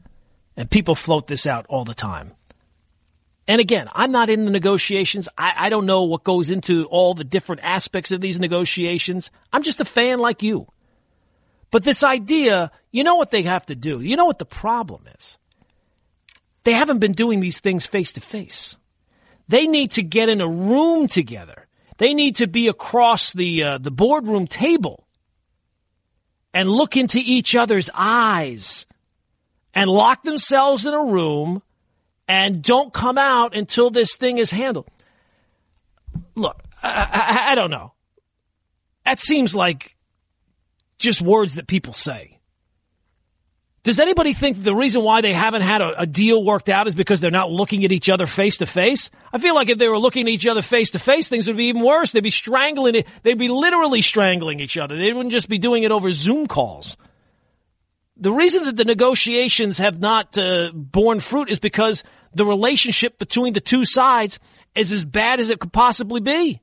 and 0.58 0.70
people 0.70 0.96
float 0.96 1.28
this 1.28 1.48
out 1.48 1.66
all 1.70 1.86
the 1.86 1.94
time. 1.94 2.34
And 3.48 3.62
again, 3.62 3.88
I'm 3.94 4.12
not 4.12 4.30
in 4.30 4.44
the 4.44 4.52
negotiations. 4.52 5.30
I, 5.38 5.54
I, 5.58 5.70
don't 5.70 5.86
know 5.86 6.04
what 6.04 6.24
goes 6.24 6.52
into 6.52 6.86
all 6.86 7.16
the 7.16 7.24
different 7.24 7.64
aspects 7.64 8.12
of 8.12 8.22
these 8.22 8.40
negotiations. 8.40 9.32
I'm 9.52 9.64
just 9.64 9.82
a 9.82 9.86
fan 9.86 10.20
like 10.20 10.44
you. 10.44 10.68
But 11.72 11.84
this 11.84 12.04
idea, 12.04 12.72
you 12.92 13.04
know 13.04 13.16
what 13.16 13.32
they 13.32 13.42
have 13.44 13.66
to 13.68 13.76
do. 13.76 14.02
You 14.02 14.18
know 14.18 14.26
what 14.26 14.38
the 14.38 14.46
problem 14.46 15.06
is. 15.18 15.39
They 16.64 16.74
haven't 16.74 17.00
been 17.00 17.14
doing 17.14 17.40
these 17.40 17.60
things 17.60 17.86
face 17.86 18.14
to 18.14 18.22
face. 18.22 18.78
They 19.48 19.68
need 19.68 19.92
to 19.92 20.04
get 20.04 20.30
in 20.30 20.42
a 20.42 20.48
room 20.48 21.08
together. 21.08 21.68
They 21.98 22.14
need 22.14 22.38
to 22.38 22.48
be 22.48 22.68
across 22.68 23.34
the 23.34 23.64
uh, 23.64 23.78
the 23.78 23.92
boardroom 23.92 24.48
table 24.48 25.08
and 26.54 26.70
look 26.70 26.96
into 26.96 27.20
each 27.20 27.56
other's 27.56 27.90
eyes 27.94 28.86
and 29.74 29.90
lock 29.90 30.24
themselves 30.24 30.86
in 30.86 30.94
a 30.94 31.04
room 31.04 31.62
and 32.28 32.62
don't 32.62 32.94
come 32.94 33.18
out 33.18 33.56
until 33.56 33.90
this 33.90 34.16
thing 34.16 34.38
is 34.38 34.52
handled. 34.52 34.88
Look, 36.36 36.62
I, 36.82 36.90
I, 36.90 37.52
I 37.52 37.56
don't 37.56 37.72
know. 37.72 37.94
That 39.06 39.20
seems 39.20 39.56
like 39.56 39.96
just 40.98 41.22
words 41.22 41.56
that 41.56 41.68
people 41.68 41.94
say. 41.94 42.39
Does 43.84 44.00
anybody 44.00 44.34
think 44.34 44.62
the 44.62 44.76
reason 44.76 45.04
why 45.04 45.22
they 45.22 45.32
haven't 45.32 45.62
had 45.62 45.82
a, 45.82 46.02
a, 46.02 46.06
deal 46.06 46.44
worked 46.44 46.68
out 46.68 46.88
is 46.88 46.96
because 46.96 47.22
they're 47.22 47.32
not 47.32 47.50
looking 47.50 47.86
at 47.86 47.94
each 47.94 48.10
other 48.10 48.28
face 48.28 48.58
to 48.58 48.66
face? 48.66 49.10
I 49.32 49.38
feel 49.38 49.56
like 49.56 49.70
if 49.70 49.78
they 49.78 49.88
were 49.88 49.98
looking 49.98 50.28
at 50.28 50.30
each 50.30 50.48
other 50.48 50.62
face 50.62 50.92
to 50.92 51.00
face, 51.00 51.30
things 51.30 51.48
would 51.48 51.56
be 51.56 51.66
even 51.66 51.82
worse. 51.82 52.12
They'd 52.12 52.22
be 52.22 52.30
strangling 52.30 52.96
it. 52.96 53.08
They'd 53.24 53.38
be 53.38 53.48
literally 53.48 54.02
strangling 54.02 54.60
each 54.60 54.78
other. 54.78 54.98
They 54.98 55.14
wouldn't 55.14 55.32
just 55.32 55.48
be 55.48 55.60
doing 55.60 55.84
it 55.84 55.92
over 55.92 56.12
Zoom 56.12 56.48
calls. 56.48 56.98
The 58.18 58.34
reason 58.34 58.66
that 58.66 58.76
the 58.76 58.84
negotiations 58.84 59.78
have 59.78 59.98
not 59.98 60.38
uh, 60.38 60.72
borne 60.74 61.22
fruit 61.22 61.50
is 61.50 61.60
because 61.60 62.04
the 62.34 62.46
relationship 62.46 63.18
between 63.18 63.54
the 63.54 63.62
two 63.62 63.86
sides 63.86 64.40
is 64.76 64.92
as 64.92 65.06
bad 65.06 65.40
as 65.40 65.50
it 65.50 65.60
could 65.60 65.72
possibly 65.72 66.20
be. 66.20 66.60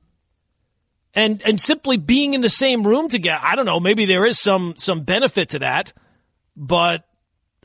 And, 1.15 1.41
and 1.43 1.59
simply 1.59 1.97
being 1.97 2.35
in 2.35 2.41
the 2.41 2.49
same 2.49 2.85
room 2.85 3.09
together, 3.09 3.39
I 3.41 3.55
don't 3.55 3.65
know, 3.65 3.79
maybe 3.79 4.05
there 4.05 4.23
is 4.23 4.39
some, 4.39 4.75
some 4.77 5.01
benefit 5.01 5.49
to 5.49 5.59
that, 5.59 5.93
but 6.57 7.05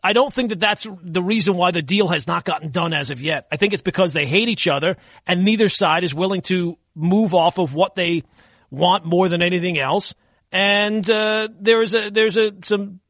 I 0.05 0.13
don't 0.13 0.33
think 0.33 0.51
that 0.51 0.61
that's 0.61 0.87
the 1.03 1.23
reason 1.23 1.57
why 1.57 1.71
the 1.71 1.83
deal 1.83 2.09
has 2.09 2.27
not 2.27 2.45
gotten 2.45 2.71
done 2.71 2.93
as 2.93 3.11
of 3.11 3.21
yet. 3.21 3.47
I 3.51 3.57
think 3.57 3.73
it's 3.73 3.83
because 3.83 4.13
they 4.13 4.27
hate 4.27 4.49
each 4.49 4.69
other 4.69 4.97
and 5.27 5.45
neither 5.45 5.69
side 5.69 6.05
is 6.05 6.15
willing 6.15 6.43
to 6.43 6.77
move 6.95 7.35
off 7.35 7.59
of 7.59 7.75
what 7.75 7.95
they 7.95 8.25
want 8.71 9.07
more 9.07 9.29
than 9.29 9.43
anything 9.43 9.79
else. 9.79 10.15
And, 10.51 11.09
uh, 11.09 11.49
there's 11.59 11.95
a, 11.95 12.11
there's 12.11 12.37
a, 12.37 12.53
some 12.65 13.01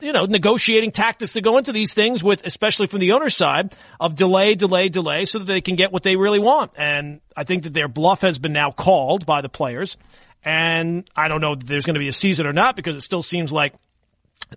you 0.00 0.12
know, 0.12 0.26
negotiating 0.26 0.90
tactics 0.90 1.32
that 1.32 1.42
go 1.42 1.58
into 1.58 1.72
these 1.72 1.94
things 1.94 2.22
with, 2.22 2.44
especially 2.44 2.88
from 2.88 2.98
the 3.00 3.12
owner's 3.12 3.36
side 3.36 3.74
of 4.00 4.14
delay, 4.14 4.54
delay, 4.54 4.88
delay 4.88 5.24
so 5.24 5.38
that 5.38 5.44
they 5.44 5.60
can 5.60 5.76
get 5.76 5.92
what 5.92 6.02
they 6.02 6.16
really 6.16 6.40
want. 6.40 6.72
And 6.76 7.20
I 7.36 7.44
think 7.44 7.62
that 7.62 7.72
their 7.72 7.88
bluff 7.88 8.20
has 8.22 8.38
been 8.38 8.52
now 8.52 8.72
called 8.72 9.24
by 9.24 9.40
the 9.40 9.48
players. 9.48 9.96
And 10.44 11.08
I 11.14 11.28
don't 11.28 11.40
know 11.40 11.52
if 11.52 11.60
there's 11.60 11.84
going 11.84 11.94
to 11.94 12.00
be 12.00 12.08
a 12.08 12.12
season 12.12 12.46
or 12.46 12.52
not 12.52 12.74
because 12.74 12.96
it 12.96 13.02
still 13.02 13.22
seems 13.22 13.52
like 13.52 13.74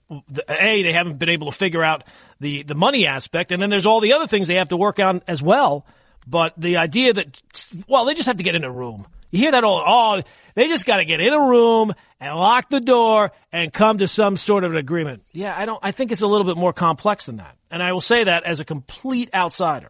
a 0.10 0.84
they 0.84 0.94
haven't 0.94 1.18
been 1.18 1.30
able 1.30 1.52
to 1.52 1.58
figure 1.58 1.84
out 1.84 2.04
the 2.40 2.64
the 2.64 2.76
money 2.76 3.08
aspect, 3.08 3.52
and 3.52 3.62
then 3.62 3.70
there's 3.70 3.86
all 3.86 4.02
the 4.02 4.14
other 4.14 4.28
things 4.28 4.48
they 4.48 4.56
have 4.56 4.70
to 4.70 4.78
work 4.78 5.00
on 5.00 5.22
as 5.28 5.42
well. 5.42 5.86
But 6.28 6.54
the 6.58 6.78
idea 6.78 7.14
that 7.14 7.42
well, 7.88 8.06
they 8.06 8.14
just 8.14 8.28
have 8.28 8.38
to 8.38 8.44
get 8.44 8.56
in 8.56 8.64
a 8.64 8.72
room. 8.72 9.08
You 9.32 9.40
hear 9.40 9.52
that 9.52 9.64
all? 9.64 9.84
Oh, 9.86 10.22
they 10.54 10.68
just 10.68 10.86
got 10.86 10.98
to 10.98 11.06
get 11.06 11.20
in 11.20 11.34
a 11.34 11.40
room 11.40 11.94
and 12.20 12.36
lock 12.36 12.70
the 12.70 12.80
door 12.80 13.32
and 13.52 13.74
come 13.74 13.98
to 13.98 14.08
some 14.08 14.38
sort 14.38 14.64
of 14.64 14.72
an 14.72 14.78
agreement. 14.78 15.24
Yeah, 15.34 15.54
I 15.56 15.66
don't. 15.66 15.80
I 15.84 15.92
think 15.92 16.12
it's 16.12 16.22
a 16.22 16.28
little 16.28 16.46
bit 16.46 16.58
more 16.58 16.74
complex 16.74 17.26
than 17.26 17.38
that, 17.38 17.56
and 17.70 17.84
I 17.84 17.92
will 17.92 18.02
say 18.02 18.24
that 18.24 18.46
as 18.46 18.60
a 18.60 18.66
complete 18.66 19.30
outsider. 19.34 19.90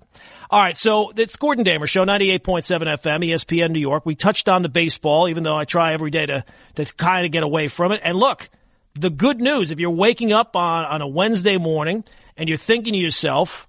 All 0.49 0.61
right, 0.61 0.77
so 0.77 1.11
it's 1.15 1.35
Gordon 1.37 1.63
Damer 1.63 1.87
Show, 1.87 2.05
98.7 2.05 2.41
FM, 2.43 3.25
ESPN 3.25 3.71
New 3.71 3.79
York. 3.79 4.05
We 4.05 4.15
touched 4.15 4.47
on 4.47 4.61
the 4.61 4.69
baseball, 4.69 5.27
even 5.27 5.43
though 5.43 5.55
I 5.55 5.65
try 5.65 5.93
every 5.93 6.11
day 6.11 6.25
to, 6.27 6.45
to 6.75 6.85
kind 6.85 7.25
of 7.25 7.31
get 7.31 7.43
away 7.43 7.67
from 7.67 7.91
it. 7.91 8.01
And 8.03 8.17
look, 8.17 8.47
the 8.95 9.09
good 9.09 9.41
news, 9.41 9.71
if 9.71 9.79
you're 9.79 9.89
waking 9.89 10.33
up 10.33 10.55
on, 10.55 10.85
on 10.85 11.01
a 11.01 11.07
Wednesday 11.07 11.57
morning 11.57 12.03
and 12.37 12.49
you're 12.49 12.57
thinking 12.57 12.93
to 12.93 12.99
yourself, 12.99 13.67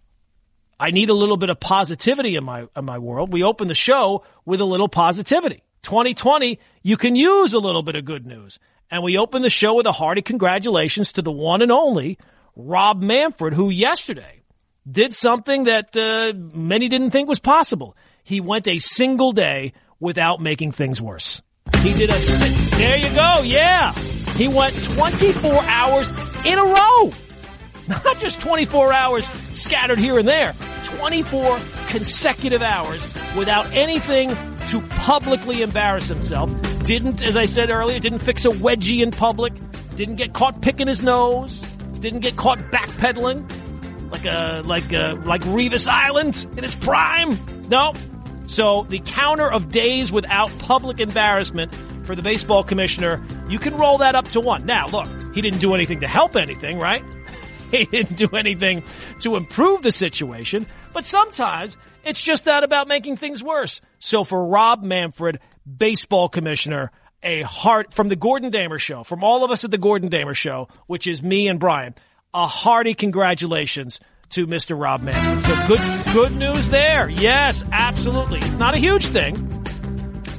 I 0.79 0.91
need 0.91 1.11
a 1.11 1.15
little 1.15 1.37
bit 1.37 1.51
of 1.51 1.59
positivity 1.59 2.37
in 2.37 2.45
my, 2.45 2.67
in 2.77 2.85
my 2.85 2.99
world, 2.99 3.33
we 3.33 3.43
open 3.43 3.69
the 3.69 3.75
show 3.75 4.25
with 4.45 4.61
a 4.61 4.65
little 4.65 4.89
positivity. 4.89 5.63
2020, 5.83 6.59
you 6.83 6.97
can 6.97 7.17
use 7.17 7.53
a 7.53 7.59
little 7.59 7.83
bit 7.83 7.97
of 7.97 8.05
good 8.05 8.27
news. 8.27 8.59
And 8.91 9.03
we 9.03 9.19
open 9.19 9.43
the 9.43 9.51
show 9.51 9.75
with 9.75 9.87
a 9.87 9.93
hearty 9.93 10.23
congratulations 10.23 11.13
to 11.13 11.23
the 11.23 11.33
one 11.33 11.61
and 11.61 11.73
only 11.73 12.19
Rob 12.55 13.03
Manfred, 13.03 13.53
who 13.53 13.69
yesterday 13.69 14.43
did 14.89 15.13
something 15.13 15.65
that 15.65 15.97
uh, 15.97 16.33
many 16.57 16.89
didn't 16.89 17.11
think 17.11 17.29
was 17.29 17.41
possible. 17.41 17.97
He 18.23 18.41
went 18.41 18.69
a 18.69 18.79
single 18.79 19.33
day 19.33 19.73
without 19.99 20.41
making 20.41 20.73
things 20.73 21.01
worse. 21.01 21.43
He 21.81 21.93
did 21.95 22.11
a. 22.11 22.19
There 22.77 22.97
you 22.97 23.15
go. 23.15 23.43
Yeah. 23.43 23.93
He 24.37 24.49
went 24.49 24.75
24 24.95 25.53
hours 25.65 26.09
in 26.45 26.59
a 26.59 26.65
row. 26.65 27.13
Not 27.89 28.19
just 28.19 28.41
24 28.41 28.93
hours 28.93 29.27
scattered 29.53 29.99
here 29.99 30.19
and 30.19 30.27
there. 30.27 30.55
24 30.85 31.59
consecutive 31.89 32.63
hours 32.63 33.01
without 33.37 33.71
anything 33.73 34.31
to 34.69 34.81
publicly 34.81 35.63
embarrass 35.63 36.09
himself. 36.09 36.51
Didn't, 36.83 37.23
as 37.23 37.37
I 37.37 37.47
said 37.47 37.71
earlier, 37.71 37.99
didn't 37.99 38.19
fix 38.19 38.45
a 38.45 38.51
wedgie 38.51 39.03
in 39.03 39.11
public. 39.11 39.53
Didn't 39.95 40.17
get 40.17 40.33
caught 40.33 40.61
picking 40.61 40.89
his 40.89 41.03
nose. 41.03 41.61
Didn't 42.01 42.21
get 42.21 42.37
caught 42.37 42.59
backpedaling 42.71 43.49
like 44.11 44.25
a 44.25 44.63
like 44.65 44.93
a 44.93 45.21
like 45.25 45.43
Revis 45.43 45.89
Island 45.89 46.47
in 46.57 46.65
its 46.65 46.75
prime. 46.75 47.39
No. 47.69 47.95
So 48.47 48.87
the 48.89 49.01
counter 49.01 49.51
of 49.51 49.71
days 49.71 50.13
without 50.13 50.57
public 50.59 51.01
embarrassment 51.01 51.75
for 52.07 52.15
the 52.15 52.23
baseball 52.23 52.65
commissioner, 52.65 53.23
you 53.49 53.59
can 53.59 53.77
roll 53.77 53.99
that 53.99 54.15
up 54.15 54.29
to 54.29 54.41
one. 54.41 54.65
Now, 54.65 54.87
look, 54.87 55.09
he 55.35 55.41
didn't 55.43 55.59
do 55.59 55.75
anything 55.75 56.01
to 56.01 56.09
help 56.09 56.37
anything, 56.37 56.79
right? 56.79 57.05
He 57.73 57.85
didn't 57.85 58.17
do 58.17 58.29
anything 58.29 58.85
to 59.23 59.35
improve 59.35 59.83
the 59.83 59.91
situation, 59.91 60.69
but 60.93 61.05
sometimes 61.05 61.77
it's 62.05 62.21
just 62.21 62.45
that 62.45 62.63
about 62.63 62.87
making 62.87 63.17
things 63.17 63.43
worse. 63.43 63.81
So 63.99 64.23
for 64.23 64.47
Rob 64.47 64.85
Manfred, 64.85 65.41
baseball 65.67 66.29
commissioner, 66.29 66.93
a 67.25 67.43
heart 67.43 67.93
from 67.93 68.07
the 68.07 68.15
Gordon 68.15 68.53
Damer 68.53 68.79
show, 68.79 69.03
from 69.03 69.25
all 69.25 69.43
of 69.43 69.51
us 69.51 69.65
at 69.65 69.73
the 69.73 69.79
Gordon 69.79 70.09
Damer 70.09 70.33
show, 70.33 70.69
which 70.87 71.09
is 71.09 71.25
me 71.25 71.49
and 71.49 71.59
Brian, 71.59 71.97
a 72.33 72.47
hearty 72.47 72.95
congratulations 72.95 73.99
to 74.31 74.47
Mr. 74.47 74.81
Rob 74.81 75.03
Manfred. 75.03 75.45
So 75.45 75.67
good, 75.67 76.15
good 76.15 76.37
news 76.37 76.69
there. 76.69 77.09
Yes, 77.09 77.65
absolutely. 77.73 78.39
It's 78.39 78.59
not 78.59 78.75
a 78.75 78.79
huge 78.79 79.07
thing, 79.07 79.35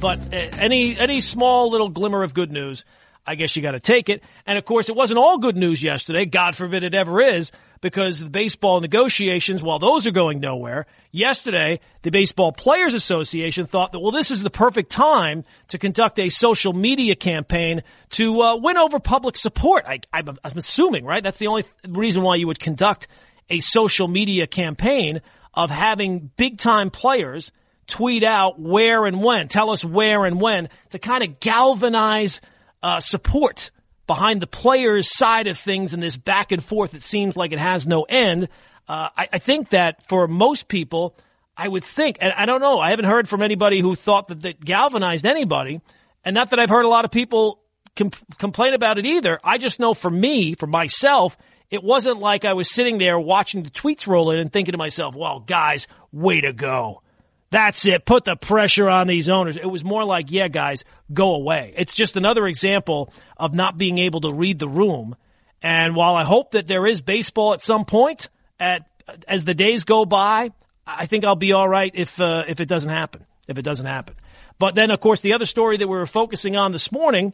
but 0.00 0.32
uh, 0.32 0.36
any 0.36 0.96
any 0.98 1.20
small 1.20 1.70
little 1.70 1.88
glimmer 1.88 2.22
of 2.22 2.34
good 2.34 2.52
news, 2.52 2.84
I 3.26 3.34
guess 3.34 3.56
you 3.56 3.62
got 3.62 3.72
to 3.72 3.80
take 3.80 4.08
it. 4.08 4.22
And 4.46 4.58
of 4.58 4.64
course, 4.64 4.88
it 4.88 4.96
wasn't 4.96 5.18
all 5.18 5.38
good 5.38 5.56
news 5.56 5.82
yesterday. 5.82 6.24
God 6.24 6.56
forbid 6.56 6.84
it 6.84 6.94
ever 6.94 7.20
is, 7.20 7.52
because 7.80 8.18
the 8.18 8.30
baseball 8.30 8.80
negotiations, 8.80 9.62
while 9.62 9.78
those 9.78 10.06
are 10.06 10.12
going 10.12 10.40
nowhere, 10.40 10.86
yesterday 11.10 11.80
the 12.02 12.10
Baseball 12.10 12.52
Players 12.52 12.94
Association 12.94 13.66
thought 13.66 13.92
that 13.92 14.00
well, 14.00 14.12
this 14.12 14.30
is 14.30 14.42
the 14.42 14.50
perfect 14.50 14.90
time 14.90 15.44
to 15.68 15.78
conduct 15.78 16.18
a 16.18 16.28
social 16.28 16.72
media 16.72 17.14
campaign 17.14 17.82
to 18.10 18.40
uh, 18.40 18.56
win 18.56 18.76
over 18.76 18.98
public 18.98 19.36
support. 19.36 19.84
I, 19.86 20.00
I'm, 20.12 20.28
I'm 20.44 20.56
assuming, 20.56 21.04
right? 21.04 21.22
That's 21.22 21.38
the 21.38 21.48
only 21.48 21.64
reason 21.86 22.22
why 22.22 22.36
you 22.36 22.46
would 22.46 22.60
conduct 22.60 23.08
a 23.50 23.60
social 23.60 24.08
media 24.08 24.46
campaign 24.46 25.20
of 25.54 25.70
having 25.70 26.30
big 26.36 26.58
time 26.58 26.90
players 26.90 27.50
tweet 27.88 28.22
out 28.22 28.60
where 28.60 29.06
and 29.06 29.22
when, 29.22 29.48
tell 29.48 29.70
us 29.70 29.84
where 29.84 30.24
and 30.24 30.40
when 30.40 30.68
to 30.90 30.98
kind 30.98 31.24
of 31.24 31.40
galvanize 31.40 32.40
uh, 32.82 33.00
support 33.00 33.70
behind 34.06 34.40
the 34.40 34.46
players' 34.46 35.14
side 35.16 35.46
of 35.46 35.58
things 35.58 35.92
in 35.92 36.00
this 36.00 36.16
back 36.16 36.52
and 36.52 36.64
forth. 36.64 36.94
It 36.94 37.02
seems 37.02 37.36
like 37.36 37.52
it 37.52 37.58
has 37.58 37.86
no 37.86 38.02
end. 38.02 38.48
Uh, 38.88 39.08
I, 39.16 39.28
I, 39.34 39.38
think 39.38 39.70
that 39.70 40.06
for 40.08 40.26
most 40.26 40.68
people, 40.68 41.16
I 41.56 41.68
would 41.68 41.84
think, 41.84 42.16
and 42.20 42.32
I 42.32 42.46
don't 42.46 42.60
know, 42.60 42.80
I 42.80 42.90
haven't 42.90 43.04
heard 43.04 43.28
from 43.28 43.42
anybody 43.42 43.80
who 43.80 43.94
thought 43.94 44.28
that 44.28 44.40
that 44.42 44.64
galvanized 44.64 45.26
anybody, 45.26 45.82
and 46.24 46.34
not 46.34 46.50
that 46.50 46.58
I've 46.58 46.70
heard 46.70 46.86
a 46.86 46.88
lot 46.88 47.04
of 47.04 47.10
people 47.10 47.60
com- 47.96 48.12
complain 48.38 48.72
about 48.72 48.98
it 48.98 49.04
either. 49.04 49.38
I 49.44 49.58
just 49.58 49.78
know 49.78 49.92
for 49.92 50.10
me, 50.10 50.54
for 50.54 50.66
myself, 50.66 51.36
it 51.70 51.82
wasn't 51.82 52.20
like 52.20 52.46
I 52.46 52.54
was 52.54 52.70
sitting 52.70 52.96
there 52.96 53.18
watching 53.18 53.62
the 53.62 53.70
tweets 53.70 54.06
roll 54.06 54.30
in 54.30 54.40
and 54.40 54.50
thinking 54.50 54.72
to 54.72 54.78
myself, 54.78 55.14
well, 55.14 55.40
guys, 55.40 55.86
way 56.12 56.40
to 56.40 56.54
go. 56.54 57.02
That's 57.50 57.86
it. 57.86 58.04
Put 58.04 58.24
the 58.24 58.36
pressure 58.36 58.88
on 58.88 59.06
these 59.06 59.28
owners. 59.28 59.56
It 59.56 59.66
was 59.66 59.84
more 59.84 60.04
like, 60.04 60.30
yeah, 60.30 60.48
guys, 60.48 60.84
go 61.12 61.34
away. 61.34 61.72
It's 61.76 61.94
just 61.94 62.16
another 62.16 62.46
example 62.46 63.12
of 63.36 63.54
not 63.54 63.78
being 63.78 63.98
able 63.98 64.20
to 64.22 64.32
read 64.32 64.58
the 64.58 64.68
room. 64.68 65.16
And 65.62 65.96
while 65.96 66.14
I 66.14 66.24
hope 66.24 66.52
that 66.52 66.66
there 66.66 66.86
is 66.86 67.00
baseball 67.00 67.54
at 67.54 67.62
some 67.62 67.84
point, 67.84 68.28
at 68.60 68.86
as 69.26 69.44
the 69.44 69.54
days 69.54 69.84
go 69.84 70.04
by, 70.04 70.50
I 70.86 71.06
think 71.06 71.24
I'll 71.24 71.36
be 71.36 71.52
all 71.52 71.68
right 71.68 71.90
if 71.94 72.20
uh, 72.20 72.44
if 72.46 72.60
it 72.60 72.66
doesn't 72.66 72.90
happen. 72.90 73.24
If 73.46 73.56
it 73.56 73.62
doesn't 73.62 73.86
happen. 73.86 74.14
But 74.58 74.74
then, 74.74 74.90
of 74.90 75.00
course, 75.00 75.20
the 75.20 75.32
other 75.32 75.46
story 75.46 75.78
that 75.78 75.88
we 75.88 75.96
were 75.96 76.06
focusing 76.06 76.56
on 76.56 76.72
this 76.72 76.92
morning 76.92 77.32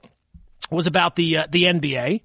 was 0.70 0.86
about 0.86 1.16
the 1.16 1.38
uh, 1.38 1.46
the 1.50 1.64
NBA. 1.64 2.20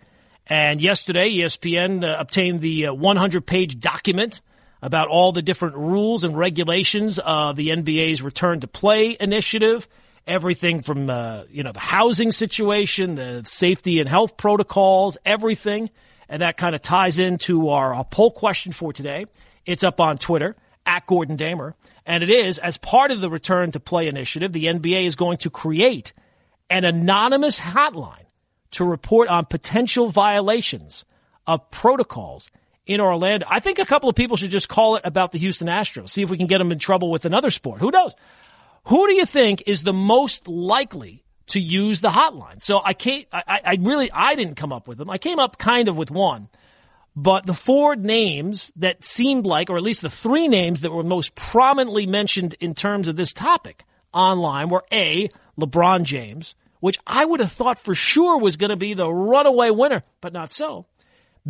And 0.46 0.82
yesterday, 0.82 1.32
ESPN 1.32 2.04
uh, 2.04 2.18
obtained 2.20 2.62
the 2.62 2.88
100 2.88 3.46
page 3.46 3.80
document 3.80 4.42
about 4.82 5.08
all 5.08 5.32
the 5.32 5.42
different 5.42 5.76
rules 5.76 6.24
and 6.24 6.38
regulations 6.38 7.20
of 7.20 7.56
the 7.56 7.70
NBA's 7.70 8.22
return 8.22 8.62
to 8.62 8.68
play 8.68 9.18
initiative. 9.20 9.88
Everything 10.26 10.84
from, 10.84 11.10
uh, 11.10 11.44
you 11.50 11.64
know, 11.64 11.72
the 11.72 11.80
housing 11.80 12.32
situation, 12.32 13.16
the 13.16 13.42
safety 13.46 14.00
and 14.00 14.08
health 14.08 14.38
protocols, 14.38 15.18
everything. 15.26 15.90
And 16.30 16.42
that 16.42 16.58
kind 16.58 16.76
of 16.76 16.82
ties 16.82 17.20
into 17.20 17.70
our, 17.70 17.94
our 17.94 18.06
poll 18.06 18.32
question 18.32 18.72
for 18.72 18.94
today. 18.94 19.26
It's 19.66 19.84
up 19.84 20.00
on 20.00 20.18
Twitter 20.18 20.56
at 20.86 21.08
Gordon 21.08 21.36
Damer. 21.36 21.76
And 22.06 22.24
it 22.24 22.30
is, 22.30 22.58
as 22.60 22.78
part 22.78 23.12
of 23.12 23.22
the 23.22 23.30
return 23.30 23.72
to 23.72 23.80
play 23.80 24.08
initiative, 24.08 24.54
the 24.54 24.66
NBA 24.66 25.06
is 25.06 25.16
going 25.16 25.38
to 25.38 25.50
create 25.50 26.14
an 26.70 26.86
anonymous 26.86 27.60
hotline 27.60 28.26
to 28.72 28.86
report 28.86 29.30
on 29.30 29.46
potential 29.46 30.10
violations 30.10 31.06
of 31.48 31.70
protocols 31.72 32.50
in 32.90 33.00
Orlando. 33.00 33.46
I 33.48 33.60
think 33.60 33.78
a 33.78 33.86
couple 33.86 34.10
of 34.10 34.16
people 34.16 34.36
should 34.36 34.50
just 34.50 34.68
call 34.68 34.96
it 34.96 35.04
about 35.06 35.32
the 35.32 35.38
Houston 35.38 35.68
Astros. 35.68 36.10
See 36.10 36.24
if 36.24 36.32
we 36.32 36.38
can 36.38 36.48
get 36.48 36.58
them 36.58 36.72
in 36.72 36.80
trouble 36.80 37.12
with 37.12 37.24
another 37.24 37.52
sport. 37.52 37.82
Who 37.82 37.92
knows? 37.92 38.16
Who 38.86 39.08
do 39.08 39.14
you 39.14 39.28
think 39.28 39.64
is 39.68 39.84
the 39.84 39.94
most 39.94 40.48
likely 40.48 41.24
to 41.48 41.60
use 41.60 42.02
the 42.02 42.10
hotline? 42.10 42.64
So 42.64 42.82
I 42.84 42.94
can't, 42.94 43.28
I, 43.32 43.62
I 43.64 43.78
really, 43.80 44.12
I 44.12 44.34
didn't 44.34 44.56
come 44.56 44.74
up 44.74 44.88
with 44.88 44.98
them. 44.98 45.08
I 45.08 45.20
came 45.20 45.38
up 45.38 45.60
kind 45.60 45.88
of 45.88 45.98
with 45.98 46.10
one. 46.10 46.50
But 47.16 47.46
the 47.46 47.54
four 47.54 47.96
names 47.96 48.72
that 48.78 49.04
seemed 49.04 49.46
like, 49.46 49.70
or 49.70 49.78
at 49.78 49.84
least 49.84 50.02
the 50.02 50.10
three 50.10 50.48
names 50.48 50.82
that 50.82 50.92
were 50.92 51.04
most 51.04 51.36
prominently 51.36 52.08
mentioned 52.08 52.56
in 52.60 52.74
terms 52.74 53.08
of 53.08 53.16
this 53.16 53.34
topic 53.34 53.84
online 54.12 54.70
were 54.70 54.86
A, 54.92 55.30
LeBron 55.60 56.04
James, 56.04 56.56
which 56.80 56.98
I 57.06 57.24
would 57.24 57.40
have 57.40 57.52
thought 57.52 57.80
for 57.80 57.94
sure 57.94 58.40
was 58.40 58.58
going 58.58 58.72
to 58.72 58.76
be 58.76 58.96
the 58.96 59.12
runaway 59.12 59.70
winner, 59.70 60.02
but 60.22 60.34
not 60.34 60.52
so. 60.54 60.88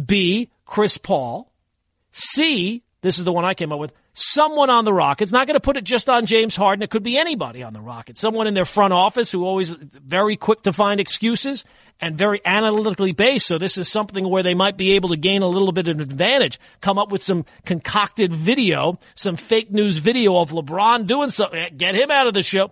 B, 0.05 0.49
Chris 0.65 0.97
Paul. 0.97 1.51
C, 2.11 2.83
this 3.01 3.17
is 3.17 3.23
the 3.23 3.31
one 3.31 3.45
I 3.45 3.53
came 3.53 3.71
up 3.71 3.79
with, 3.79 3.93
someone 4.13 4.69
on 4.69 4.83
the 4.83 4.93
Rockets. 4.93 5.31
Not 5.31 5.47
going 5.47 5.55
to 5.55 5.61
put 5.61 5.77
it 5.77 5.83
just 5.83 6.09
on 6.09 6.25
James 6.25 6.55
Harden. 6.55 6.83
It 6.83 6.89
could 6.89 7.03
be 7.03 7.17
anybody 7.17 7.63
on 7.63 7.73
the 7.73 7.81
Rockets. 7.81 8.19
Someone 8.19 8.47
in 8.47 8.53
their 8.53 8.65
front 8.65 8.93
office 8.93 9.31
who 9.31 9.45
always 9.45 9.69
very 9.69 10.35
quick 10.35 10.63
to 10.63 10.73
find 10.73 10.99
excuses 10.99 11.63
and 12.01 12.17
very 12.17 12.41
analytically 12.45 13.11
based. 13.11 13.47
So 13.47 13.57
this 13.57 13.77
is 13.77 13.89
something 13.89 14.27
where 14.27 14.43
they 14.43 14.53
might 14.53 14.77
be 14.77 14.93
able 14.93 15.09
to 15.09 15.17
gain 15.17 15.41
a 15.41 15.47
little 15.47 15.71
bit 15.71 15.87
of 15.87 15.99
advantage. 15.99 16.59
Come 16.81 16.97
up 16.97 17.11
with 17.11 17.23
some 17.23 17.45
concocted 17.65 18.33
video, 18.33 18.99
some 19.15 19.35
fake 19.35 19.71
news 19.71 19.97
video 19.97 20.37
of 20.37 20.51
LeBron 20.51 21.07
doing 21.07 21.29
something. 21.29 21.77
Get 21.77 21.95
him 21.95 22.11
out 22.11 22.27
of 22.27 22.33
the 22.33 22.41
show. 22.43 22.71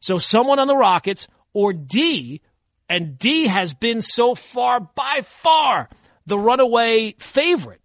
So 0.00 0.18
someone 0.18 0.58
on 0.58 0.66
the 0.66 0.76
Rockets 0.76 1.28
or 1.52 1.72
D, 1.72 2.40
and 2.88 3.18
D 3.18 3.46
has 3.46 3.74
been 3.74 4.00
so 4.00 4.34
far 4.34 4.80
by 4.80 5.20
far 5.22 5.88
the 6.28 6.38
runaway 6.38 7.14
favorite, 7.18 7.80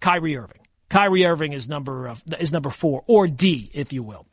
Kyrie 0.00 0.36
Irving. 0.36 0.60
Kyrie 0.88 1.24
Irving 1.24 1.52
is 1.52 1.68
number 1.68 2.08
uh, 2.08 2.16
is 2.38 2.52
number 2.52 2.70
four 2.70 3.02
or 3.06 3.26
D, 3.26 3.70
if 3.72 3.92
you 3.92 4.02
will. 4.02 4.26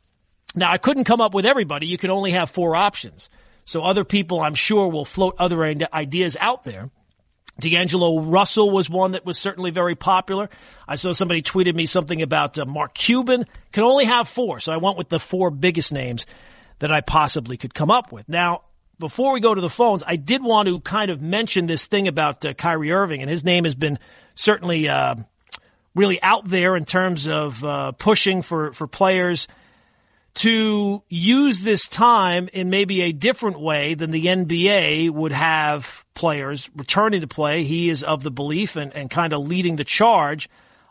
Now 0.54 0.70
I 0.70 0.78
couldn't 0.78 1.04
come 1.04 1.20
up 1.20 1.34
with 1.34 1.46
everybody. 1.46 1.86
You 1.86 1.98
can 1.98 2.10
only 2.10 2.32
have 2.32 2.50
four 2.50 2.76
options. 2.76 3.30
So 3.64 3.82
other 3.82 4.04
people, 4.04 4.40
I'm 4.40 4.54
sure, 4.54 4.88
will 4.88 5.04
float 5.04 5.36
other 5.38 5.62
ideas 5.62 6.36
out 6.40 6.64
there. 6.64 6.90
D'Angelo 7.60 8.20
Russell 8.20 8.70
was 8.70 8.88
one 8.88 9.12
that 9.12 9.26
was 9.26 9.36
certainly 9.36 9.70
very 9.70 9.94
popular. 9.94 10.48
I 10.86 10.94
saw 10.94 11.12
somebody 11.12 11.42
tweeted 11.42 11.74
me 11.74 11.86
something 11.86 12.22
about 12.22 12.58
uh, 12.58 12.64
Mark 12.64 12.94
Cuban. 12.94 13.44
Can 13.72 13.82
only 13.82 14.04
have 14.04 14.28
four, 14.28 14.60
so 14.60 14.72
I 14.72 14.76
went 14.76 14.96
with 14.96 15.08
the 15.08 15.18
four 15.18 15.50
biggest 15.50 15.92
names 15.92 16.24
that 16.78 16.92
I 16.92 17.00
possibly 17.00 17.56
could 17.56 17.74
come 17.74 17.90
up 17.90 18.12
with. 18.12 18.28
Now, 18.28 18.62
before 18.98 19.32
we 19.32 19.40
go 19.40 19.54
to 19.54 19.60
the 19.60 19.70
phones, 19.70 20.02
I 20.06 20.16
did 20.16 20.42
want 20.42 20.68
to 20.68 20.80
kind 20.80 21.10
of 21.10 21.22
mention 21.22 21.66
this 21.66 21.86
thing 21.86 22.08
about 22.08 22.44
uh, 22.44 22.54
Kyrie 22.54 22.92
Irving, 22.92 23.22
and 23.22 23.30
his 23.30 23.44
name 23.44 23.64
has 23.64 23.74
been 23.74 23.98
certainly 24.34 24.88
uh, 24.88 25.16
really 25.94 26.22
out 26.22 26.48
there 26.48 26.76
in 26.76 26.84
terms 26.84 27.26
of 27.26 27.62
uh, 27.64 27.92
pushing 27.92 28.42
for 28.42 28.72
for 28.72 28.86
players 28.86 29.48
to 30.34 31.02
use 31.08 31.62
this 31.62 31.88
time 31.88 32.48
in 32.52 32.70
maybe 32.70 33.02
a 33.02 33.12
different 33.12 33.58
way 33.60 33.94
than 33.94 34.12
the 34.12 34.26
NBA 34.26 35.10
would 35.10 35.32
have 35.32 36.04
players 36.14 36.70
returning 36.76 37.22
to 37.22 37.26
play. 37.26 37.64
He 37.64 37.90
is 37.90 38.04
of 38.04 38.22
the 38.22 38.30
belief 38.30 38.76
and, 38.76 38.94
and 38.94 39.10
kind 39.10 39.32
of 39.32 39.46
leading 39.48 39.76
the 39.76 39.84
charge 39.84 40.48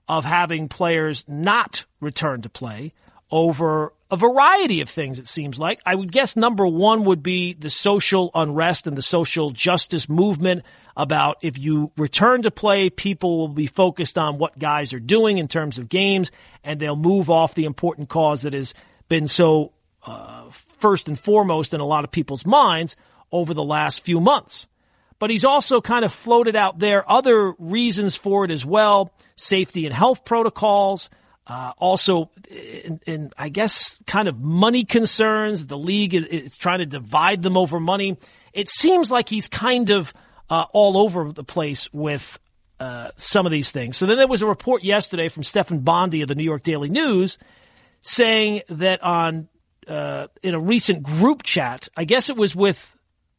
of 0.07 0.25
having 0.25 0.67
players 0.67 1.23
not 1.27 1.85
return 2.01 2.41
to 2.41 2.49
play 2.49 2.93
over 3.31 3.93
a 4.09 4.17
variety 4.17 4.81
of 4.81 4.89
things, 4.89 5.19
it 5.19 5.27
seems 5.27 5.59
like. 5.59 5.79
I 5.85 5.93
would 5.93 6.11
guess 6.11 6.35
number 6.35 6.65
one 6.65 7.03
would 7.05 7.21
be 7.21 7.53
the 7.53 7.69
social 7.69 8.31
unrest 8.33 8.87
and 8.87 8.97
the 8.97 9.01
social 9.01 9.51
justice 9.51 10.07
movement 10.07 10.63
about 10.95 11.37
if 11.41 11.59
you 11.59 11.91
return 11.97 12.41
to 12.43 12.51
play, 12.51 12.89
people 12.89 13.37
will 13.37 13.47
be 13.49 13.67
focused 13.67 14.17
on 14.17 14.37
what 14.37 14.57
guys 14.57 14.93
are 14.93 14.99
doing 14.99 15.37
in 15.37 15.47
terms 15.47 15.77
of 15.77 15.89
games 15.89 16.31
and 16.63 16.79
they'll 16.79 16.95
move 16.95 17.29
off 17.29 17.53
the 17.53 17.65
important 17.65 18.09
cause 18.09 18.41
that 18.41 18.53
has 18.53 18.73
been 19.09 19.27
so 19.27 19.73
uh, 20.05 20.49
first 20.79 21.07
and 21.07 21.19
foremost 21.19 21.73
in 21.73 21.81
a 21.81 21.85
lot 21.85 22.03
of 22.03 22.11
people's 22.11 22.45
minds 22.45 22.95
over 23.31 23.53
the 23.53 23.63
last 23.63 24.05
few 24.05 24.19
months. 24.19 24.67
But 25.19 25.29
he's 25.29 25.45
also 25.45 25.81
kind 25.81 26.05
of 26.05 26.13
floated 26.13 26.55
out 26.55 26.79
there 26.79 27.09
other 27.09 27.53
reasons 27.59 28.15
for 28.15 28.45
it 28.45 28.51
as 28.51 28.65
well 28.65 29.11
safety 29.35 29.85
and 29.85 29.93
health 29.93 30.25
protocols. 30.25 31.09
Uh, 31.47 31.71
also, 31.77 32.29
in, 33.05 33.31
I 33.37 33.47
guess, 33.47 33.97
kind 34.05 34.27
of 34.27 34.37
money 34.37 34.83
concerns. 34.83 35.65
The 35.65 35.77
league 35.77 36.13
is, 36.13 36.57
trying 36.57 36.79
to 36.79 36.85
divide 36.85 37.41
them 37.41 37.55
over 37.55 37.79
money. 37.79 38.17
It 38.51 38.69
seems 38.69 39.09
like 39.09 39.29
he's 39.29 39.47
kind 39.47 39.89
of 39.89 40.13
uh, 40.49 40.65
all 40.73 40.97
over 40.97 41.31
the 41.31 41.45
place 41.45 41.91
with 41.93 42.37
uh, 42.81 43.11
some 43.15 43.45
of 43.45 43.51
these 43.53 43.71
things. 43.71 43.95
So 43.95 44.05
then 44.05 44.17
there 44.17 44.27
was 44.27 44.41
a 44.41 44.45
report 44.45 44.83
yesterday 44.83 45.29
from 45.29 45.43
Stefan 45.43 45.79
Bondy 45.79 46.21
of 46.21 46.27
the 46.27 46.35
New 46.35 46.43
York 46.43 46.63
Daily 46.63 46.89
News 46.89 47.37
saying 48.01 48.61
that 48.69 49.01
on 49.01 49.47
uh, 49.87 50.27
in 50.43 50.53
a 50.53 50.59
recent 50.59 51.01
group 51.01 51.43
chat, 51.43 51.87
I 51.95 52.03
guess 52.03 52.29
it 52.29 52.35
was 52.35 52.55
with 52.55 52.93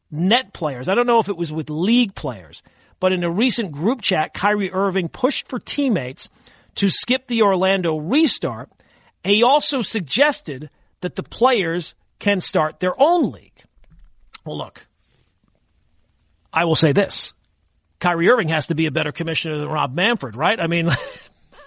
net 0.09 0.51
players. 0.51 0.89
I 0.89 0.95
don't 0.95 1.05
know 1.05 1.19
if 1.19 1.29
it 1.29 1.37
was 1.37 1.53
with 1.53 1.69
league 1.69 2.15
players, 2.15 2.63
but 2.99 3.13
in 3.13 3.23
a 3.23 3.29
recent 3.29 3.71
group 3.71 4.01
chat, 4.01 4.33
Kyrie 4.33 4.71
Irving 4.71 5.09
pushed 5.09 5.47
for 5.47 5.59
teammates 5.59 6.27
to 6.79 6.89
skip 6.89 7.27
the 7.27 7.41
Orlando 7.41 7.97
restart. 7.97 8.69
He 9.21 9.43
also 9.43 9.81
suggested 9.81 10.69
that 11.01 11.17
the 11.17 11.23
players 11.23 11.93
can 12.19 12.39
start 12.39 12.79
their 12.79 12.93
own 12.97 13.33
league. 13.33 13.65
Well, 14.45 14.57
look, 14.57 14.87
I 16.53 16.63
will 16.63 16.77
say 16.77 16.93
this. 16.93 17.33
Kyrie 17.99 18.29
Irving 18.29 18.47
has 18.47 18.67
to 18.67 18.75
be 18.75 18.85
a 18.85 18.91
better 18.91 19.11
commissioner 19.11 19.57
than 19.57 19.67
Rob 19.67 19.93
Manfred, 19.93 20.37
right? 20.37 20.57
I 20.57 20.67
mean, 20.67 20.89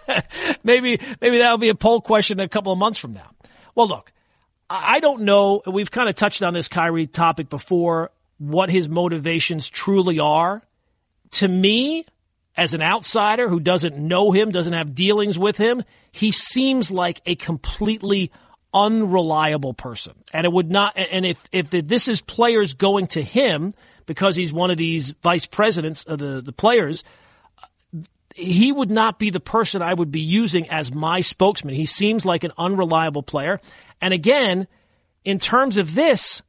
maybe 0.64 0.98
maybe 1.20 1.38
that'll 1.38 1.58
be 1.58 1.68
a 1.68 1.74
poll 1.74 2.00
question 2.00 2.40
a 2.40 2.48
couple 2.48 2.72
of 2.72 2.78
months 2.78 2.98
from 2.98 3.12
now. 3.12 3.32
Well, 3.74 3.88
look, 3.88 4.12
I 4.70 5.00
don't 5.00 5.24
know. 5.24 5.60
We've 5.66 5.90
kind 5.90 6.08
of 6.08 6.14
touched 6.14 6.42
on 6.42 6.54
this 6.54 6.68
Kyrie 6.68 7.06
topic 7.06 7.50
before. 7.50 8.12
What 8.38 8.70
his 8.70 8.88
motivations 8.88 9.68
truly 9.68 10.20
are. 10.20 10.62
To 11.32 11.48
me, 11.48 12.06
as 12.57 12.74
an 12.74 12.82
outsider 12.82 13.48
who 13.48 13.61
doesn't 13.61 13.96
know 13.96 14.32
him, 14.32 14.50
doesn't 14.50 14.72
have 14.72 14.94
dealings 14.94 15.38
with 15.38 15.57
him, 15.57 15.82
he 16.11 16.30
seems 16.30 16.90
like 16.90 17.20
a 17.24 17.34
completely 17.34 18.30
unreliable 18.74 19.74
person. 19.74 20.12
And 20.32 20.44
it 20.44 20.53
would 20.53 20.70
not. 20.70 20.96
And 20.96 21.24
if 21.24 21.42
if 21.53 21.70
this 21.70 22.09
is 22.09 22.20
players 22.20 22.74
going 22.74 23.07
to 23.09 23.22
him 23.22 23.74
because 24.07 24.36
he's 24.36 24.53
one 24.53 24.70
of 24.70 24.76
these 24.76 25.11
vice 25.22 25.46
presidents 25.46 26.05
of 26.05 26.18
the 26.18 26.40
the 26.40 26.53
players 26.53 27.05
he 28.34 28.72
would 28.72 28.90
not 28.90 29.18
be 29.18 29.30
the 29.30 29.40
person 29.40 29.82
I 29.82 29.94
would 29.94 30.11
be 30.11 30.20
using 30.20 30.68
as 30.70 30.92
my 30.92 31.20
spokesman. 31.20 31.74
He 31.74 31.86
seems 31.86 32.24
like 32.24 32.44
an 32.44 32.53
unreliable 32.57 33.22
player. 33.22 33.61
And 34.00 34.14
again, 34.14 34.66
in 35.24 35.38
terms 35.38 35.76
of 35.76 35.94
this, 35.94 36.42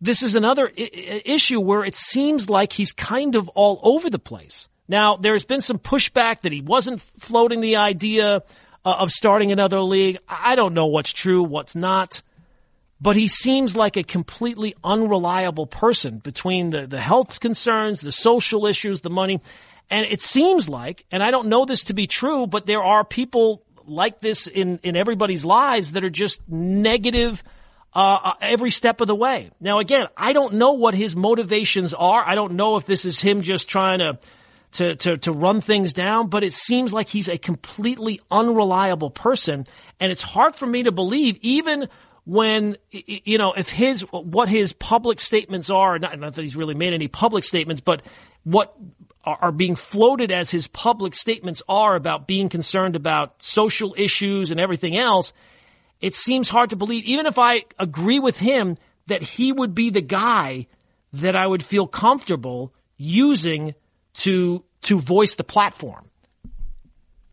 this 0.00 0.22
is 0.22 0.34
another 0.34 0.70
I- 0.78 1.22
issue 1.24 1.60
where 1.60 1.84
it 1.84 1.96
seems 1.96 2.48
like 2.48 2.72
he's 2.72 2.92
kind 2.92 3.34
of 3.34 3.48
all 3.50 3.80
over 3.82 4.08
the 4.10 4.18
place. 4.18 4.68
Now, 4.88 5.16
there's 5.16 5.44
been 5.44 5.60
some 5.60 5.78
pushback 5.78 6.42
that 6.42 6.52
he 6.52 6.60
wasn't 6.60 7.00
floating 7.18 7.60
the 7.60 7.76
idea 7.76 8.36
uh, 8.36 8.40
of 8.84 9.10
starting 9.10 9.52
another 9.52 9.80
league. 9.80 10.18
I 10.28 10.54
don't 10.54 10.74
know 10.74 10.86
what's 10.86 11.12
true, 11.12 11.42
what's 11.42 11.74
not. 11.74 12.22
But 13.00 13.16
he 13.16 13.28
seems 13.28 13.76
like 13.76 13.96
a 13.96 14.02
completely 14.02 14.74
unreliable 14.82 15.66
person 15.66 16.18
between 16.18 16.70
the, 16.70 16.86
the 16.86 17.00
health 17.00 17.40
concerns, 17.40 18.00
the 18.00 18.12
social 18.12 18.66
issues, 18.66 19.00
the 19.00 19.10
money. 19.10 19.40
And 19.90 20.06
it 20.06 20.22
seems 20.22 20.68
like, 20.68 21.04
and 21.10 21.22
I 21.22 21.30
don't 21.30 21.48
know 21.48 21.64
this 21.64 21.84
to 21.84 21.94
be 21.94 22.06
true, 22.06 22.46
but 22.46 22.64
there 22.64 22.82
are 22.82 23.04
people 23.04 23.62
like 23.84 24.20
this 24.20 24.46
in, 24.46 24.80
in 24.82 24.96
everybody's 24.96 25.44
lives 25.44 25.92
that 25.92 26.04
are 26.04 26.10
just 26.10 26.40
negative 26.48 27.42
uh, 27.94 28.18
uh, 28.24 28.32
every 28.40 28.70
step 28.70 29.00
of 29.00 29.06
the 29.06 29.14
way. 29.14 29.50
Now, 29.60 29.78
again, 29.78 30.06
I 30.16 30.32
don't 30.32 30.54
know 30.54 30.72
what 30.72 30.94
his 30.94 31.14
motivations 31.14 31.94
are. 31.94 32.22
I 32.26 32.34
don't 32.34 32.54
know 32.54 32.76
if 32.76 32.84
this 32.86 33.04
is 33.04 33.20
him 33.20 33.42
just 33.42 33.68
trying 33.68 34.00
to, 34.00 34.18
to, 34.72 34.96
to, 34.96 35.16
to 35.18 35.32
run 35.32 35.60
things 35.60 35.92
down, 35.92 36.28
but 36.28 36.44
it 36.44 36.52
seems 36.52 36.92
like 36.92 37.08
he's 37.08 37.28
a 37.28 37.38
completely 37.38 38.20
unreliable 38.30 39.10
person. 39.10 39.64
And 40.00 40.12
it's 40.12 40.22
hard 40.22 40.54
for 40.54 40.66
me 40.66 40.84
to 40.84 40.92
believe, 40.92 41.38
even 41.40 41.88
when, 42.24 42.76
you 42.90 43.38
know, 43.38 43.52
if 43.52 43.68
his, 43.68 44.02
what 44.02 44.48
his 44.48 44.72
public 44.72 45.20
statements 45.20 45.70
are, 45.70 45.98
not, 45.98 46.18
not 46.18 46.34
that 46.34 46.42
he's 46.42 46.56
really 46.56 46.74
made 46.74 46.92
any 46.92 47.08
public 47.08 47.44
statements, 47.44 47.80
but 47.80 48.02
what 48.42 48.76
are 49.24 49.52
being 49.52 49.74
floated 49.74 50.30
as 50.30 50.50
his 50.50 50.68
public 50.68 51.14
statements 51.14 51.62
are 51.68 51.96
about 51.96 52.26
being 52.26 52.48
concerned 52.48 52.94
about 52.94 53.42
social 53.42 53.94
issues 53.98 54.50
and 54.50 54.60
everything 54.60 54.96
else, 54.96 55.32
it 56.00 56.14
seems 56.14 56.48
hard 56.48 56.70
to 56.70 56.76
believe, 56.76 57.04
even 57.04 57.26
if 57.26 57.38
I 57.38 57.64
agree 57.78 58.18
with 58.20 58.36
him, 58.36 58.76
that 59.06 59.22
he 59.22 59.52
would 59.52 59.74
be 59.74 59.90
the 59.90 60.00
guy 60.00 60.66
that 61.12 61.34
I 61.34 61.46
would 61.46 61.64
feel 61.64 61.86
comfortable 61.86 62.72
using 62.96 63.74
to, 64.16 64.64
to 64.82 65.00
voice 65.00 65.34
the 65.34 65.44
platform. 65.44 66.10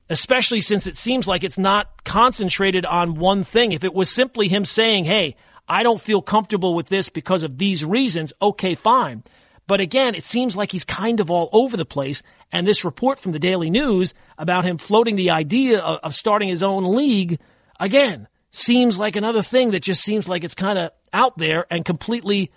Especially 0.10 0.62
since 0.62 0.86
it 0.86 0.98
seems 0.98 1.28
like 1.28 1.44
it's 1.44 1.58
not 1.58 2.04
concentrated 2.04 2.86
on 2.86 3.16
one 3.16 3.44
thing. 3.44 3.72
If 3.72 3.84
it 3.84 3.94
was 3.94 4.10
simply 4.10 4.48
him 4.48 4.66
saying, 4.66 5.06
hey, 5.06 5.36
I 5.68 5.84
don't 5.84 6.02
feel 6.02 6.22
comfortable 6.22 6.76
with 6.76 6.88
this 6.88 7.10
because 7.10 7.44
of 7.44 7.58
these 7.58 7.86
reasons, 7.86 8.34
okay, 8.42 8.76
fine. 8.76 9.24
But 9.66 9.80
again, 9.80 10.14
it 10.14 10.26
seems 10.26 10.58
like 10.58 10.72
he's 10.72 10.84
kind 10.84 11.22
of 11.22 11.32
all 11.32 11.50
over 11.54 11.78
the 11.78 11.86
place. 11.86 12.22
And 12.52 12.68
this 12.68 12.84
report 12.84 13.20
from 13.20 13.32
the 13.32 13.40
Daily 13.40 13.70
News 13.70 14.14
about 14.38 14.66
him 14.66 14.78
floating 14.78 15.16
the 15.16 15.32
idea 15.32 15.80
of, 15.80 16.00
of 16.04 16.16
starting 16.16 16.50
his 16.50 16.64
own 16.64 16.84
league, 16.96 17.40
again, 17.80 18.28
seems 18.52 19.00
like 19.00 19.16
another 19.16 19.42
thing 19.42 19.72
that 19.72 19.82
just 19.82 20.04
seems 20.04 20.28
like 20.28 20.44
it's 20.44 20.54
kind 20.54 20.78
of 20.78 20.92
out 21.14 21.38
there 21.38 21.66
and 21.72 21.86
completely 21.86 22.52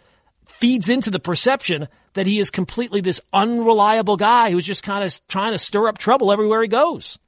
feeds 0.47 0.89
into 0.89 1.11
the 1.11 1.21
perception 1.21 1.89
that 2.17 2.27
he 2.27 2.39
is 2.39 2.51
completely 2.51 3.01
this 3.01 3.21
unreliable 3.33 4.17
guy 4.17 4.51
who's 4.51 4.67
just 4.67 4.83
kind 4.83 5.05
of 5.05 5.29
trying 5.29 5.53
to 5.53 5.59
stir 5.59 5.87
up 5.87 5.99
trouble 5.99 6.33
everywhere 6.33 6.63
he 6.63 6.69
goes. 6.69 7.19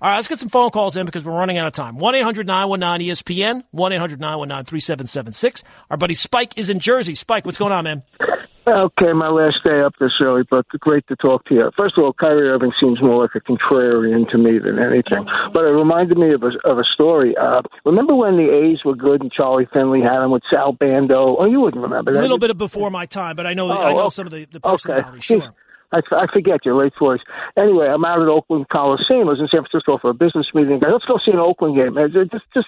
All 0.00 0.10
right, 0.10 0.16
let's 0.16 0.28
get 0.28 0.38
some 0.38 0.50
phone 0.50 0.70
calls 0.70 0.94
in 0.94 1.04
because 1.06 1.24
we're 1.24 1.32
running 1.32 1.58
out 1.58 1.66
of 1.66 1.72
time. 1.72 1.96
1-800-919-ESPN, 1.98 3.64
1-800-919-3776. 3.74 5.62
Our 5.90 5.96
buddy 5.96 6.14
Spike 6.14 6.58
is 6.58 6.70
in 6.70 6.80
Jersey. 6.80 7.14
Spike, 7.14 7.44
what's 7.44 7.58
going 7.58 7.72
on, 7.72 7.84
man? 7.84 8.02
Okay, 8.68 9.12
my 9.12 9.28
last 9.28 9.62
day 9.64 9.80
up 9.80 9.94
this 10.00 10.10
early, 10.20 10.42
but 10.50 10.66
great 10.80 11.06
to 11.06 11.14
talk 11.16 11.44
to 11.44 11.54
you. 11.54 11.70
First 11.76 11.96
of 11.96 12.02
all, 12.04 12.12
Kyrie 12.12 12.48
Irving 12.48 12.72
seems 12.80 13.00
more 13.00 13.22
like 13.22 13.30
a 13.36 13.40
contrarian 13.40 14.28
to 14.30 14.38
me 14.38 14.58
than 14.58 14.80
anything. 14.80 15.24
But 15.52 15.60
it 15.64 15.70
reminded 15.70 16.18
me 16.18 16.32
of 16.34 16.42
a, 16.42 16.50
of 16.68 16.76
a 16.78 16.82
story. 16.92 17.36
Uh, 17.36 17.62
remember 17.84 18.16
when 18.16 18.36
the 18.36 18.50
A's 18.50 18.84
were 18.84 18.96
good 18.96 19.20
and 19.22 19.30
Charlie 19.30 19.68
Finley 19.72 20.00
had 20.02 20.18
them 20.18 20.32
with 20.32 20.42
Sal 20.50 20.72
Bando? 20.72 21.36
Oh, 21.38 21.44
you 21.44 21.60
wouldn't 21.60 21.80
remember 21.80 22.12
that. 22.12 22.18
A 22.18 22.22
little 22.22 22.38
bit 22.38 22.50
of 22.50 22.58
before 22.58 22.90
my 22.90 23.06
time, 23.06 23.36
but 23.36 23.46
I 23.46 23.54
know 23.54 23.70
Oh, 23.70 23.78
I 23.78 23.92
know 23.92 24.00
okay. 24.06 24.14
some 24.14 24.26
of 24.26 24.32
the, 24.32 24.46
the 24.50 24.58
personalities. 24.58 25.30
Okay. 25.30 25.40
Sure. 25.40 25.54
I, 25.92 26.00
I 26.10 26.26
forget 26.32 26.66
your 26.66 26.74
late 26.74 26.92
voice. 26.98 27.20
Anyway, 27.56 27.86
I'm 27.86 28.04
out 28.04 28.20
at 28.20 28.26
Oakland 28.26 28.66
Coliseum. 28.68 29.28
I 29.28 29.30
was 29.30 29.38
in 29.40 29.46
San 29.46 29.62
Francisco 29.62 29.98
for 30.02 30.10
a 30.10 30.14
business 30.14 30.46
meeting. 30.52 30.80
Let's 30.82 31.04
go 31.04 31.18
see 31.24 31.30
an 31.30 31.38
Oakland 31.38 31.76
game. 31.76 31.96
Uh, 31.96 32.08
Just, 32.08 32.42
just 32.52 32.66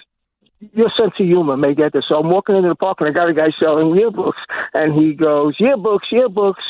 your 0.61 0.91
sense 0.97 1.13
of 1.19 1.27
humor 1.27 1.57
may 1.57 1.75
get 1.75 1.93
this. 1.93 2.05
So 2.09 2.17
I'm 2.17 2.31
walking 2.31 2.57
into 2.57 2.69
the 2.69 2.75
park 2.75 2.99
and 3.01 3.09
I 3.09 3.13
got 3.13 3.29
a 3.29 3.35
guy 3.35 3.51
selling 3.61 3.89
yearbooks, 3.89 4.41
and 4.75 4.93
he 4.95 5.15
goes, 5.15 5.57
yearbooks, 5.59 6.11
yearbooks, 6.13 6.65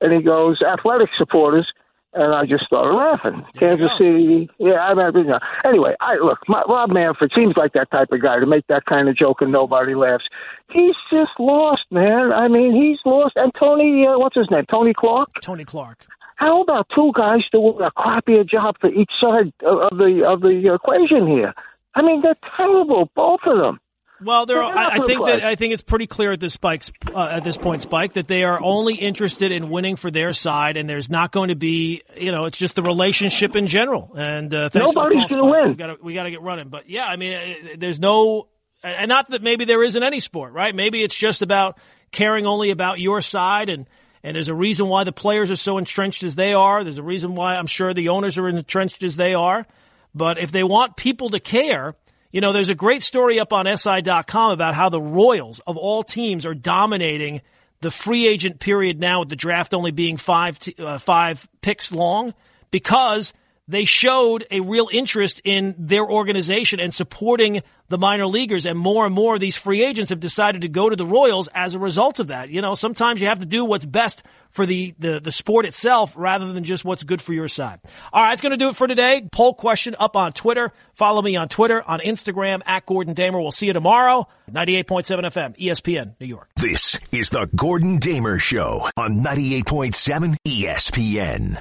and 0.00 0.12
he 0.12 0.22
goes, 0.22 0.60
athletic 0.62 1.10
supporters. 1.18 1.70
and 2.14 2.34
I 2.34 2.46
just 2.46 2.64
started 2.64 2.94
laughing. 2.94 3.44
Kansas 3.58 3.90
City, 3.98 4.48
yeah. 4.58 4.74
I'm 4.74 4.98
you 5.16 5.24
know. 5.24 5.40
anyway, 5.64 5.94
I 6.00 6.14
look. 6.16 6.38
My, 6.48 6.62
Rob 6.68 6.90
Manfred 6.90 7.32
seems 7.34 7.56
like 7.56 7.72
that 7.72 7.90
type 7.90 8.08
of 8.12 8.22
guy 8.22 8.38
to 8.38 8.46
make 8.46 8.66
that 8.68 8.84
kind 8.86 9.08
of 9.08 9.16
joke 9.16 9.42
and 9.42 9.52
nobody 9.52 9.94
laughs. 9.94 10.24
He's 10.70 10.94
just 11.10 11.32
lost, 11.38 11.82
man. 11.90 12.32
I 12.32 12.48
mean, 12.48 12.72
he's 12.72 12.98
lost. 13.04 13.34
And 13.36 13.52
Tony, 13.58 14.06
uh, 14.06 14.18
what's 14.18 14.36
his 14.36 14.50
name? 14.50 14.64
Tony 14.70 14.94
Clark. 14.94 15.28
Tony 15.40 15.64
Clark. 15.64 16.06
How 16.36 16.62
about 16.62 16.86
two 16.94 17.12
guys 17.14 17.42
doing 17.52 17.78
a 17.80 17.90
crappier 17.92 18.48
job 18.48 18.76
for 18.80 18.90
each 18.90 19.10
side 19.20 19.52
of 19.64 19.92
of 19.92 19.98
the 19.98 20.24
of 20.26 20.40
the 20.40 20.74
equation 20.74 21.26
here? 21.26 21.54
I 21.94 22.02
mean, 22.02 22.22
they're 22.22 22.36
terrible, 22.56 23.10
both 23.14 23.40
of 23.46 23.58
them. 23.58 23.80
Well, 24.22 24.46
there. 24.46 24.56
They're 24.56 24.64
Are, 24.64 24.76
I, 24.76 24.88
I 24.96 25.06
think 25.06 25.26
that 25.26 25.44
I 25.44 25.54
think 25.54 25.72
it's 25.74 25.82
pretty 25.82 26.06
clear 26.06 26.32
at 26.32 26.40
this 26.40 26.54
spike 26.54 26.84
uh, 27.12 27.28
at 27.30 27.44
this 27.44 27.58
point, 27.58 27.82
Spike, 27.82 28.14
that 28.14 28.26
they 28.26 28.44
are 28.44 28.60
only 28.62 28.94
interested 28.94 29.52
in 29.52 29.70
winning 29.70 29.96
for 29.96 30.10
their 30.10 30.32
side, 30.32 30.76
and 30.76 30.88
there's 30.88 31.10
not 31.10 31.32
going 31.32 31.48
to 31.48 31.56
be, 31.56 32.02
you 32.16 32.32
know, 32.32 32.44
it's 32.46 32.56
just 32.56 32.74
the 32.74 32.82
relationship 32.82 33.56
in 33.56 33.66
general. 33.66 34.12
And 34.16 34.54
uh, 34.54 34.68
thanks 34.68 34.92
for 34.92 35.08
the 35.08 35.14
Nobody's 35.14 35.30
gonna 35.30 35.50
win. 35.50 35.70
We 35.70 35.74
got 35.74 35.86
to 35.86 35.96
we 36.02 36.14
got 36.14 36.22
to 36.24 36.30
get 36.30 36.42
running. 36.42 36.68
But 36.68 36.88
yeah, 36.88 37.04
I 37.04 37.16
mean, 37.16 37.34
uh, 37.34 37.68
there's 37.76 37.98
no, 37.98 38.48
and 38.82 39.08
not 39.08 39.30
that 39.30 39.42
maybe 39.42 39.64
there 39.64 39.82
isn't 39.82 40.02
any 40.02 40.20
sport, 40.20 40.52
right? 40.52 40.74
Maybe 40.74 41.02
it's 41.02 41.16
just 41.16 41.42
about 41.42 41.78
caring 42.10 42.46
only 42.46 42.70
about 42.70 43.00
your 43.00 43.20
side 43.20 43.68
and. 43.68 43.86
And 44.26 44.34
there's 44.34 44.48
a 44.48 44.54
reason 44.54 44.88
why 44.88 45.04
the 45.04 45.12
players 45.12 45.50
are 45.50 45.56
so 45.56 45.76
entrenched 45.76 46.22
as 46.22 46.34
they 46.34 46.54
are. 46.54 46.82
There's 46.82 46.96
a 46.96 47.02
reason 47.02 47.34
why 47.34 47.56
I'm 47.56 47.66
sure 47.66 47.92
the 47.92 48.08
owners 48.08 48.38
are 48.38 48.48
entrenched 48.48 49.04
as 49.04 49.16
they 49.16 49.34
are. 49.34 49.66
But 50.14 50.38
if 50.38 50.52
they 50.52 50.62
want 50.62 50.96
people 50.96 51.30
to 51.30 51.40
care, 51.40 51.94
you 52.30 52.40
know, 52.40 52.52
there's 52.52 52.68
a 52.68 52.74
great 52.74 53.02
story 53.02 53.40
up 53.40 53.52
on 53.52 53.66
SI.com 53.76 54.52
about 54.52 54.74
how 54.74 54.88
the 54.88 55.00
Royals 55.00 55.60
of 55.66 55.76
all 55.76 56.02
teams 56.02 56.46
are 56.46 56.54
dominating 56.54 57.42
the 57.80 57.90
free 57.90 58.26
agent 58.26 58.60
period 58.60 59.00
now 59.00 59.20
with 59.20 59.28
the 59.28 59.36
draft 59.36 59.74
only 59.74 59.90
being 59.90 60.16
five, 60.16 60.58
t- 60.58 60.74
uh, 60.78 60.98
five 60.98 61.46
picks 61.60 61.92
long 61.92 62.32
because 62.70 63.32
they 63.66 63.84
showed 63.84 64.46
a 64.50 64.60
real 64.60 64.88
interest 64.92 65.40
in 65.44 65.74
their 65.78 66.04
organization 66.04 66.80
and 66.80 66.92
supporting 66.92 67.62
the 67.88 67.98
minor 67.98 68.26
leaguers. 68.26 68.66
And 68.66 68.78
more 68.78 69.06
and 69.06 69.14
more 69.14 69.34
of 69.34 69.40
these 69.40 69.56
free 69.56 69.84
agents 69.84 70.10
have 70.10 70.20
decided 70.20 70.62
to 70.62 70.68
go 70.68 70.88
to 70.88 70.96
the 70.96 71.06
Royals 71.06 71.48
as 71.54 71.74
a 71.74 71.78
result 71.78 72.18
of 72.18 72.28
that. 72.28 72.50
You 72.50 72.60
know, 72.60 72.74
sometimes 72.74 73.20
you 73.20 73.28
have 73.28 73.40
to 73.40 73.46
do 73.46 73.64
what's 73.64 73.84
best 73.84 74.22
for 74.50 74.66
the, 74.66 74.94
the, 74.98 75.20
the 75.20 75.32
sport 75.32 75.66
itself 75.66 76.12
rather 76.16 76.52
than 76.52 76.64
just 76.64 76.84
what's 76.84 77.02
good 77.02 77.20
for 77.20 77.32
your 77.32 77.48
side. 77.48 77.80
All 78.12 78.22
right, 78.22 78.30
that's 78.30 78.40
going 78.40 78.52
to 78.52 78.56
do 78.56 78.68
it 78.68 78.76
for 78.76 78.86
today. 78.86 79.26
Poll 79.32 79.54
question 79.54 79.96
up 79.98 80.16
on 80.16 80.32
Twitter. 80.32 80.72
Follow 80.94 81.22
me 81.22 81.36
on 81.36 81.48
Twitter, 81.48 81.82
on 81.82 82.00
Instagram, 82.00 82.60
at 82.64 82.86
Gordon 82.86 83.14
Damer. 83.14 83.40
We'll 83.40 83.52
see 83.52 83.66
you 83.66 83.72
tomorrow. 83.72 84.28
98.7 84.50 85.04
FM, 85.24 85.58
ESPN, 85.58 86.14
New 86.20 86.26
York. 86.26 86.50
This 86.56 86.98
is 87.10 87.30
the 87.30 87.48
Gordon 87.56 87.98
Damer 87.98 88.38
Show 88.38 88.88
on 88.96 89.24
98.7 89.24 90.36
ESPN. 90.46 91.60